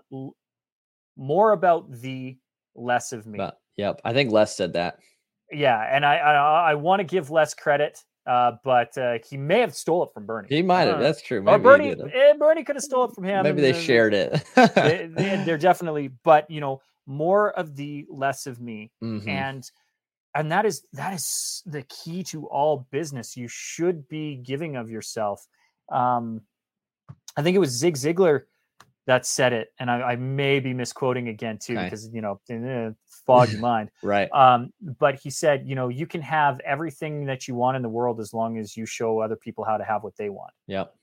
more 1.16 1.52
about 1.52 1.90
the 1.90 2.36
less 2.74 3.12
of 3.12 3.26
me. 3.26 3.38
But, 3.38 3.58
yep, 3.76 4.00
I 4.04 4.12
think 4.12 4.32
Les 4.32 4.54
said 4.54 4.72
that. 4.74 4.98
Yeah, 5.52 5.80
and 5.80 6.04
I 6.04 6.16
I, 6.16 6.70
I 6.70 6.74
want 6.74 7.00
to 7.00 7.04
give 7.04 7.30
Les 7.30 7.54
credit, 7.54 8.02
uh, 8.26 8.52
but 8.64 8.96
uh, 8.98 9.18
he 9.28 9.36
may 9.36 9.60
have 9.60 9.74
stole 9.74 10.04
it 10.04 10.10
from 10.12 10.26
Berny. 10.26 10.48
He 10.48 10.62
might 10.62 10.82
have. 10.82 11.00
That's 11.00 11.22
true. 11.22 11.42
Maybe 11.42 11.54
or 11.54 11.58
Berny, 11.58 11.90
eh, 11.90 12.32
Berny 12.38 12.64
could 12.64 12.76
have 12.76 12.82
stole 12.82 13.04
it 13.04 13.14
from 13.14 13.24
him. 13.24 13.44
Maybe 13.44 13.62
they 13.62 13.72
shared 13.72 14.14
it. 14.14 14.44
they, 14.54 15.08
they, 15.10 15.50
are 15.52 15.58
definitely, 15.58 16.08
but 16.24 16.50
you 16.50 16.60
know, 16.60 16.80
more 17.06 17.52
of 17.52 17.76
the 17.76 18.04
less 18.10 18.46
of 18.46 18.60
me, 18.60 18.90
mm-hmm. 19.02 19.28
and 19.28 19.70
and 20.36 20.52
that 20.52 20.66
is 20.66 20.86
that 20.92 21.14
is 21.14 21.62
the 21.66 21.82
key 21.82 22.22
to 22.22 22.46
all 22.48 22.86
business 22.90 23.36
you 23.36 23.48
should 23.48 24.06
be 24.08 24.36
giving 24.36 24.76
of 24.76 24.90
yourself 24.90 25.46
um 25.90 26.42
i 27.36 27.42
think 27.42 27.56
it 27.56 27.58
was 27.58 27.70
zig 27.70 27.94
ziglar 27.94 28.42
that 29.06 29.24
said 29.24 29.52
it 29.52 29.72
and 29.80 29.90
i, 29.90 30.00
I 30.00 30.16
may 30.16 30.60
be 30.60 30.74
misquoting 30.74 31.28
again 31.28 31.58
too 31.58 31.74
okay. 31.74 31.84
because 31.84 32.08
you 32.12 32.20
know 32.20 32.40
eh, 33.28 33.32
foggy 33.32 33.56
mind 33.60 33.90
right 34.02 34.28
um 34.32 34.72
but 34.98 35.16
he 35.16 35.30
said 35.30 35.66
you 35.66 35.74
know 35.74 35.88
you 35.88 36.06
can 36.06 36.20
have 36.20 36.60
everything 36.60 37.26
that 37.26 37.46
you 37.46 37.54
want 37.54 37.76
in 37.76 37.82
the 37.82 37.88
world 37.88 38.20
as 38.20 38.32
long 38.32 38.58
as 38.58 38.76
you 38.76 38.86
show 38.86 39.20
other 39.20 39.36
people 39.36 39.64
how 39.64 39.76
to 39.76 39.84
have 39.84 40.02
what 40.02 40.16
they 40.16 40.28
want 40.28 40.52
yep 40.66 40.94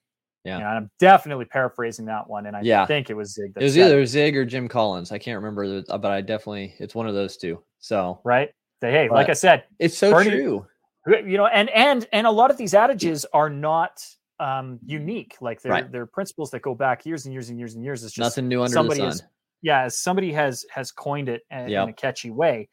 yeah, 0.45 0.57
and 0.57 0.65
I'm 0.67 0.91
definitely 0.99 1.45
paraphrasing 1.45 2.03
that 2.07 2.27
one, 2.27 2.47
and 2.47 2.57
I 2.57 2.59
yeah. 2.63 2.85
think 2.85 3.09
it 3.09 3.13
was 3.13 3.33
Zig. 3.33 3.53
it 3.55 3.63
was 3.63 3.77
either 3.77 4.01
it. 4.01 4.07
Zig 4.07 4.35
or 4.35 4.43
Jim 4.43 4.67
Collins. 4.67 5.13
I 5.13 5.17
can't 5.17 5.37
remember, 5.37 5.81
but 5.87 6.05
I 6.05 6.19
definitely 6.19 6.75
it's 6.79 6.93
one 6.93 7.07
of 7.07 7.13
those 7.13 7.37
two. 7.37 7.63
So 7.79 8.19
right, 8.25 8.49
Say, 8.83 8.91
hey, 8.91 9.07
but 9.07 9.15
like 9.15 9.29
I 9.29 9.33
said, 9.33 9.63
it's 9.79 9.97
so 9.97 10.11
Berny, 10.11 10.29
true. 10.31 10.67
You 11.07 11.37
know, 11.37 11.45
and 11.45 11.69
and 11.69 12.05
and 12.11 12.27
a 12.27 12.31
lot 12.31 12.51
of 12.51 12.57
these 12.57 12.73
adages 12.73 13.25
are 13.31 13.49
not 13.49 14.05
um 14.41 14.77
unique. 14.85 15.37
Like 15.39 15.61
they're 15.61 15.71
right. 15.71 15.89
they're 15.89 16.05
principles 16.05 16.51
that 16.51 16.63
go 16.63 16.75
back 16.75 17.05
years 17.05 17.25
and 17.25 17.31
years 17.31 17.47
and 17.47 17.57
years 17.57 17.75
and 17.75 17.83
years. 17.85 18.03
It's 18.03 18.13
just 18.13 18.25
nothing 18.25 18.49
new 18.49 18.61
under 18.61 18.73
somebody 18.73 18.99
the 18.99 19.13
sun. 19.13 19.25
Is, 19.25 19.32
yeah, 19.63 19.87
somebody 19.87 20.31
has 20.33 20.65
has 20.71 20.91
coined 20.91 21.29
it 21.29 21.41
in, 21.49 21.69
yep. 21.69 21.83
in 21.83 21.89
a 21.89 21.93
catchy 21.93 22.29
way. 22.29 22.69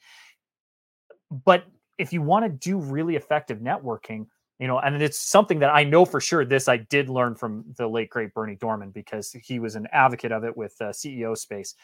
But 1.31 1.65
if 1.97 2.13
you 2.13 2.21
want 2.21 2.45
to 2.45 2.51
do 2.51 2.79
really 2.79 3.17
effective 3.17 3.59
networking, 3.61 4.27
you 4.59 4.67
know, 4.67 4.79
and 4.81 5.01
it's 5.01 5.19
something 5.19 5.61
that 5.61 5.71
I 5.71 5.85
know 5.85 6.05
for 6.05 6.21
sure. 6.21 6.45
This 6.45 6.69
I 6.69 6.77
did 6.77 7.09
learn 7.09 7.35
from 7.35 7.65
the 7.79 7.89
late 7.89 8.11
great 8.11 8.35
Berny 8.35 8.57
Dohrmann 8.57 8.93
because 8.93 9.33
he 9.33 9.59
was 9.59 9.77
an 9.77 9.87
advocate 9.93 10.33
of 10.33 10.45
it 10.45 10.55
with 10.55 10.77
uh, 10.81 10.91
CEO 10.91 11.39
Space. 11.39 11.75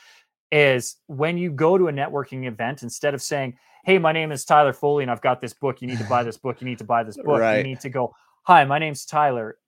Is 0.52 0.96
when 1.06 1.38
you 1.38 1.50
go 1.50 1.78
to 1.78 1.88
a 1.88 1.92
networking 1.92 2.46
event, 2.46 2.82
instead 2.82 3.14
of 3.14 3.22
saying, 3.22 3.56
hey, 3.84 3.98
my 3.98 4.12
name 4.12 4.32
is 4.32 4.44
Tyler 4.44 4.72
Foley 4.72 5.04
and 5.04 5.10
I've 5.10 5.20
got 5.20 5.40
this 5.40 5.54
book. 5.54 5.80
You 5.80 5.88
need 5.88 5.98
to 5.98 6.04
buy 6.04 6.24
this 6.24 6.36
book. 6.36 6.60
You 6.60 6.66
need 6.66 6.78
to 6.78 6.84
buy 6.84 7.04
this 7.04 7.16
book. 7.16 7.40
Right. 7.40 7.58
You 7.58 7.64
need 7.64 7.80
to 7.80 7.88
go, 7.88 8.14
hi, 8.42 8.64
my 8.64 8.80
name's 8.80 9.06
Tyler. 9.06 9.58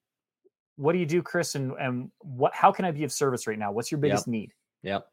What 0.77 0.93
do 0.93 0.99
you 0.99 1.07
do, 1.07 1.23
Chris? 1.23 1.55
And, 1.55 1.73
and 1.81 2.11
what, 2.19 2.53
how 2.53 2.73
can 2.73 2.85
I 2.85 2.91
be 2.91 3.05
of 3.05 3.13
service 3.13 3.47
right 3.47 3.59
now? 3.59 3.71
What's 3.71 3.93
your 3.93 4.01
biggest 4.01 4.27
yep. 4.27 4.33
need? 4.33 4.55
Yep. 4.83 5.07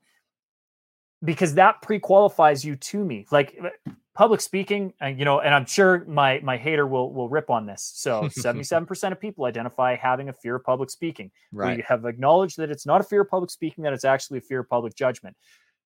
Because 1.26 1.56
that 1.56 1.82
pre-qualifies 1.82 2.64
you 2.64 2.76
to 2.76 3.04
me. 3.04 3.26
Like 3.32 3.58
uh, 3.62 3.92
public 4.14 4.42
speaking, 4.42 4.94
and 5.02 5.20
you 5.20 5.26
know, 5.26 5.42
and 5.42 5.54
I'm 5.54 5.66
sure 5.66 6.06
my 6.08 6.40
my 6.44 6.58
hater 6.58 6.88
will 6.88 7.14
will 7.14 7.30
rip 7.30 7.50
on 7.50 7.66
this. 7.66 7.92
So 7.96 8.24
77% 8.38 9.12
of 9.12 9.20
people 9.20 9.46
identify 9.46 9.96
having 9.96 10.30
a 10.30 10.34
fear 10.34 10.56
of 10.56 10.64
public 10.64 10.90
speaking. 10.90 11.32
Right. 11.52 11.78
We 11.78 11.84
have 11.88 12.06
acknowledged 12.06 12.58
that 12.58 12.72
it's 12.72 12.86
not 12.86 13.02
a 13.02 13.04
fear 13.04 13.22
of 13.22 13.30
public 13.30 13.52
speaking, 13.52 13.84
that 13.84 13.94
it's 13.94 14.06
actually 14.06 14.40
a 14.40 14.42
fear 14.42 14.62
of 14.62 14.70
public 14.70 14.96
judgment. 14.96 15.36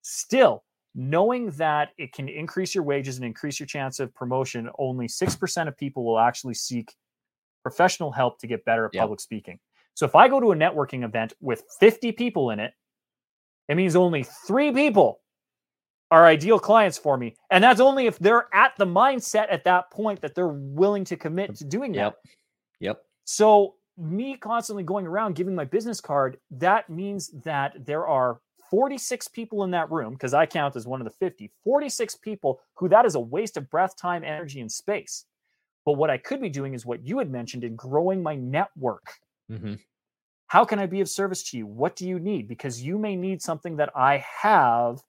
Still, 0.01 0.63
knowing 0.95 1.49
that 1.51 1.89
it 1.97 2.13
can 2.13 2.29
increase 2.29 2.73
your 2.73 2.83
wages 2.83 3.17
and 3.17 3.25
increase 3.25 3.59
your 3.59 3.67
chance 3.67 3.99
of 3.99 4.13
promotion, 4.13 4.69
only 4.77 5.07
6% 5.07 5.67
of 5.67 5.77
people 5.77 6.05
will 6.05 6.19
actually 6.19 6.53
seek 6.53 6.93
professional 7.61 8.11
help 8.11 8.39
to 8.39 8.47
get 8.47 8.63
better 8.65 8.85
at 8.85 8.93
yep. 8.93 9.01
public 9.01 9.19
speaking. 9.19 9.59
So 9.93 10.05
if 10.05 10.15
I 10.15 10.29
go 10.29 10.39
to 10.39 10.51
a 10.51 10.55
networking 10.55 11.03
event 11.03 11.33
with 11.41 11.63
50 11.79 12.13
people 12.13 12.51
in 12.51 12.59
it, 12.59 12.73
it 13.67 13.75
means 13.75 13.95
only 13.95 14.23
three 14.47 14.71
people 14.71 15.19
are 16.11 16.25
ideal 16.25 16.59
clients 16.59 16.97
for 16.97 17.17
me. 17.17 17.35
And 17.51 17.63
that's 17.63 17.79
only 17.79 18.07
if 18.07 18.17
they're 18.19 18.47
at 18.53 18.73
the 18.77 18.85
mindset 18.85 19.47
at 19.51 19.63
that 19.65 19.91
point 19.91 20.21
that 20.21 20.35
they're 20.35 20.47
willing 20.47 21.05
to 21.05 21.15
commit 21.15 21.55
to 21.55 21.63
doing 21.63 21.93
it. 21.93 21.99
yep. 21.99 22.13
that. 22.23 22.31
Yep. 22.79 23.01
So 23.25 23.75
me 23.97 24.37
constantly 24.37 24.83
going 24.83 25.05
around 25.05 25.35
giving 25.35 25.55
my 25.55 25.65
business 25.65 26.01
card, 26.01 26.37
that 26.51 26.89
means 26.89 27.29
that 27.43 27.85
there 27.85 28.07
are 28.07 28.39
46 28.71 29.27
people 29.29 29.63
in 29.63 29.71
that 29.71 29.91
room, 29.91 30.13
because 30.13 30.33
I 30.33 30.45
count 30.45 30.75
as 30.75 30.87
one 30.87 31.01
of 31.01 31.05
the 31.05 31.13
50, 31.13 31.51
46 31.63 32.15
people 32.17 32.59
who 32.75 32.87
that 32.89 33.05
is 33.05 33.15
a 33.15 33.19
waste 33.19 33.57
of 33.57 33.69
breath, 33.69 33.97
time, 33.97 34.23
energy, 34.23 34.61
and 34.61 34.71
space. 34.71 35.25
But 35.85 35.93
what 35.93 36.09
I 36.09 36.17
could 36.17 36.39
be 36.39 36.49
doing 36.49 36.73
is 36.73 36.85
what 36.85 37.05
you 37.05 37.17
had 37.17 37.31
mentioned 37.31 37.63
in 37.63 37.75
growing 37.75 38.21
my 38.21 38.35
network. 38.35 39.13
Mm-hmm. 39.51 39.75
How 40.47 40.65
can 40.65 40.79
I 40.79 40.85
be 40.85 41.01
of 41.01 41.09
service 41.09 41.43
to 41.49 41.57
you? 41.57 41.65
What 41.65 41.95
do 41.95 42.07
you 42.07 42.19
need? 42.19 42.47
Because 42.47 42.81
you 42.81 42.97
may 42.97 43.15
need 43.15 43.41
something 43.41 43.75
that 43.77 43.91
I 43.95 44.23
have 44.41 45.01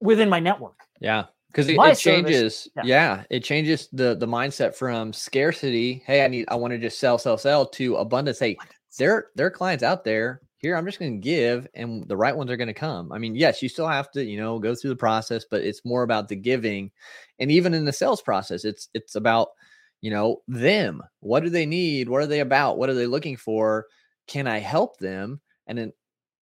within 0.00 0.28
my 0.28 0.40
network. 0.40 0.78
Yeah. 1.00 1.24
Because 1.48 1.68
it, 1.68 1.78
it, 1.78 1.98
changes, 1.98 2.68
yeah. 2.76 2.82
yeah. 2.84 3.24
it 3.30 3.42
changes 3.42 3.88
the 3.92 4.14
the 4.14 4.26
mindset 4.26 4.74
from 4.74 5.14
scarcity. 5.14 6.02
Hey, 6.06 6.22
I 6.22 6.28
need, 6.28 6.44
I 6.48 6.56
want 6.56 6.72
to 6.72 6.78
just 6.78 6.98
sell, 6.98 7.16
sell, 7.16 7.38
sell 7.38 7.64
to 7.66 7.96
abundance. 7.96 8.38
Hey, 8.38 8.58
there, 8.98 9.28
there 9.34 9.46
are 9.46 9.50
clients 9.50 9.82
out 9.82 10.04
there 10.04 10.42
here 10.58 10.76
i'm 10.76 10.84
just 10.84 10.98
going 10.98 11.20
to 11.20 11.24
give 11.24 11.66
and 11.74 12.06
the 12.08 12.16
right 12.16 12.36
ones 12.36 12.50
are 12.50 12.56
going 12.56 12.68
to 12.68 12.74
come 12.74 13.10
i 13.12 13.18
mean 13.18 13.34
yes 13.34 13.62
you 13.62 13.68
still 13.68 13.88
have 13.88 14.10
to 14.10 14.24
you 14.24 14.36
know 14.36 14.58
go 14.58 14.74
through 14.74 14.90
the 14.90 14.96
process 14.96 15.44
but 15.48 15.62
it's 15.62 15.84
more 15.84 16.02
about 16.02 16.28
the 16.28 16.36
giving 16.36 16.90
and 17.38 17.50
even 17.50 17.74
in 17.74 17.84
the 17.84 17.92
sales 17.92 18.20
process 18.20 18.64
it's 18.64 18.88
it's 18.92 19.14
about 19.14 19.48
you 20.00 20.10
know 20.10 20.42
them 20.46 21.02
what 21.20 21.42
do 21.42 21.50
they 21.50 21.66
need 21.66 22.08
what 22.08 22.22
are 22.22 22.26
they 22.26 22.40
about 22.40 22.78
what 22.78 22.90
are 22.90 22.94
they 22.94 23.06
looking 23.06 23.36
for 23.36 23.86
can 24.26 24.46
i 24.46 24.58
help 24.58 24.98
them 24.98 25.40
and 25.66 25.78
then 25.78 25.92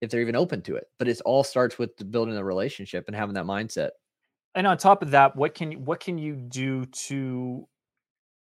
if 0.05 0.11
they're 0.11 0.21
even 0.21 0.37
open 0.37 0.63
to 0.63 0.77
it. 0.77 0.89
But 0.99 1.09
it 1.09 1.21
all 1.25 1.45
starts 1.45 1.79
with 1.79 2.11
building 2.11 2.37
a 2.37 2.45
relationship 2.45 3.05
and 3.07 3.17
having 3.17 3.35
that 3.35 3.45
mindset. 3.45 3.91
And 4.55 4.67
on 4.67 4.79
top 4.79 5.03
of 5.03 5.11
that, 5.11 5.35
what 5.35 5.55
can 5.55 5.85
what 5.85 6.01
can 6.01 6.17
you 6.17 6.37
do 6.37 6.87
to 6.87 7.67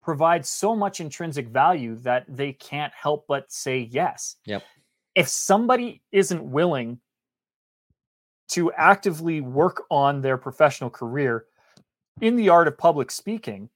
provide 0.02 0.46
so 0.46 0.74
much 0.74 1.00
intrinsic 1.00 1.48
value 1.48 1.96
that 1.96 2.24
they 2.28 2.52
can't 2.54 2.92
help 2.94 3.26
but 3.28 3.50
say 3.52 3.88
yes? 3.90 4.36
Yep. 4.46 4.62
If 5.14 5.28
somebody 5.28 6.02
isn't 6.12 6.42
willing 6.42 7.00
to 8.52 8.72
actively 8.72 9.42
work 9.42 9.82
on 9.90 10.22
their 10.22 10.38
professional 10.38 10.88
career 10.88 11.44
in 12.22 12.36
the 12.36 12.48
art 12.48 12.68
of 12.68 12.78
public 12.78 13.10
speaking, 13.10 13.68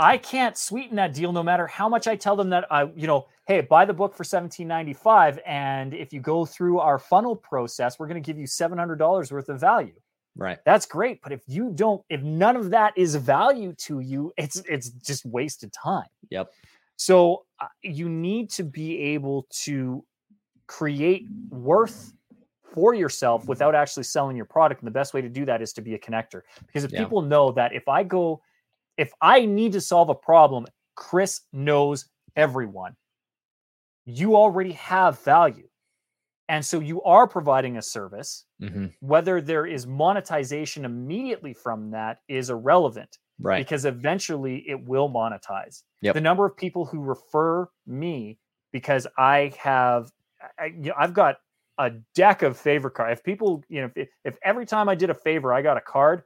I 0.00 0.16
can't 0.16 0.56
sweeten 0.56 0.96
that 0.96 1.12
deal 1.12 1.30
no 1.30 1.42
matter 1.42 1.66
how 1.66 1.86
much 1.86 2.06
I 2.08 2.16
tell 2.16 2.34
them 2.34 2.48
that 2.50 2.66
I, 2.72 2.84
you 2.96 3.06
know, 3.06 3.26
hey, 3.46 3.60
buy 3.60 3.84
the 3.84 3.92
book 3.92 4.14
for 4.14 4.24
17.95 4.24 5.38
and 5.46 5.92
if 5.92 6.10
you 6.10 6.20
go 6.20 6.46
through 6.46 6.78
our 6.78 6.98
funnel 6.98 7.36
process, 7.36 7.98
we're 7.98 8.06
going 8.06 8.22
to 8.22 8.26
give 8.26 8.38
you 8.38 8.46
$700 8.46 9.30
worth 9.30 9.48
of 9.50 9.60
value. 9.60 9.92
Right. 10.36 10.58
That's 10.64 10.86
great, 10.86 11.20
but 11.22 11.32
if 11.32 11.42
you 11.46 11.70
don't 11.74 12.02
if 12.08 12.22
none 12.22 12.56
of 12.56 12.70
that 12.70 12.94
is 12.96 13.14
value 13.14 13.74
to 13.74 14.00
you, 14.00 14.32
it's 14.38 14.62
it's 14.68 14.88
just 14.88 15.26
wasted 15.26 15.70
time. 15.72 16.06
Yep. 16.30 16.50
So 16.96 17.44
uh, 17.60 17.66
you 17.82 18.08
need 18.08 18.48
to 18.52 18.62
be 18.62 18.96
able 18.98 19.48
to 19.64 20.02
create 20.66 21.26
worth 21.50 22.14
for 22.72 22.94
yourself 22.94 23.48
without 23.48 23.74
actually 23.74 24.04
selling 24.04 24.36
your 24.36 24.46
product 24.46 24.80
and 24.80 24.86
the 24.86 24.92
best 24.92 25.12
way 25.12 25.20
to 25.20 25.28
do 25.28 25.44
that 25.44 25.60
is 25.60 25.72
to 25.74 25.82
be 25.82 25.94
a 25.94 25.98
connector 25.98 26.42
because 26.66 26.84
if 26.84 26.92
Yeah. 26.92 27.00
people 27.00 27.20
know 27.20 27.50
that 27.52 27.74
if 27.74 27.86
I 27.88 28.02
go 28.04 28.40
if 29.00 29.10
I 29.20 29.46
need 29.46 29.72
to 29.72 29.80
solve 29.80 30.08
a 30.10 30.14
problem, 30.14 30.66
Chris 30.94 31.40
knows 31.52 32.06
everyone. 32.36 32.94
You 34.04 34.36
already 34.36 34.72
have 34.72 35.20
value. 35.20 35.68
And 36.48 36.64
so 36.64 36.80
you 36.80 37.00
are 37.02 37.26
providing 37.28 37.76
a 37.76 37.82
service. 37.82 38.44
hmm 38.60 38.86
Whether 39.00 39.40
there 39.40 39.66
is 39.66 39.86
monetization 39.86 40.84
immediately 40.84 41.54
from 41.54 41.90
that 41.92 42.18
is 42.28 42.50
irrelevant 42.50 43.18
Right. 43.42 43.64
because 43.64 43.86
eventually 43.86 44.56
it 44.68 44.84
will 44.86 45.08
monetize. 45.08 45.82
Yep. 46.02 46.14
The 46.14 46.20
number 46.20 46.44
of 46.44 46.56
people 46.56 46.84
who 46.84 47.00
refer 47.00 47.68
me 47.86 48.38
because 48.72 49.06
I 49.16 49.52
have, 49.58 50.10
I, 50.58 50.66
you 50.66 50.90
know, 50.90 50.94
I've 50.98 51.14
got 51.14 51.36
a 51.78 51.90
deck 52.14 52.42
of 52.42 52.58
favor 52.58 52.90
cards. 52.90 53.18
If 53.18 53.24
people, 53.24 53.64
you 53.68 53.80
know, 53.82 53.90
if, 53.96 54.08
if 54.26 54.36
every 54.44 54.66
time 54.66 54.90
I 54.90 54.94
did 54.94 55.08
a 55.08 55.14
favor, 55.14 55.54
I 55.54 55.62
got 55.62 55.78
a 55.78 55.80
card, 55.80 56.22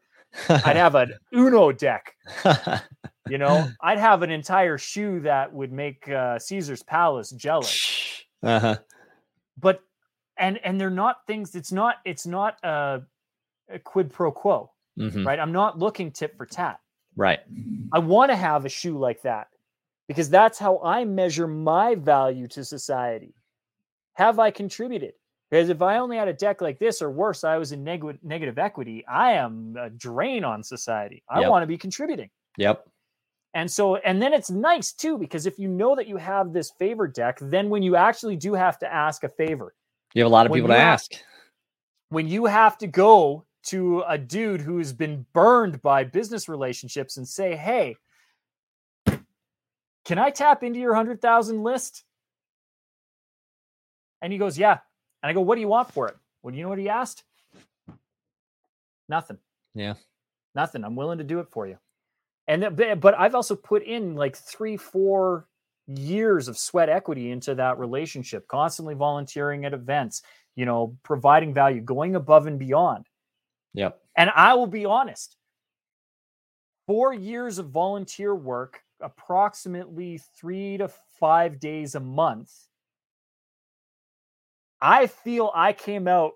I'd 0.48 0.76
have 0.76 0.94
an 0.94 1.14
Uno 1.32 1.72
deck. 1.72 2.14
You 3.28 3.38
know, 3.38 3.70
I'd 3.80 3.98
have 3.98 4.22
an 4.22 4.30
entire 4.30 4.76
shoe 4.76 5.20
that 5.20 5.52
would 5.52 5.72
make 5.72 6.08
uh, 6.08 6.38
Caesar's 6.38 6.82
Palace 6.82 7.30
jealous. 7.30 8.22
uh-huh. 8.42 8.76
But 9.58 9.80
and 10.36 10.58
and 10.64 10.80
they're 10.80 10.90
not 10.90 11.26
things. 11.26 11.54
It's 11.54 11.72
not. 11.72 11.96
It's 12.04 12.26
not 12.26 12.58
a, 12.62 13.00
a 13.70 13.78
quid 13.78 14.12
pro 14.12 14.30
quo, 14.30 14.70
hmm 14.98 15.26
right? 15.26 15.38
I'm 15.38 15.52
not 15.52 15.78
looking 15.78 16.10
tip 16.10 16.36
for 16.36 16.44
tat. 16.44 16.80
Right. 17.16 17.40
I 17.92 18.00
want 18.00 18.30
to 18.30 18.36
have 18.36 18.64
a 18.64 18.68
shoe 18.68 18.98
like 18.98 19.22
that 19.22 19.46
because 20.08 20.28
that's 20.28 20.58
how 20.58 20.80
I 20.84 21.04
measure 21.04 21.46
my 21.46 21.94
value 21.94 22.48
to 22.48 22.64
society. 22.64 23.34
Have 24.14 24.38
I 24.38 24.50
contributed? 24.50 25.14
Because 25.50 25.68
if 25.68 25.82
I 25.82 25.98
only 25.98 26.16
had 26.16 26.26
a 26.28 26.32
deck 26.32 26.60
like 26.60 26.78
this, 26.78 27.00
or 27.02 27.10
worse, 27.10 27.44
I 27.44 27.58
was 27.58 27.72
in 27.72 27.84
neg- 27.84 28.18
negative 28.22 28.58
equity, 28.58 29.04
I 29.06 29.32
am 29.32 29.76
a 29.78 29.90
drain 29.90 30.42
on 30.44 30.62
society. 30.62 31.22
I 31.28 31.40
Yep. 31.40 31.50
want 31.50 31.62
to 31.62 31.66
be 31.66 31.78
contributing. 31.78 32.30
Yep. 32.58 32.88
And 33.52 33.70
so, 33.70 33.96
and 33.96 34.20
then 34.20 34.32
it's 34.32 34.50
nice 34.50 34.92
too, 34.92 35.16
because 35.16 35.46
if 35.46 35.58
you 35.58 35.68
know 35.68 35.94
that 35.94 36.08
you 36.08 36.16
have 36.16 36.52
this 36.52 36.72
favor 36.72 37.06
deck, 37.06 37.38
then 37.40 37.70
when 37.70 37.82
you 37.84 37.94
actually 37.94 38.36
do 38.36 38.54
have 38.54 38.78
to 38.80 38.92
ask 38.92 39.22
a 39.22 39.28
favor, 39.28 39.74
You 40.14 40.22
have 40.24 40.30
a 40.30 40.34
lot 40.34 40.46
of 40.46 40.52
people 40.52 40.68
to 40.68 40.74
you 40.74 40.80
ask. 40.80 41.12
when 42.08 42.26
you 42.26 42.46
have 42.46 42.76
to 42.78 42.86
go 42.88 43.44
to 43.66 44.02
a 44.08 44.18
dude 44.18 44.60
who's 44.60 44.92
been 44.92 45.24
burned 45.32 45.80
by 45.82 46.02
business 46.04 46.48
relationships 46.48 47.16
and 47.16 47.26
say, 47.28 47.54
"Hey, 47.54 47.96
can 50.04 50.18
I 50.18 50.30
tap 50.30 50.62
into 50.64 50.80
your 50.80 50.92
100,000 50.92 51.62
list?" 51.62 52.04
And 54.20 54.32
he 54.32 54.38
goes, 54.38 54.58
"Yeah." 54.58 54.80
And 55.24 55.30
I 55.30 55.32
go, 55.32 55.40
"What 55.40 55.54
do 55.54 55.62
you 55.62 55.68
want 55.68 55.90
for 55.90 56.06
it?" 56.06 56.16
Well, 56.42 56.54
you 56.54 56.62
know 56.62 56.68
what 56.68 56.78
he 56.78 56.90
asked? 56.90 57.24
Nothing. 59.08 59.38
Yeah. 59.74 59.94
Nothing. 60.54 60.84
I'm 60.84 60.96
willing 60.96 61.16
to 61.16 61.24
do 61.24 61.40
it 61.40 61.48
for 61.48 61.66
you. 61.66 61.78
And 62.46 62.76
but- 62.76 63.18
I've 63.18 63.34
also 63.34 63.56
put 63.56 63.82
in 63.84 64.16
like 64.16 64.36
3 64.36 64.76
4 64.76 65.48
years 65.86 66.46
of 66.46 66.58
sweat 66.58 66.90
equity 66.90 67.30
into 67.30 67.54
that 67.54 67.78
relationship, 67.78 68.46
constantly 68.48 68.94
volunteering 68.94 69.64
at 69.64 69.72
events, 69.72 70.20
you 70.56 70.66
know, 70.66 70.94
providing 71.02 71.54
value, 71.54 71.80
going 71.80 72.16
above 72.16 72.46
and 72.46 72.58
beyond. 72.58 73.08
Yep. 73.72 73.98
And 74.16 74.30
I 74.36 74.52
will 74.52 74.66
be 74.66 74.84
honest, 74.84 75.38
four 76.86 77.14
years 77.14 77.58
of 77.58 77.70
volunteer 77.70 78.34
work, 78.34 78.82
approximately 79.00 80.18
three 80.18 80.76
to 80.76 80.88
five 81.18 81.58
days 81.58 81.94
a 81.94 82.00
month. 82.00 82.52
I 84.80 85.06
feel 85.06 85.50
I 85.54 85.72
came 85.72 86.06
out 86.08 86.34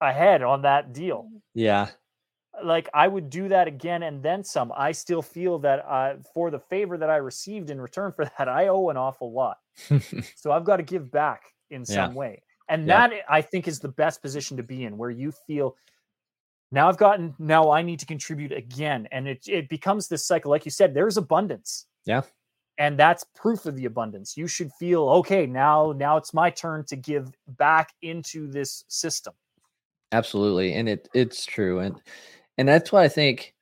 ahead 0.00 0.42
on 0.42 0.62
that 0.62 0.92
deal. 0.92 1.28
Yeah. 1.54 1.88
Like 2.62 2.88
I 2.94 3.06
would 3.08 3.28
do 3.28 3.48
that 3.48 3.68
again 3.68 4.02
and 4.02 4.22
then 4.22 4.42
some. 4.44 4.72
I 4.74 4.92
still 4.92 5.22
feel 5.22 5.58
that 5.60 5.84
uh, 5.86 6.14
for 6.32 6.50
the 6.50 6.58
favor 6.58 6.96
that 6.96 7.10
I 7.10 7.16
received 7.16 7.68
in 7.70 7.80
return 7.80 8.12
for 8.12 8.24
that, 8.38 8.48
I 8.48 8.68
owe 8.68 8.88
an 8.88 8.96
awful 8.96 9.32
lot. 9.32 9.58
So 10.36 10.52
I've 10.52 10.64
got 10.64 10.76
to 10.78 10.82
give 10.82 11.10
back 11.10 11.42
in 11.70 11.84
some 11.84 12.14
way. 12.14 12.42
And 12.68 12.86
Yeah. 12.86 13.08
that 13.08 13.16
I 13.28 13.42
think 13.42 13.68
is 13.68 13.78
the 13.78 13.88
best 13.88 14.22
position 14.22 14.56
to 14.56 14.62
be 14.62 14.84
in 14.84 14.96
where 14.96 15.10
you 15.10 15.32
feel 15.46 15.76
now 16.72 16.88
I've 16.88 16.96
gotten 16.96 17.34
now 17.38 17.70
I 17.70 17.82
need 17.82 18.00
to 18.00 18.06
contribute 18.06 18.52
again. 18.52 19.06
And 19.12 19.28
it 19.28 19.46
it 19.46 19.68
becomes 19.68 20.08
this 20.08 20.26
cycle. 20.26 20.50
Like 20.50 20.64
you 20.64 20.70
said, 20.70 20.94
there's 20.94 21.16
abundance. 21.16 21.86
Yeah. 22.06 22.22
And 22.78 22.98
that's 22.98 23.24
proof 23.34 23.66
of 23.66 23.76
the 23.76 23.86
abundance. 23.86 24.36
You 24.36 24.46
should 24.46 24.70
feel 24.72 25.08
okay, 25.08 25.46
now 25.46 25.92
now 25.96 26.16
it's 26.16 26.34
my 26.34 26.50
turn 26.50 26.84
to 26.86 26.96
give 26.96 27.32
back 27.56 27.92
into 28.02 28.46
this 28.46 28.84
system. 28.88 29.34
Absolutely. 30.12 30.74
And 30.74 30.88
it 30.88 31.08
it's 31.14 31.44
true. 31.46 31.80
And 31.80 32.00
and 32.58 32.68
that's 32.68 32.92
what 32.92 33.02
I 33.02 33.08
think 33.08 33.54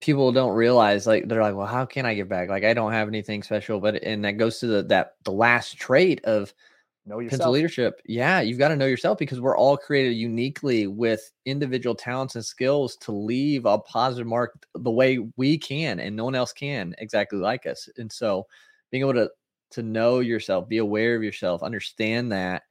people 0.00 0.32
don't 0.32 0.54
realize. 0.54 1.06
Like 1.06 1.28
they're 1.28 1.42
like, 1.42 1.54
well, 1.54 1.66
how 1.66 1.84
can 1.84 2.06
I 2.06 2.14
give 2.14 2.28
back? 2.28 2.48
Like 2.48 2.64
I 2.64 2.74
don't 2.74 2.92
have 2.92 3.08
anything 3.08 3.42
special. 3.42 3.80
But 3.80 4.02
and 4.02 4.24
that 4.24 4.32
goes 4.32 4.58
to 4.60 4.66
the 4.66 4.82
that 4.84 5.14
the 5.24 5.32
last 5.32 5.78
trait 5.78 6.24
of 6.24 6.52
Know 7.04 7.18
yourself. 7.18 7.52
leadership. 7.52 8.00
Yeah, 8.06 8.40
you've 8.40 8.58
got 8.58 8.68
to 8.68 8.76
know 8.76 8.86
yourself 8.86 9.18
because 9.18 9.40
we're 9.40 9.56
all 9.56 9.76
created 9.76 10.12
uniquely 10.12 10.86
with 10.86 11.32
individual 11.46 11.96
talents 11.96 12.36
and 12.36 12.44
skills 12.44 12.96
to 12.98 13.10
leave 13.12 13.66
a 13.66 13.78
positive 13.78 14.26
mark 14.26 14.64
the 14.74 14.90
way 14.90 15.18
we 15.36 15.58
can 15.58 15.98
and 15.98 16.14
no 16.14 16.24
one 16.24 16.36
else 16.36 16.52
can 16.52 16.94
exactly 16.98 17.40
like 17.40 17.66
us. 17.66 17.88
And 17.96 18.10
so 18.10 18.46
being 18.90 19.02
able 19.02 19.14
to 19.14 19.30
to 19.72 19.82
know 19.82 20.20
yourself, 20.20 20.68
be 20.68 20.78
aware 20.78 21.16
of 21.16 21.24
yourself, 21.24 21.62
understand 21.62 22.30
that 22.30 22.62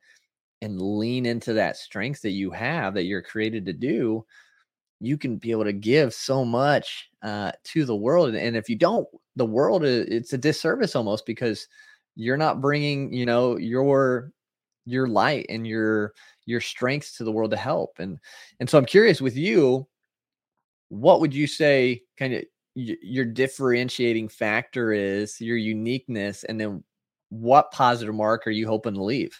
and 0.61 0.79
lean 0.79 1.25
into 1.25 1.53
that 1.53 1.75
strength 1.75 2.21
that 2.21 2.29
you 2.29 2.51
have 2.51 2.93
that 2.93 3.05
you're 3.05 3.23
created 3.23 3.65
to 3.65 3.73
do, 3.73 4.25
you 4.99 5.17
can 5.17 5.37
be 5.37 5.51
able 5.51 5.63
to 5.63 5.73
give 5.73 6.13
so 6.13 6.45
much 6.45 7.09
uh, 7.23 7.51
to 7.63 7.85
the 7.85 7.95
world. 7.95 8.29
And, 8.29 8.37
and 8.37 8.55
if 8.55 8.69
you 8.69 8.75
don't, 8.75 9.07
the 9.35 9.45
world 9.45 9.83
is 9.83 10.05
it's 10.07 10.33
a 10.33 10.37
disservice 10.37 10.95
almost 10.95 11.25
because 11.25 11.67
you're 12.15 12.37
not 12.37 12.61
bringing, 12.61 13.13
you 13.13 13.25
know, 13.25 13.57
your 13.57 14.31
your 14.85 15.07
light 15.07 15.45
and 15.49 15.65
your 15.67 16.13
your 16.45 16.61
strengths 16.61 17.17
to 17.17 17.23
the 17.23 17.31
world 17.31 17.51
to 17.51 17.57
help. 17.57 17.99
And 17.99 18.19
and 18.59 18.69
so 18.69 18.77
I'm 18.77 18.85
curious 18.85 19.21
with 19.21 19.35
you, 19.35 19.87
what 20.89 21.19
would 21.21 21.33
you 21.33 21.47
say 21.47 22.01
kind 22.17 22.33
of 22.33 22.43
your 22.75 23.25
differentiating 23.25 24.29
factor 24.29 24.93
is, 24.93 25.39
your 25.41 25.57
uniqueness, 25.57 26.43
and 26.45 26.59
then 26.59 26.83
what 27.29 27.71
positive 27.71 28.15
mark 28.15 28.45
are 28.47 28.51
you 28.51 28.67
hoping 28.67 28.93
to 28.93 29.03
leave? 29.03 29.37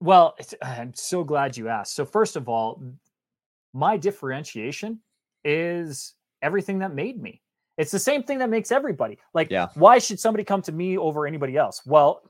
Well, 0.00 0.36
I'm 0.62 0.94
so 0.94 1.24
glad 1.24 1.56
you 1.56 1.68
asked. 1.68 1.94
So, 1.94 2.04
first 2.04 2.36
of 2.36 2.48
all, 2.48 2.82
my 3.72 3.96
differentiation 3.96 5.00
is 5.44 6.14
everything 6.42 6.80
that 6.80 6.94
made 6.94 7.20
me. 7.22 7.40
It's 7.82 7.90
the 7.90 7.98
same 7.98 8.22
thing 8.22 8.38
that 8.38 8.48
makes 8.48 8.70
everybody. 8.70 9.18
Like, 9.34 9.50
Yeah. 9.50 9.68
why 9.74 9.98
should 9.98 10.20
somebody 10.20 10.44
come 10.44 10.62
to 10.62 10.72
me 10.72 10.96
over 10.96 11.26
anybody 11.26 11.56
else? 11.56 11.84
Well, 11.84 12.22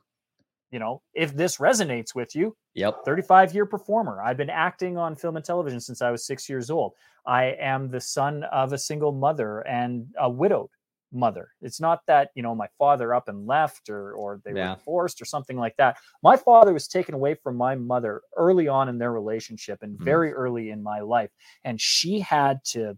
you 0.71 0.79
know, 0.79 1.03
if 1.13 1.37
this 1.37 1.59
resonates 1.59 2.15
with 2.15 2.35
you, 2.35 2.57
Yep. 2.73 3.05
35 3.05 3.55
year 3.55 3.67
performer. 3.67 4.23
I've 4.23 4.39
been 4.39 4.49
acting 4.49 4.97
on 4.97 5.15
film 5.15 5.37
and 5.37 5.45
television 5.45 5.79
since 5.79 6.01
I 6.01 6.11
was 6.11 6.25
six 6.25 6.49
years 6.49 6.71
old. 6.71 6.95
I 7.27 7.45
am 7.61 7.91
the 7.91 8.01
son 8.01 8.45
of 8.45 8.73
a 8.73 8.79
single 8.79 9.13
mother 9.13 9.61
and 9.69 10.07
a 10.19 10.31
widowed 10.31 10.71
mother. 11.13 11.51
It's 11.61 11.79
not 11.83 12.01
that, 12.07 12.31
you 12.35 12.43
know, 12.43 12.55
my 12.55 12.69
father 12.79 13.13
up 13.13 13.29
and 13.29 13.47
left 13.47 13.91
or 13.91 14.15
or 14.15 14.41
they 14.47 14.53
Yeah. 14.55 14.71
were 14.71 14.77
divorced 14.77 15.21
or 15.21 15.27
something 15.27 15.59
like 15.59 15.77
that. 15.77 15.99
My 16.23 16.39
father 16.39 16.73
was 16.73 16.89
taken 16.89 17.15
away 17.15 17.35
from 17.35 17.57
my 17.57 17.75
mother 17.75 18.23
early 18.39 18.69
on 18.69 18.89
in 18.89 18.97
their 18.97 19.13
relationship 19.13 19.83
and 19.83 19.99
Mhm. 19.99 20.05
very 20.05 20.33
early 20.33 20.71
in 20.71 20.83
my 20.83 21.01
life. 21.01 21.31
And 21.65 21.79
she 21.79 22.21
had 22.21 22.65
to 22.73 22.97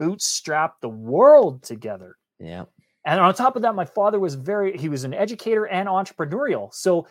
bootstrap 0.00 0.80
the 0.80 0.88
world 0.88 1.62
together 1.62 2.16
Yeah. 2.38 2.64
and 3.04 3.20
on 3.20 3.32
top 3.34 3.54
of 3.56 3.62
that, 3.62 3.74
my 3.74 3.84
father 3.84 4.18
was 4.18 4.34
very, 4.34 4.76
he 4.76 4.88
was 4.88 5.04
an 5.04 5.14
educator 5.14 5.66
and 5.66 5.88
entrepreneurial. 5.88 6.72
So 6.72 7.06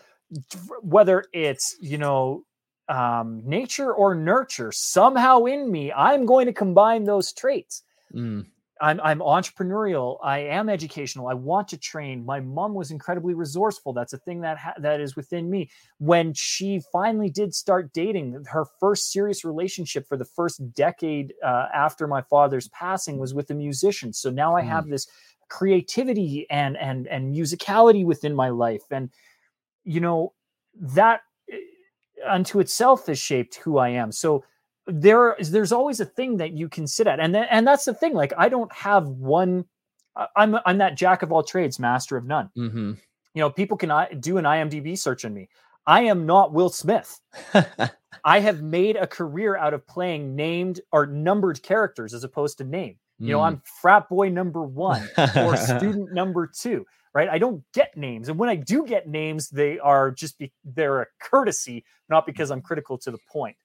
whether 0.82 1.24
it's 1.34 1.76
you 1.82 1.98
know 1.98 2.44
um, 2.88 3.42
nature 3.46 3.94
or 3.94 4.16
nurture, 4.16 4.72
somehow 4.72 5.46
in 5.46 5.72
me, 5.72 5.92
I'm 5.94 6.26
going 6.26 6.48
to 6.48 6.54
combine 6.54 7.04
those 7.06 7.32
traits. 7.34 7.84
Mm. 8.14 8.46
I'm, 8.82 9.00
I'm 9.02 9.20
entrepreneurial. 9.20 10.18
I 10.24 10.40
am 10.40 10.70
educational. 10.70 11.28
I 11.28 11.34
want 11.34 11.68
to 11.70 11.78
train. 11.78 12.26
My 12.26 12.40
mom 12.40 12.74
was 12.74 12.92
incredibly 12.92 13.34
resourceful. 13.34 13.94
That's 13.94 14.14
a 14.14 14.18
thing 14.18 14.42
that 14.42 14.58
ha- 14.58 14.76
that 14.78 15.02
is 15.02 15.16
within 15.16 15.50
me. 15.50 15.70
When 15.98 16.34
she 16.34 16.82
finally 16.92 17.30
did 17.30 17.54
start 17.54 17.92
dating, 17.94 18.46
her 18.50 18.66
first 18.80 19.12
serious 19.12 19.44
relationship 19.44 20.08
for 20.08 20.18
the 20.18 20.26
first 20.26 20.74
decade 20.74 21.34
uh, 21.44 21.68
after 21.74 22.08
my 22.08 22.22
father's 22.22 22.70
passing 22.70 23.18
was 23.18 23.34
with 23.34 23.50
a 23.52 23.56
musician. 23.56 24.14
So 24.14 24.30
now 24.30 24.56
I 24.56 24.62
have 24.62 24.86
mm. 24.86 24.92
this 24.92 25.08
creativity 25.50 26.46
and 26.50 26.78
and 26.78 27.08
and 27.08 27.36
musicality 27.36 28.06
within 28.06 28.34
my 28.34 28.50
life, 28.50 28.84
and 28.92 29.10
you 29.84 30.00
know 30.00 30.34
that 30.76 31.22
eh, 31.52 31.58
unto 32.26 32.60
itself 32.60 33.08
has 33.08 33.20
shaped 33.20 33.56
who 33.56 33.78
I 33.78 33.90
am. 33.90 34.12
So 34.12 34.46
there 34.92 35.34
is 35.36 35.52
there's 35.52 35.72
always 35.72 36.00
a 36.00 36.06
thing 36.06 36.38
that 36.38 36.54
you 36.54 36.68
can 36.68 36.88
sit 36.88 37.08
at 37.08 37.20
and 37.20 37.34
then, 37.34 37.48
and 37.50 37.68
that's 37.68 37.86
the 37.86 37.94
thing 37.94 38.14
like 38.14 38.34
i 38.38 38.50
don't 38.50 38.72
have 38.74 39.08
one 39.08 39.66
i'm 40.36 40.58
i'm 40.66 40.78
that 40.80 40.96
jack 40.96 41.22
of 41.22 41.32
all 41.32 41.44
trades 41.44 41.80
master 41.80 42.18
of 42.18 42.26
none. 42.26 42.50
Mm-hmm. 42.58 42.94
you 43.34 43.40
know 43.42 43.50
people 43.50 43.78
can 43.78 43.90
do 44.20 44.38
an 44.38 44.46
imdb 44.46 44.98
search 44.98 45.26
on 45.26 45.34
me. 45.34 45.50
I 45.88 46.02
am 46.02 46.28
not 46.28 46.54
will 46.54 46.70
smith. 46.70 47.20
I 48.24 48.42
have 48.42 48.62
made 48.62 48.96
a 48.96 49.08
career 49.08 49.58
out 49.58 49.74
of 49.74 49.88
playing 49.88 50.36
named 50.36 50.82
or 50.92 51.08
numbered 51.08 51.64
characters 51.64 52.14
as 52.14 52.24
opposed 52.24 52.60
to 52.60 52.64
name. 52.64 52.98
You 53.18 53.28
mm. 53.28 53.30
know 53.30 53.42
i'm 53.42 53.62
frat 53.82 54.10
boy 54.10 54.30
number 54.30 54.64
one 54.64 55.08
or 55.36 55.56
student 55.58 56.14
number 56.14 56.48
two 56.48 56.86
right? 57.16 57.28
I 57.28 57.40
don't 57.40 57.64
get 57.74 57.98
names 57.98 58.30
and 58.30 58.38
when 58.38 58.50
i 58.50 58.56
do 58.56 58.86
get 58.86 59.08
names 59.08 59.50
they 59.50 59.80
are 59.80 60.12
just 60.12 60.38
be, 60.38 60.54
they're 60.64 61.02
a 61.02 61.08
courtesy 61.20 61.84
not 62.08 62.26
because 62.26 62.52
i'm 62.52 62.62
critical 62.62 62.98
to 63.00 63.12
the 63.12 63.18
point 63.32 63.56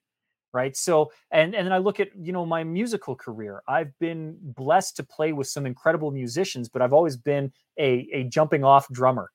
right? 0.55 0.75
So 0.75 1.11
and 1.29 1.53
and 1.53 1.65
then 1.67 1.73
i 1.73 1.77
look 1.77 1.99
at 1.99 2.09
you 2.19 2.31
know 2.31 2.45
my 2.45 2.63
musical 2.63 3.15
career. 3.15 3.61
I've 3.67 3.91
been 3.99 4.37
blessed 4.41 4.95
to 4.95 5.03
play 5.03 5.33
with 5.33 5.47
some 5.47 5.65
incredible 5.67 6.09
musicians 6.11 6.69
but 6.69 6.81
i've 6.81 6.93
always 6.93 7.17
been 7.17 7.51
a 7.77 8.07
a 8.13 8.23
jumping 8.23 8.63
off 8.63 8.87
drummer. 8.91 9.29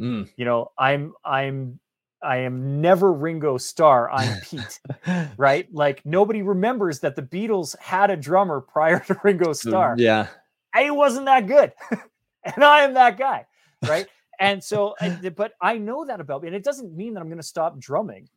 Mm. 0.00 0.28
you 0.36 0.44
know 0.44 0.70
i'm 0.78 1.12
i'm 1.24 1.80
i 2.22 2.36
am 2.36 2.80
never 2.80 3.12
ringo 3.12 3.58
starr 3.58 4.08
i'm 4.12 4.40
pete 4.42 4.78
right? 5.36 5.66
Like 5.72 6.06
nobody 6.06 6.42
remembers 6.42 7.00
that 7.00 7.16
the 7.16 7.22
beatles 7.22 7.76
had 7.80 8.08
a 8.10 8.16
drummer 8.16 8.60
prior 8.60 9.00
to 9.08 9.18
ringo 9.24 9.52
starr. 9.52 9.96
yeah. 9.98 10.28
I 10.72 10.90
wasn't 10.92 11.26
that 11.26 11.48
good 11.48 11.72
and 12.44 12.62
i 12.62 12.84
am 12.84 12.94
that 12.94 13.18
guy 13.18 13.46
right? 13.88 14.06
And 14.38 14.62
so 14.62 14.94
but 15.34 15.54
i 15.60 15.78
know 15.78 16.04
that 16.04 16.20
about 16.20 16.42
me 16.42 16.46
and 16.48 16.54
it 16.56 16.62
doesn't 16.62 16.94
mean 16.96 17.14
that 17.14 17.20
i'm 17.20 17.26
going 17.28 17.42
to 17.42 17.52
stop 17.56 17.80
drumming 17.80 18.28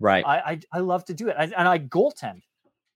Right. 0.00 0.24
I 0.26 0.38
I, 0.38 0.60
I 0.72 0.78
love 0.80 1.04
to 1.06 1.14
do 1.14 1.28
it, 1.28 1.36
I, 1.38 1.44
and 1.44 1.68
I 1.68 1.78
goaltend. 1.78 2.42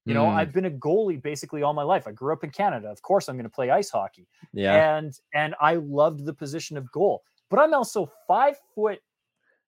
You 0.04 0.14
know, 0.14 0.24
mm. 0.24 0.34
I've 0.34 0.52
been 0.52 0.64
a 0.64 0.70
goalie 0.70 1.22
basically 1.22 1.62
all 1.62 1.74
my 1.74 1.84
life. 1.84 2.08
I 2.08 2.12
grew 2.12 2.32
up 2.32 2.42
in 2.42 2.50
Canada. 2.50 2.88
Of 2.88 3.02
course, 3.02 3.28
I'm 3.28 3.36
going 3.36 3.44
to 3.44 3.50
play 3.50 3.70
ice 3.70 3.90
hockey. 3.90 4.26
Yeah. 4.52 4.96
And 4.98 5.16
and 5.32 5.54
I 5.60 5.76
loved 5.76 6.24
the 6.24 6.34
position 6.34 6.76
of 6.76 6.90
goal. 6.90 7.22
But 7.50 7.60
I'm 7.60 7.72
also 7.72 8.10
five 8.26 8.56
foot 8.74 8.98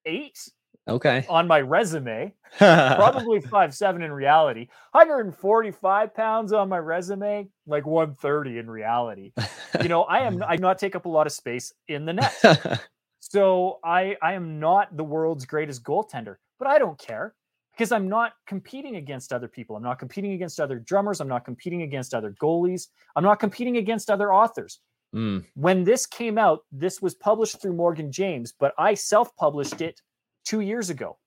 eight. 0.07 0.39
Okay. 0.87 1.25
On 1.31 1.47
my 1.47 1.61
resume, 1.61 2.35
probably 2.59 3.41
five 3.41 3.75
seven 3.75 4.03
in 4.03 4.13
reality. 4.13 4.69
145 4.91 6.15
pounds 6.15 6.53
on 6.53 6.69
my 6.69 6.79
resume, 6.79 7.49
like 7.67 7.87
130 7.87 8.59
in 8.59 8.69
reality. 8.69 9.33
You 9.81 9.89
know, 9.89 10.03
I 10.03 10.21
am 10.21 10.43
I 10.47 10.57
not 10.57 10.79
take 10.79 10.97
up 10.97 11.07
a 11.07 11.09
lot 11.09 11.27
of 11.27 11.33
space 11.33 11.73
in 11.87 12.07
the 12.07 12.13
net. 12.13 12.81
so 13.21 13.79
I 13.85 14.17
I 14.21 14.33
am 14.33 14.59
not 14.59 14.97
the 14.97 15.05
world's 15.05 15.47
greatest 15.47 15.85
goaltender 15.85 16.37
but 16.65 16.71
I 16.71 16.79
don't 16.79 16.99
care 16.99 17.35
because 17.77 17.93
I'm 17.93 18.09
not 18.09 18.33
competing 18.47 18.97
against 18.97 19.35
other 19.35 19.49
people. 19.49 19.77
I'm 19.77 19.83
not 19.83 19.99
competing 19.99 20.33
against 20.33 20.59
other 20.59 20.79
drummers. 20.79 21.21
I'm 21.21 21.29
not 21.29 21.45
competing 21.45 21.83
against 21.83 22.15
other 22.15 22.35
goalies. 22.43 22.89
I'm 23.15 23.23
not 23.23 23.39
competing 23.39 23.77
against 23.77 24.11
other 24.11 24.33
authors. 24.33 24.81
Mm. 25.15 25.45
When 25.55 25.85
this 25.85 26.07
came 26.07 26.39
out, 26.39 26.61
this 26.73 27.03
was 27.03 27.15
published 27.15 27.61
through 27.61 27.75
Morgan 27.75 28.11
James, 28.11 28.55
but 28.59 28.73
I 28.79 28.95
self 28.95 29.37
published 29.37 29.83
it 29.83 30.01
two 30.47 30.61
years 30.61 30.89
ago. 30.89 31.19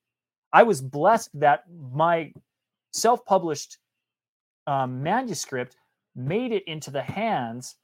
I 0.52 0.64
was 0.64 0.82
blessed 0.82 1.30
that 1.40 1.66
my 1.92 2.34
self 2.94 3.24
published 3.26 3.78
um, 4.66 5.04
manuscript 5.04 5.78
made 6.16 6.52
it 6.52 6.64
into 6.68 6.90
the 6.90 7.04
hands 7.04 7.76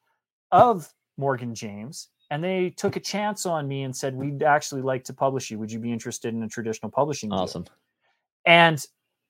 of 0.51 0.91
Morgan 1.17 1.53
James 1.53 2.09
and 2.33 2.43
they 2.43 2.71
took 2.71 2.95
a 2.95 2.99
chance 2.99 3.45
on 3.45 3.67
me 3.67 3.83
and 3.83 3.95
said, 3.95 4.15
"We'd 4.15 4.41
actually 4.41 4.81
like 4.81 5.03
to 5.03 5.13
publish 5.13 5.51
you. 5.51 5.59
Would 5.59 5.71
you 5.71 5.77
be 5.77 5.93
interested 5.93 6.33
in 6.33 6.41
a 6.41 6.47
traditional 6.47 6.89
publishing?" 6.89 7.29
Deal? 7.29 7.37
Awesome. 7.37 7.65
And 8.43 8.83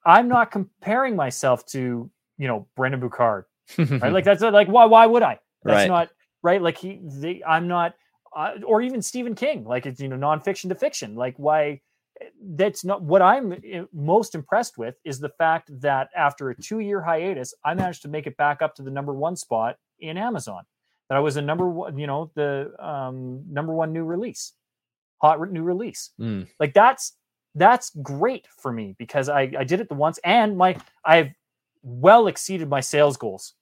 I'm 0.05 0.29
not 0.29 0.51
comparing 0.51 1.17
myself 1.17 1.65
to 1.67 2.09
you 2.37 2.47
know 2.47 2.65
Brendon 2.77 3.01
Burchard, 3.01 3.43
right? 3.77 3.89
like 4.13 4.23
that's 4.23 4.41
like 4.41 4.69
why 4.69 4.85
why 4.85 5.05
would 5.05 5.21
I? 5.21 5.37
That's 5.63 5.79
right. 5.79 5.87
not 5.89 6.09
right. 6.43 6.61
Like 6.61 6.77
he, 6.77 7.01
the, 7.03 7.43
I'm 7.43 7.67
not, 7.67 7.93
uh, 8.33 8.53
or 8.65 8.81
even 8.81 9.01
Stephen 9.01 9.35
King. 9.35 9.65
Like 9.65 9.85
it's 9.85 9.99
you 9.99 10.07
know 10.07 10.15
nonfiction 10.15 10.69
to 10.69 10.75
fiction. 10.75 11.15
Like 11.15 11.35
why? 11.35 11.81
That's 12.41 12.85
not 12.85 13.01
what 13.01 13.21
I'm 13.21 13.51
eh, 13.51 13.83
most 13.91 14.33
impressed 14.33 14.77
with 14.77 14.95
is 15.03 15.19
the 15.19 15.31
fact 15.37 15.69
that 15.81 16.07
after 16.15 16.51
a 16.51 16.55
two 16.55 16.79
year 16.79 17.01
hiatus, 17.01 17.53
I 17.65 17.73
managed 17.73 18.03
to 18.03 18.07
make 18.07 18.27
it 18.27 18.37
back 18.37 18.61
up 18.61 18.75
to 18.75 18.81
the 18.81 18.91
number 18.91 19.13
one 19.13 19.35
spot 19.35 19.75
in 19.99 20.17
Amazon 20.17 20.63
that 21.09 21.15
I 21.15 21.19
was 21.19 21.37
a 21.37 21.41
number 21.41 21.69
one, 21.69 21.97
you 21.97 22.07
know, 22.07 22.31
the 22.35 22.71
um, 22.79 23.43
number 23.49 23.73
one 23.73 23.93
new 23.93 24.03
release, 24.03 24.53
hot 25.21 25.39
re- 25.39 25.51
new 25.51 25.63
release. 25.63 26.11
Mm. 26.19 26.47
Like 26.59 26.73
that's 26.73 27.13
that's 27.55 27.91
great 28.01 28.47
for 28.57 28.71
me 28.71 28.95
because 28.97 29.29
I 29.29 29.51
I 29.57 29.63
did 29.63 29.79
it 29.79 29.89
the 29.89 29.95
once 29.95 30.19
and 30.23 30.57
my 30.57 30.77
I've 31.05 31.31
well 31.81 32.27
exceeded 32.27 32.69
my 32.69 32.79
sales 32.79 33.17
goals. 33.17 33.53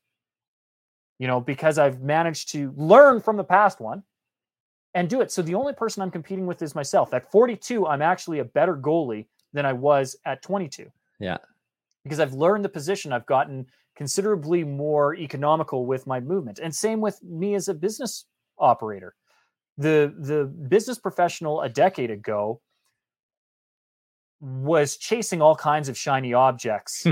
You 1.20 1.28
know, 1.28 1.40
because 1.40 1.78
I've 1.78 2.02
managed 2.02 2.52
to 2.54 2.74
learn 2.76 3.22
from 3.22 3.38
the 3.38 3.44
past 3.44 3.80
one 3.80 4.04
and 4.94 5.10
do 5.10 5.22
it. 5.22 5.32
So 5.32 5.42
the 5.42 5.56
only 5.56 5.74
person 5.74 6.02
I'm 6.02 6.12
competing 6.12 6.46
with 6.46 6.62
is 6.62 6.76
myself. 6.76 7.14
At 7.14 7.32
42, 7.32 7.88
I'm 7.88 8.02
actually 8.02 8.40
a 8.40 8.46
better 8.46 8.76
goalie 8.76 9.28
than 9.54 9.66
I 9.66 9.74
was 9.74 10.16
at 10.26 10.42
22. 10.42 10.88
Yeah. 11.20 11.38
Because 12.04 12.20
I've 12.20 12.34
learned 12.34 12.66
the 12.66 12.70
position, 12.70 13.14
I've 13.14 13.26
gotten 13.26 13.68
considerably 13.96 14.64
more 14.64 15.16
economical 15.16 15.86
with 15.86 16.08
my 16.08 16.20
movement. 16.20 16.60
And 16.60 16.74
same 16.74 17.02
with 17.02 17.22
me 17.24 17.56
as 17.56 17.68
a 17.68 17.74
business 17.74 18.26
operator. 18.58 19.16
The 19.78 20.14
the 20.18 20.46
business 20.46 21.00
professional 21.00 21.62
a 21.62 21.70
decade 21.70 22.12
ago 22.12 22.62
was 24.40 24.98
chasing 24.98 25.42
all 25.42 25.56
kinds 25.56 25.88
of 25.90 25.98
shiny 25.98 26.34
objects. 26.34 27.06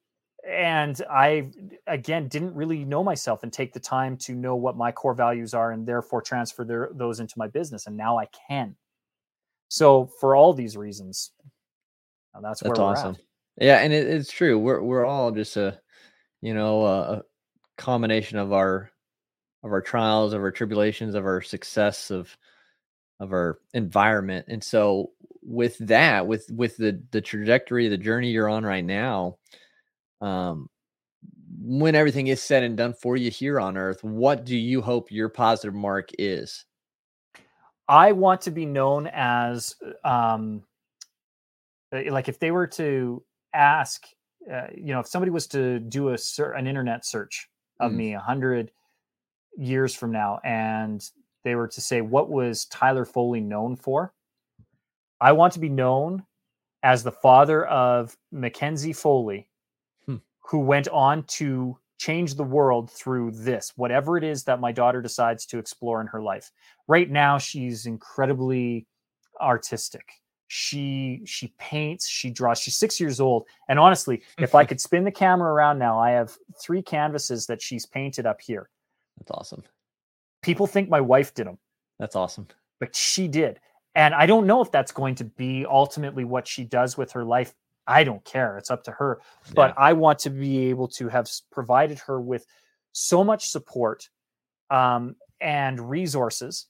and 0.48 1.02
I 1.10 1.50
again 1.86 2.28
didn't 2.28 2.54
really 2.54 2.84
know 2.84 3.02
myself 3.02 3.42
and 3.42 3.52
take 3.52 3.72
the 3.72 3.80
time 3.80 4.16
to 4.18 4.34
know 4.34 4.56
what 4.56 4.76
my 4.76 4.92
core 4.92 5.14
values 5.14 5.54
are 5.54 5.72
and 5.72 5.86
therefore 5.86 6.22
transfer 6.22 6.64
their, 6.64 6.90
those 6.94 7.20
into 7.20 7.34
my 7.36 7.48
business 7.48 7.86
and 7.86 7.96
now 7.96 8.18
I 8.18 8.28
can. 8.48 8.76
So 9.68 10.08
for 10.20 10.36
all 10.36 10.52
these 10.52 10.76
reasons, 10.76 11.32
that's, 12.40 12.60
that's 12.60 12.78
awesome. 12.78 13.14
At. 13.14 13.64
Yeah, 13.64 13.78
and 13.78 13.92
it, 13.92 14.06
it's 14.06 14.30
true. 14.30 14.58
We're 14.58 14.82
we're 14.82 15.04
all 15.04 15.30
just 15.30 15.56
a 15.56 15.80
you 16.46 16.54
know, 16.54 16.86
a 16.86 17.22
combination 17.76 18.38
of 18.38 18.52
our 18.52 18.88
of 19.64 19.72
our 19.72 19.82
trials, 19.82 20.32
of 20.32 20.42
our 20.42 20.52
tribulations, 20.52 21.16
of 21.16 21.24
our 21.24 21.40
success, 21.40 22.12
of 22.12 22.36
of 23.18 23.32
our 23.32 23.58
environment. 23.74 24.46
And 24.48 24.62
so 24.62 25.10
with 25.42 25.76
that, 25.78 26.28
with 26.28 26.48
with 26.52 26.76
the 26.76 27.02
the 27.10 27.20
trajectory, 27.20 27.88
the 27.88 27.98
journey 27.98 28.30
you're 28.30 28.48
on 28.48 28.62
right 28.62 28.84
now, 28.84 29.38
um 30.20 30.68
when 31.58 31.96
everything 31.96 32.28
is 32.28 32.40
said 32.40 32.62
and 32.62 32.76
done 32.76 32.94
for 32.94 33.16
you 33.16 33.28
here 33.28 33.58
on 33.58 33.76
earth, 33.76 34.04
what 34.04 34.44
do 34.44 34.56
you 34.56 34.80
hope 34.80 35.10
your 35.10 35.28
positive 35.28 35.74
mark 35.74 36.10
is? 36.16 36.64
I 37.88 38.12
want 38.12 38.42
to 38.42 38.52
be 38.52 38.66
known 38.66 39.08
as 39.12 39.74
um 40.04 40.62
like 41.92 42.28
if 42.28 42.38
they 42.38 42.52
were 42.52 42.68
to 42.68 43.24
ask 43.52 44.06
uh, 44.52 44.68
you 44.74 44.92
know, 44.92 45.00
if 45.00 45.06
somebody 45.06 45.30
was 45.30 45.46
to 45.48 45.78
do 45.80 46.10
a 46.10 46.18
ser- 46.18 46.52
an 46.52 46.66
internet 46.66 47.04
search 47.04 47.48
of 47.80 47.92
mm. 47.92 47.96
me 47.96 48.14
a 48.14 48.20
hundred 48.20 48.70
years 49.56 49.94
from 49.94 50.12
now, 50.12 50.40
and 50.44 51.02
they 51.44 51.54
were 51.54 51.68
to 51.68 51.80
say 51.80 52.00
what 52.00 52.30
was 52.30 52.66
Tyler 52.66 53.04
Foley 53.04 53.40
known 53.40 53.76
for, 53.76 54.12
I 55.20 55.32
want 55.32 55.54
to 55.54 55.60
be 55.60 55.68
known 55.68 56.24
as 56.82 57.02
the 57.02 57.12
father 57.12 57.64
of 57.66 58.16
Mackenzie 58.30 58.92
Foley, 58.92 59.48
hmm. 60.04 60.16
who 60.40 60.60
went 60.60 60.88
on 60.88 61.24
to 61.24 61.78
change 61.98 62.34
the 62.34 62.44
world 62.44 62.90
through 62.90 63.30
this, 63.30 63.72
whatever 63.76 64.18
it 64.18 64.24
is 64.24 64.44
that 64.44 64.60
my 64.60 64.70
daughter 64.70 65.00
decides 65.00 65.46
to 65.46 65.58
explore 65.58 66.00
in 66.00 66.06
her 66.08 66.22
life. 66.22 66.50
Right 66.86 67.10
now, 67.10 67.38
she's 67.38 67.86
incredibly 67.86 68.86
artistic 69.40 70.04
she 70.48 71.22
she 71.24 71.52
paints 71.58 72.06
she 72.06 72.30
draws 72.30 72.58
she's 72.58 72.76
six 72.76 73.00
years 73.00 73.20
old 73.20 73.46
and 73.68 73.78
honestly 73.78 74.22
if 74.38 74.54
i 74.54 74.64
could 74.64 74.80
spin 74.80 75.02
the 75.02 75.10
camera 75.10 75.52
around 75.52 75.78
now 75.78 75.98
i 75.98 76.10
have 76.10 76.36
three 76.60 76.82
canvases 76.82 77.46
that 77.46 77.60
she's 77.60 77.84
painted 77.84 78.26
up 78.26 78.40
here 78.40 78.68
that's 79.18 79.30
awesome 79.32 79.62
people 80.42 80.66
think 80.66 80.88
my 80.88 81.00
wife 81.00 81.34
did 81.34 81.46
them 81.46 81.58
that's 81.98 82.14
awesome 82.14 82.46
but 82.78 82.94
she 82.94 83.26
did 83.26 83.58
And 83.96 84.14
I 84.14 84.26
don't 84.26 84.46
know 84.46 84.60
if 84.60 84.70
that's 84.70 84.92
going 84.92 85.14
to 85.16 85.24
be 85.24 85.64
ultimately 85.66 86.24
what 86.24 86.46
she 86.46 86.64
does 86.64 86.98
with 86.98 87.12
her 87.12 87.24
life. 87.24 87.54
I 87.86 88.04
don't 88.04 88.22
care. 88.24 88.58
It's 88.58 88.70
up 88.70 88.84
to 88.84 88.90
her. 88.90 89.20
But. 89.54 89.74
I 89.78 89.94
want 89.94 90.18
to 90.20 90.30
be 90.30 90.68
able 90.68 90.88
to 90.88 91.08
have 91.08 91.26
provided 91.50 91.98
her 92.00 92.20
with 92.20 92.44
so 92.92 93.24
much 93.24 93.48
support 93.48 94.10
um, 94.70 95.16
and 95.40 95.80
resources 95.88 96.66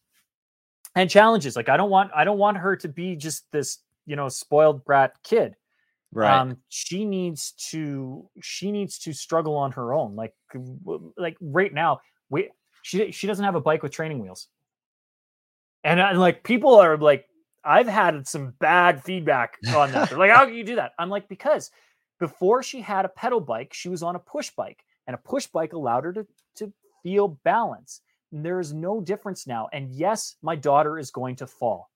and 0.97 1.09
challenges. 1.09 1.55
Like 1.55 1.68
I 1.68 1.76
don't 1.76 1.90
want 1.90 2.11
I 2.14 2.24
don't 2.24 2.38
want 2.38 2.57
her 2.57 2.74
to 2.76 2.88
be 2.88 3.14
just 3.14 3.51
this 3.53 3.78
you 4.07 4.16
know 4.16 4.28
spoiled 4.28 4.84
brat 4.84 5.12
kid. 5.22 5.55
Right. 6.12 6.40
Um, 6.40 6.57
she 6.68 7.05
needs 7.05 7.53
to 7.70 8.28
she 8.42 8.72
needs 8.72 8.99
to 9.01 9.12
struggle 9.12 9.55
on 9.55 9.70
her 9.72 9.92
own. 9.92 10.16
Like 10.16 10.34
like 11.16 11.36
right 11.40 11.72
now, 11.72 12.01
we 12.30 12.51
she 12.82 13.12
she 13.12 13.26
doesn't 13.28 13.44
have 13.44 13.55
a 13.55 13.61
bike 13.61 13.82
with 13.82 13.92
training 13.92 14.18
wheels. 14.18 14.49
And, 15.84 16.01
and 16.01 16.18
like 16.18 16.42
people 16.42 16.74
are 16.74 16.97
like, 16.97 17.26
I've 17.64 17.86
had 17.86 18.26
some 18.26 18.55
bad 18.59 19.05
feedback 19.05 19.59
on 19.74 19.92
that. 19.92 20.09
They're 20.09 20.18
like, 20.18 20.32
how 20.32 20.44
can 20.47 20.55
you 20.55 20.64
do 20.64 20.76
that? 20.76 20.92
I'm 20.99 21.11
like, 21.11 21.28
because 21.28 21.70
before 22.18 22.64
she 22.64 22.80
had 22.80 23.05
a 23.05 23.09
pedal 23.09 23.40
bike, 23.40 23.72
she 23.72 23.88
was 23.88 24.03
on 24.03 24.16
a 24.16 24.18
push 24.18 24.51
bike, 24.51 24.84
and 25.07 25.14
a 25.14 25.18
push 25.18 25.47
bike 25.47 25.74
allowed 25.74 26.05
her 26.05 26.12
to, 26.14 26.26
to 26.57 26.72
feel 27.05 27.38
balance. 27.44 28.01
There 28.33 28.61
is 28.61 28.72
no 28.72 29.01
difference 29.01 29.47
now. 29.47 29.68
And 29.72 29.91
yes, 29.91 30.37
my 30.43 30.57
daughter 30.57 30.99
is 30.99 31.11
going 31.11 31.37
to 31.37 31.47
fall. 31.47 31.91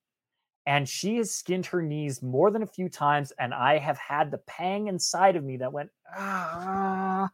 And 0.67 0.89
she 0.89 1.17
has 1.17 1.35
skinned 1.35 1.67
her 1.67 1.83
knees 1.83 2.23
more 2.23 2.51
than 2.51 2.63
a 2.63 2.67
few 2.67 2.89
times. 2.89 3.33
And 3.39 3.53
I 3.53 3.79
have 3.79 3.99
had 3.99 4.31
the 4.31 4.39
pang 4.39 4.89
inside 4.89 5.37
of 5.37 5.45
me 5.45 5.57
that 5.57 5.73
went, 5.73 5.91
ah, 6.17 7.31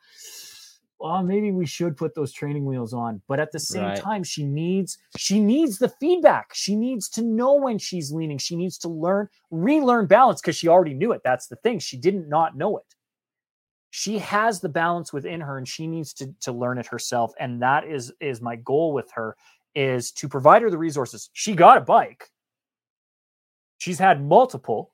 well, 0.99 1.23
maybe 1.23 1.53
we 1.53 1.67
should 1.67 1.97
put 1.97 2.15
those 2.15 2.33
training 2.33 2.65
wheels 2.65 2.95
on. 2.95 3.21
But 3.29 3.41
at 3.41 3.53
the 3.53 3.59
same 3.59 3.85
right. 3.85 3.99
time, 3.99 4.25
she 4.25 4.45
needs 4.45 4.97
she 5.17 5.41
needs 5.41 5.79
the 5.79 5.89
feedback. 5.89 6.55
She 6.55 6.75
needs 6.75 7.09
to 7.11 7.23
know 7.23 7.55
when 7.55 7.79
she's 7.79 8.13
leaning. 8.13 8.39
She 8.39 8.57
needs 8.57 8.79
to 8.79 8.89
learn, 8.89 9.29
relearn 9.51 10.07
balance 10.07 10.41
because 10.41 10.57
she 10.57 10.69
already 10.69 10.95
knew 10.95 11.13
it. 11.13 11.21
That's 11.23 11.49
the 11.49 11.57
thing. 11.57 11.81
She 11.81 11.99
didn't 11.99 12.29
not 12.29 12.57
know 12.57 12.79
it. 12.79 12.96
She 13.97 14.19
has 14.19 14.61
the 14.61 14.69
balance 14.69 15.11
within 15.11 15.41
her 15.41 15.57
and 15.57 15.67
she 15.67 15.87
needs 15.87 16.13
to, 16.15 16.31
to 16.43 16.53
learn 16.53 16.77
it 16.77 16.87
herself. 16.87 17.33
And 17.41 17.63
that 17.63 17.87
is 17.87 18.13
is 18.21 18.43
my 18.43 18.57
goal 18.57 18.93
with 18.93 19.11
her 19.13 19.37
is 19.75 20.13
to 20.13 20.29
provide 20.29 20.61
her 20.61 20.71
the 20.71 20.77
resources. 20.77 21.31
She 21.33 21.55
got 21.55 21.79
a 21.79 21.81
bike. 21.81 22.29
She's 23.79 23.99
had 23.99 24.23
multiple, 24.23 24.93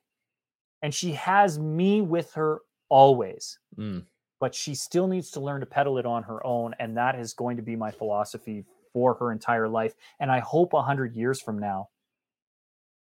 and 0.81 0.93
she 0.93 1.13
has 1.13 1.59
me 1.59 2.01
with 2.01 2.33
her 2.33 2.61
always. 2.89 3.59
Mm 3.77 4.05
but 4.43 4.53
she 4.53 4.75
still 4.75 5.07
needs 5.07 5.31
to 5.31 5.39
learn 5.39 5.61
to 5.61 5.65
pedal 5.65 5.97
it 5.97 6.05
on 6.05 6.21
her 6.21 6.45
own. 6.45 6.75
And 6.77 6.97
that 6.97 7.17
is 7.17 7.33
going 7.33 7.55
to 7.55 7.63
be 7.63 7.77
my 7.77 7.91
philosophy 7.91 8.65
for 8.91 9.13
her 9.13 9.31
entire 9.31 9.69
life. 9.69 9.93
And 10.19 10.29
I 10.29 10.39
hope 10.39 10.73
100 10.73 11.15
years 11.15 11.39
from 11.39 11.57
now 11.57 11.87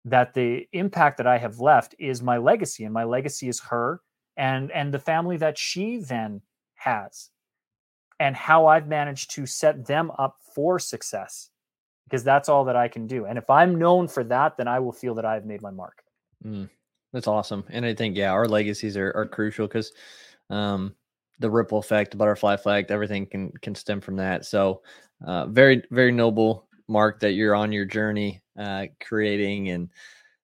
that 0.06 0.34
the 0.34 0.66
impact 0.72 1.18
that 1.18 1.28
I 1.28 1.38
have 1.38 1.60
left 1.60 1.93
is 2.00 2.22
my 2.22 2.38
legacy. 2.38 2.86
And 2.86 2.93
my 2.93 3.04
legacy 3.04 3.50
is 3.50 3.60
her 3.64 4.00
and, 4.38 4.72
and 4.72 4.94
the 4.94 5.00
family 5.00 5.38
that 5.38 5.58
she 5.58 5.98
then 5.98 6.42
has 6.76 7.30
and 8.20 8.36
how 8.36 8.68
I've 8.68 8.88
managed 8.88 9.32
to 9.32 9.46
set 9.46 9.86
them 9.86 10.12
up 10.18 10.38
for 10.54 10.80
success 10.80 11.50
because 12.06 12.24
that's 12.24 12.50
all 12.50 12.66
that 12.66 12.76
I 12.76 12.88
can 12.88 13.08
do. 13.08 13.26
And 13.26 13.38
if 13.38 13.50
I'm 13.50 13.78
known 13.78 14.08
for 14.08 14.24
that, 14.26 14.58
then 14.58 14.68
I 14.68 14.80
will 14.80 14.92
feel 14.92 15.16
that 15.16 15.26
I've 15.26 15.46
made 15.46 15.62
my 15.62 15.72
mark. 15.72 16.04
Mm, 16.46 16.70
that's 17.12 17.28
awesome. 17.28 17.64
And 17.70 17.86
I 17.86 17.94
think, 17.94 18.16
yeah, 18.16 18.32
our 18.32 18.48
legacies 18.48 18.96
are, 18.96 19.12
are 19.16 19.26
crucial 19.26 19.68
because, 19.68 19.92
um, 20.50 20.96
the 21.40 21.50
ripple 21.50 21.80
effect, 21.80 22.12
the 22.12 22.18
butterfly 22.18 22.54
effect, 22.54 22.92
everything 22.92 23.26
can 23.26 23.52
can 23.62 23.76
stem 23.76 24.00
from 24.00 24.16
that. 24.16 24.46
So, 24.46 24.82
uh, 25.26 25.48
very 25.48 25.84
very 25.92 26.14
noble, 26.14 26.70
Mark, 26.88 27.20
that 27.20 27.32
you're 27.32 27.56
on 27.56 27.74
your 27.74 27.84
journey 27.84 28.42
uh, 28.58 28.86
creating 29.02 29.70
and. 29.70 29.90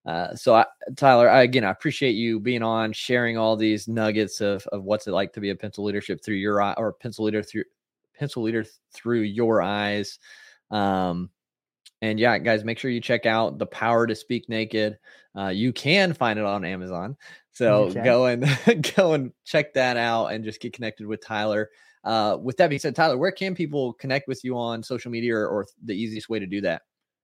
Uh, 0.05 0.35
so 0.35 0.55
I, 0.55 0.65
Tyler, 0.95 1.29
I, 1.29 1.43
again, 1.43 1.63
I 1.63 1.71
appreciate 1.71 2.13
you 2.13 2.39
being 2.39 2.63
on, 2.63 2.91
sharing 2.91 3.37
all 3.37 3.55
these 3.55 3.87
nuggets 3.87 4.41
of, 4.41 4.65
of 4.67 4.83
what's 4.83 5.07
it 5.07 5.11
like 5.11 5.33
to 5.33 5.39
be 5.39 5.51
a 5.51 5.55
pencil 5.55 5.83
leadership 5.83 6.23
through 6.23 6.35
your 6.35 6.61
eye 6.61 6.73
or 6.77 6.93
pencil 6.93 7.25
leader 7.25 7.43
through 7.43 7.65
pencil 8.17 8.43
leader 8.43 8.65
through 8.93 9.21
your 9.21 9.61
eyes. 9.61 10.19
Um, 10.71 11.29
and 12.01 12.19
yeah, 12.19 12.37
guys, 12.39 12.63
make 12.63 12.79
sure 12.79 12.89
you 12.89 13.01
check 13.01 13.27
out 13.27 13.59
the 13.59 13.65
power 13.67 14.07
to 14.07 14.15
speak 14.15 14.49
naked. 14.49 14.97
Uh, 15.37 15.49
you 15.49 15.71
can 15.71 16.13
find 16.13 16.39
it 16.39 16.45
on 16.45 16.65
Amazon. 16.65 17.15
So 17.51 17.83
okay. 17.85 18.03
go 18.03 18.25
and 18.25 18.45
go 18.95 19.13
and 19.13 19.31
check 19.45 19.73
that 19.73 19.97
out 19.97 20.27
and 20.27 20.43
just 20.43 20.61
get 20.61 20.73
connected 20.73 21.05
with 21.05 21.23
Tyler. 21.23 21.69
Uh, 22.03 22.37
with 22.41 22.57
that 22.57 22.69
being 22.69 22.79
said, 22.79 22.95
Tyler, 22.95 23.17
where 23.17 23.31
can 23.31 23.53
people 23.53 23.93
connect 23.93 24.27
with 24.27 24.43
you 24.43 24.57
on 24.57 24.81
social 24.81 25.11
media 25.11 25.35
or, 25.35 25.47
or 25.47 25.67
the 25.85 25.93
easiest 25.93 26.29
way 26.29 26.39
to 26.39 26.47
do 26.47 26.61
that? 26.61 26.81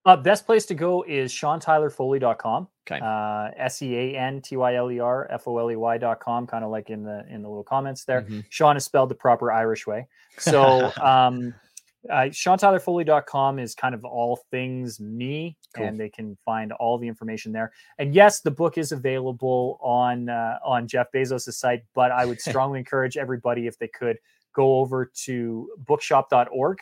Uh, 0.08 0.16
best 0.16 0.45
place 0.45 0.66
to 0.66 0.74
go 0.74 1.03
is 1.05 1.34
seantylerfoley.com. 1.34 2.68
Okay. 2.89 3.03
Uh, 3.03 3.49
S 3.58 3.82
E 3.82 3.93
A 3.93 4.18
N 4.18 4.41
T 4.41 4.55
Y 4.55 4.76
L 4.76 4.89
E 4.89 5.01
R 5.01 5.28
F 5.30 5.49
O 5.49 5.58
L 5.58 5.70
E 5.70 5.76
Y.com, 5.76 6.47
kind 6.47 6.64
of 6.64 6.72
like 6.72 6.89
in 6.89 7.03
the 7.03 7.26
in 7.30 7.41
the 7.41 7.49
little 7.49 7.64
comments 7.64 8.05
there. 8.05 8.22
Mm-hmm. 8.22 8.39
Sean 8.49 8.78
is 8.78 8.86
spelled 8.86 9.10
the 9.10 9.16
proper 9.16 9.51
Irish 9.51 9.86
way. 9.86 10.08
So 10.39 10.91
um 11.01 11.55
uh, 12.10 12.30
SeanTylerFoley.com 12.30 13.60
is 13.60 13.76
kind 13.76 13.93
of 13.93 14.05
all 14.05 14.39
things 14.49 14.99
me, 14.99 15.58
cool. 15.76 15.86
and 15.86 15.99
they 15.99 16.10
can 16.10 16.38
find 16.45 16.72
all 16.74 16.97
the 16.97 17.08
information 17.08 17.51
there. 17.51 17.74
And 17.97 18.14
yes, 18.14 18.39
the 18.39 18.51
book 18.51 18.78
is 18.78 18.93
available 18.93 19.78
on 19.82 20.30
uh, 20.30 20.60
on 20.64 20.88
Jeff 20.88 21.08
Bezos' 21.14 21.51
site, 21.53 21.84
but 21.93 22.12
I 22.12 22.26
would 22.26 22.39
strongly 22.49 22.80
encourage 22.80 23.18
everybody 23.18 23.68
if 23.68 23.78
they 23.78 23.89
could 23.89 24.18
go 24.53 24.80
over 24.80 25.12
to 25.26 25.70
bookshop.org 25.86 26.78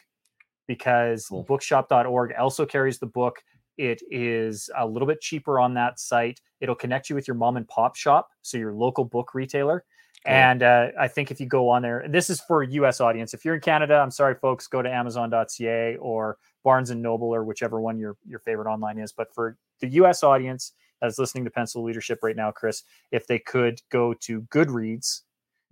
because 0.68 1.28
cool. 1.28 1.44
bookshop.org 1.44 2.34
also 2.40 2.66
carries 2.66 3.00
the 3.00 3.08
book. 3.08 3.42
It 3.78 4.02
is 4.10 4.70
a 4.78 4.86
little 4.88 5.08
bit 5.08 5.22
cheaper 5.22 5.60
on 5.60 5.74
that 5.74 6.00
site. 6.00 6.40
It'll 6.62 6.76
connect 6.76 7.10
you 7.10 7.16
with 7.16 7.28
your 7.28 7.36
mom 7.36 7.58
and 7.58 7.68
pop 7.68 7.96
shop, 7.96 8.30
so 8.42 8.58
your 8.58 8.74
local 8.74 9.06
book 9.06 9.34
retailer 9.34 9.84
and 10.26 10.64
uh, 10.64 10.88
I 11.00 11.08
think 11.08 11.30
if 11.30 11.40
you 11.40 11.46
go 11.46 11.70
on 11.70 11.84
there, 11.84 12.06
this 12.10 12.30
is 12.30 12.42
for 12.42 12.64
U.S. 12.64 13.00
audience. 13.00 13.34
If 13.34 13.46
you're 13.46 13.56
in 13.56 13.62
Canada, 13.62 13.96
I'm 13.96 14.12
sorry, 14.12 14.34
folks, 14.36 14.68
go 14.68 14.82
to 14.82 14.92
Amazon.ca 14.92 15.98
or 15.98 16.38
Barnes 16.64 16.90
and 16.90 17.02
Noble 17.02 17.34
or 17.34 17.44
whichever 17.44 17.80
one 17.80 18.00
your 18.00 18.18
your 18.28 18.40
favorite 18.40 18.72
online 18.72 18.98
is. 18.98 19.12
But 19.12 19.34
for 19.34 19.58
the 19.82 19.88
U.S. 19.90 20.24
audience 20.24 20.74
that's 21.00 21.20
listening 21.20 21.44
to 21.46 21.52
Pencil 21.52 21.84
Leadership 21.84 22.20
right 22.24 22.36
now, 22.36 22.52
Chris, 22.52 22.84
if 23.12 23.28
they 23.28 23.38
could 23.40 23.82
go 23.92 24.14
to 24.22 24.42
Goodreads. 24.44 25.22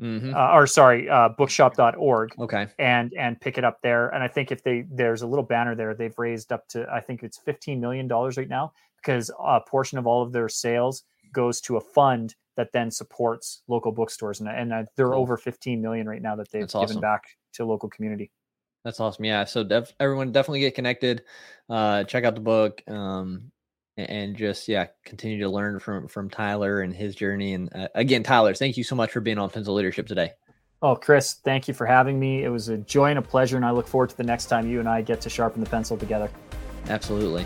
Mm-hmm. 0.02 0.36
Uh, 0.36 0.52
or 0.54 0.68
sorry, 0.68 1.10
uh, 1.10 1.30
bookshop.org. 1.30 2.34
Okay. 2.40 2.68
And 2.80 3.14
and 3.18 3.40
pick 3.40 3.58
it 3.58 3.64
up 3.64 3.80
there. 3.82 4.10
And 4.10 4.24
I 4.24 4.28
think 4.28 4.52
if 4.52 4.64
they 4.64 4.86
there's 4.92 5.22
a 5.22 5.28
little 5.28 5.46
banner 5.46 5.76
there, 5.76 5.94
they've 5.94 6.18
raised 6.18 6.52
up 6.52 6.68
to 6.70 6.88
I 6.92 7.00
think 7.00 7.24
it's 7.24 7.38
15 7.38 7.80
million 7.80 8.08
dollars 8.08 8.38
right 8.38 8.50
now 8.50 8.74
because 8.98 9.30
a 9.40 9.62
portion 9.62 9.98
of 9.98 10.08
all 10.08 10.24
of 10.24 10.32
their 10.32 10.50
sales 10.50 11.04
goes 11.32 11.62
to 11.62 11.78
a 11.78 11.82
fund 11.82 12.36
that 12.56 12.72
then 12.72 12.92
supports 12.92 13.64
local 13.68 13.92
bookstores 13.92 14.40
and, 14.40 14.50
and 14.50 14.72
uh, 14.72 14.84
they're 14.96 15.10
cool. 15.10 15.20
over 15.20 15.38
15 15.38 15.82
million 15.82 16.08
right 16.08 16.22
now 16.22 16.36
that 16.36 16.50
they've 16.52 16.62
That's 16.62 16.74
given 16.74 16.90
awesome. 16.90 17.02
back 17.02 17.24
to 17.54 17.66
local 17.66 17.90
community 17.90 18.32
That's 18.84 19.00
awesome. 19.00 19.26
Yeah. 19.26 19.46
So 19.46 19.64
def- 19.64 19.94
everyone 20.00 20.32
definitely 20.32 20.60
get 20.60 20.76
connected. 20.76 21.24
Uh, 21.70 22.04
check 22.04 22.26
out 22.26 22.36
the 22.36 22.42
book. 22.42 22.84
Um, 22.88 23.52
and 23.98 24.36
just 24.36 24.68
yeah, 24.68 24.88
continue 25.06 25.40
to 25.40 25.50
learn 25.50 25.80
from 25.80 26.08
from 26.08 26.30
Tyler 26.30 26.82
and 26.82 26.94
his 26.94 27.16
journey. 27.16 27.54
And 27.54 27.74
uh, 27.76 27.88
again, 27.96 28.24
Tyler, 28.24 28.54
thank 28.54 28.78
you 28.78 28.84
so 28.84 28.96
much 28.96 29.12
for 29.12 29.22
being 29.22 29.38
on 29.38 29.50
Pencil 29.50 29.74
Leadership 29.74 30.08
today. 30.08 30.34
Oh, 30.82 30.96
Chris, 30.96 31.36
thank 31.46 31.68
you 31.68 31.74
for 31.74 31.86
having 31.86 32.20
me. 32.20 32.44
It 32.44 32.50
was 32.50 32.68
a 32.68 32.78
joy 32.78 33.10
and 33.10 33.20
a 33.20 33.22
pleasure, 33.22 33.56
and 33.56 33.66
I 33.66 33.72
look 33.72 33.88
forward 33.88 34.10
to 34.10 34.18
the 34.18 34.24
next 34.24 34.48
time 34.48 34.68
you 34.68 34.80
and 34.80 34.90
I 34.90 35.02
get 35.02 35.22
to 35.22 35.30
sharpen 35.30 35.64
the 35.64 35.70
pencil 35.70 35.96
together. 35.96 36.30
Absolutely. 36.90 37.46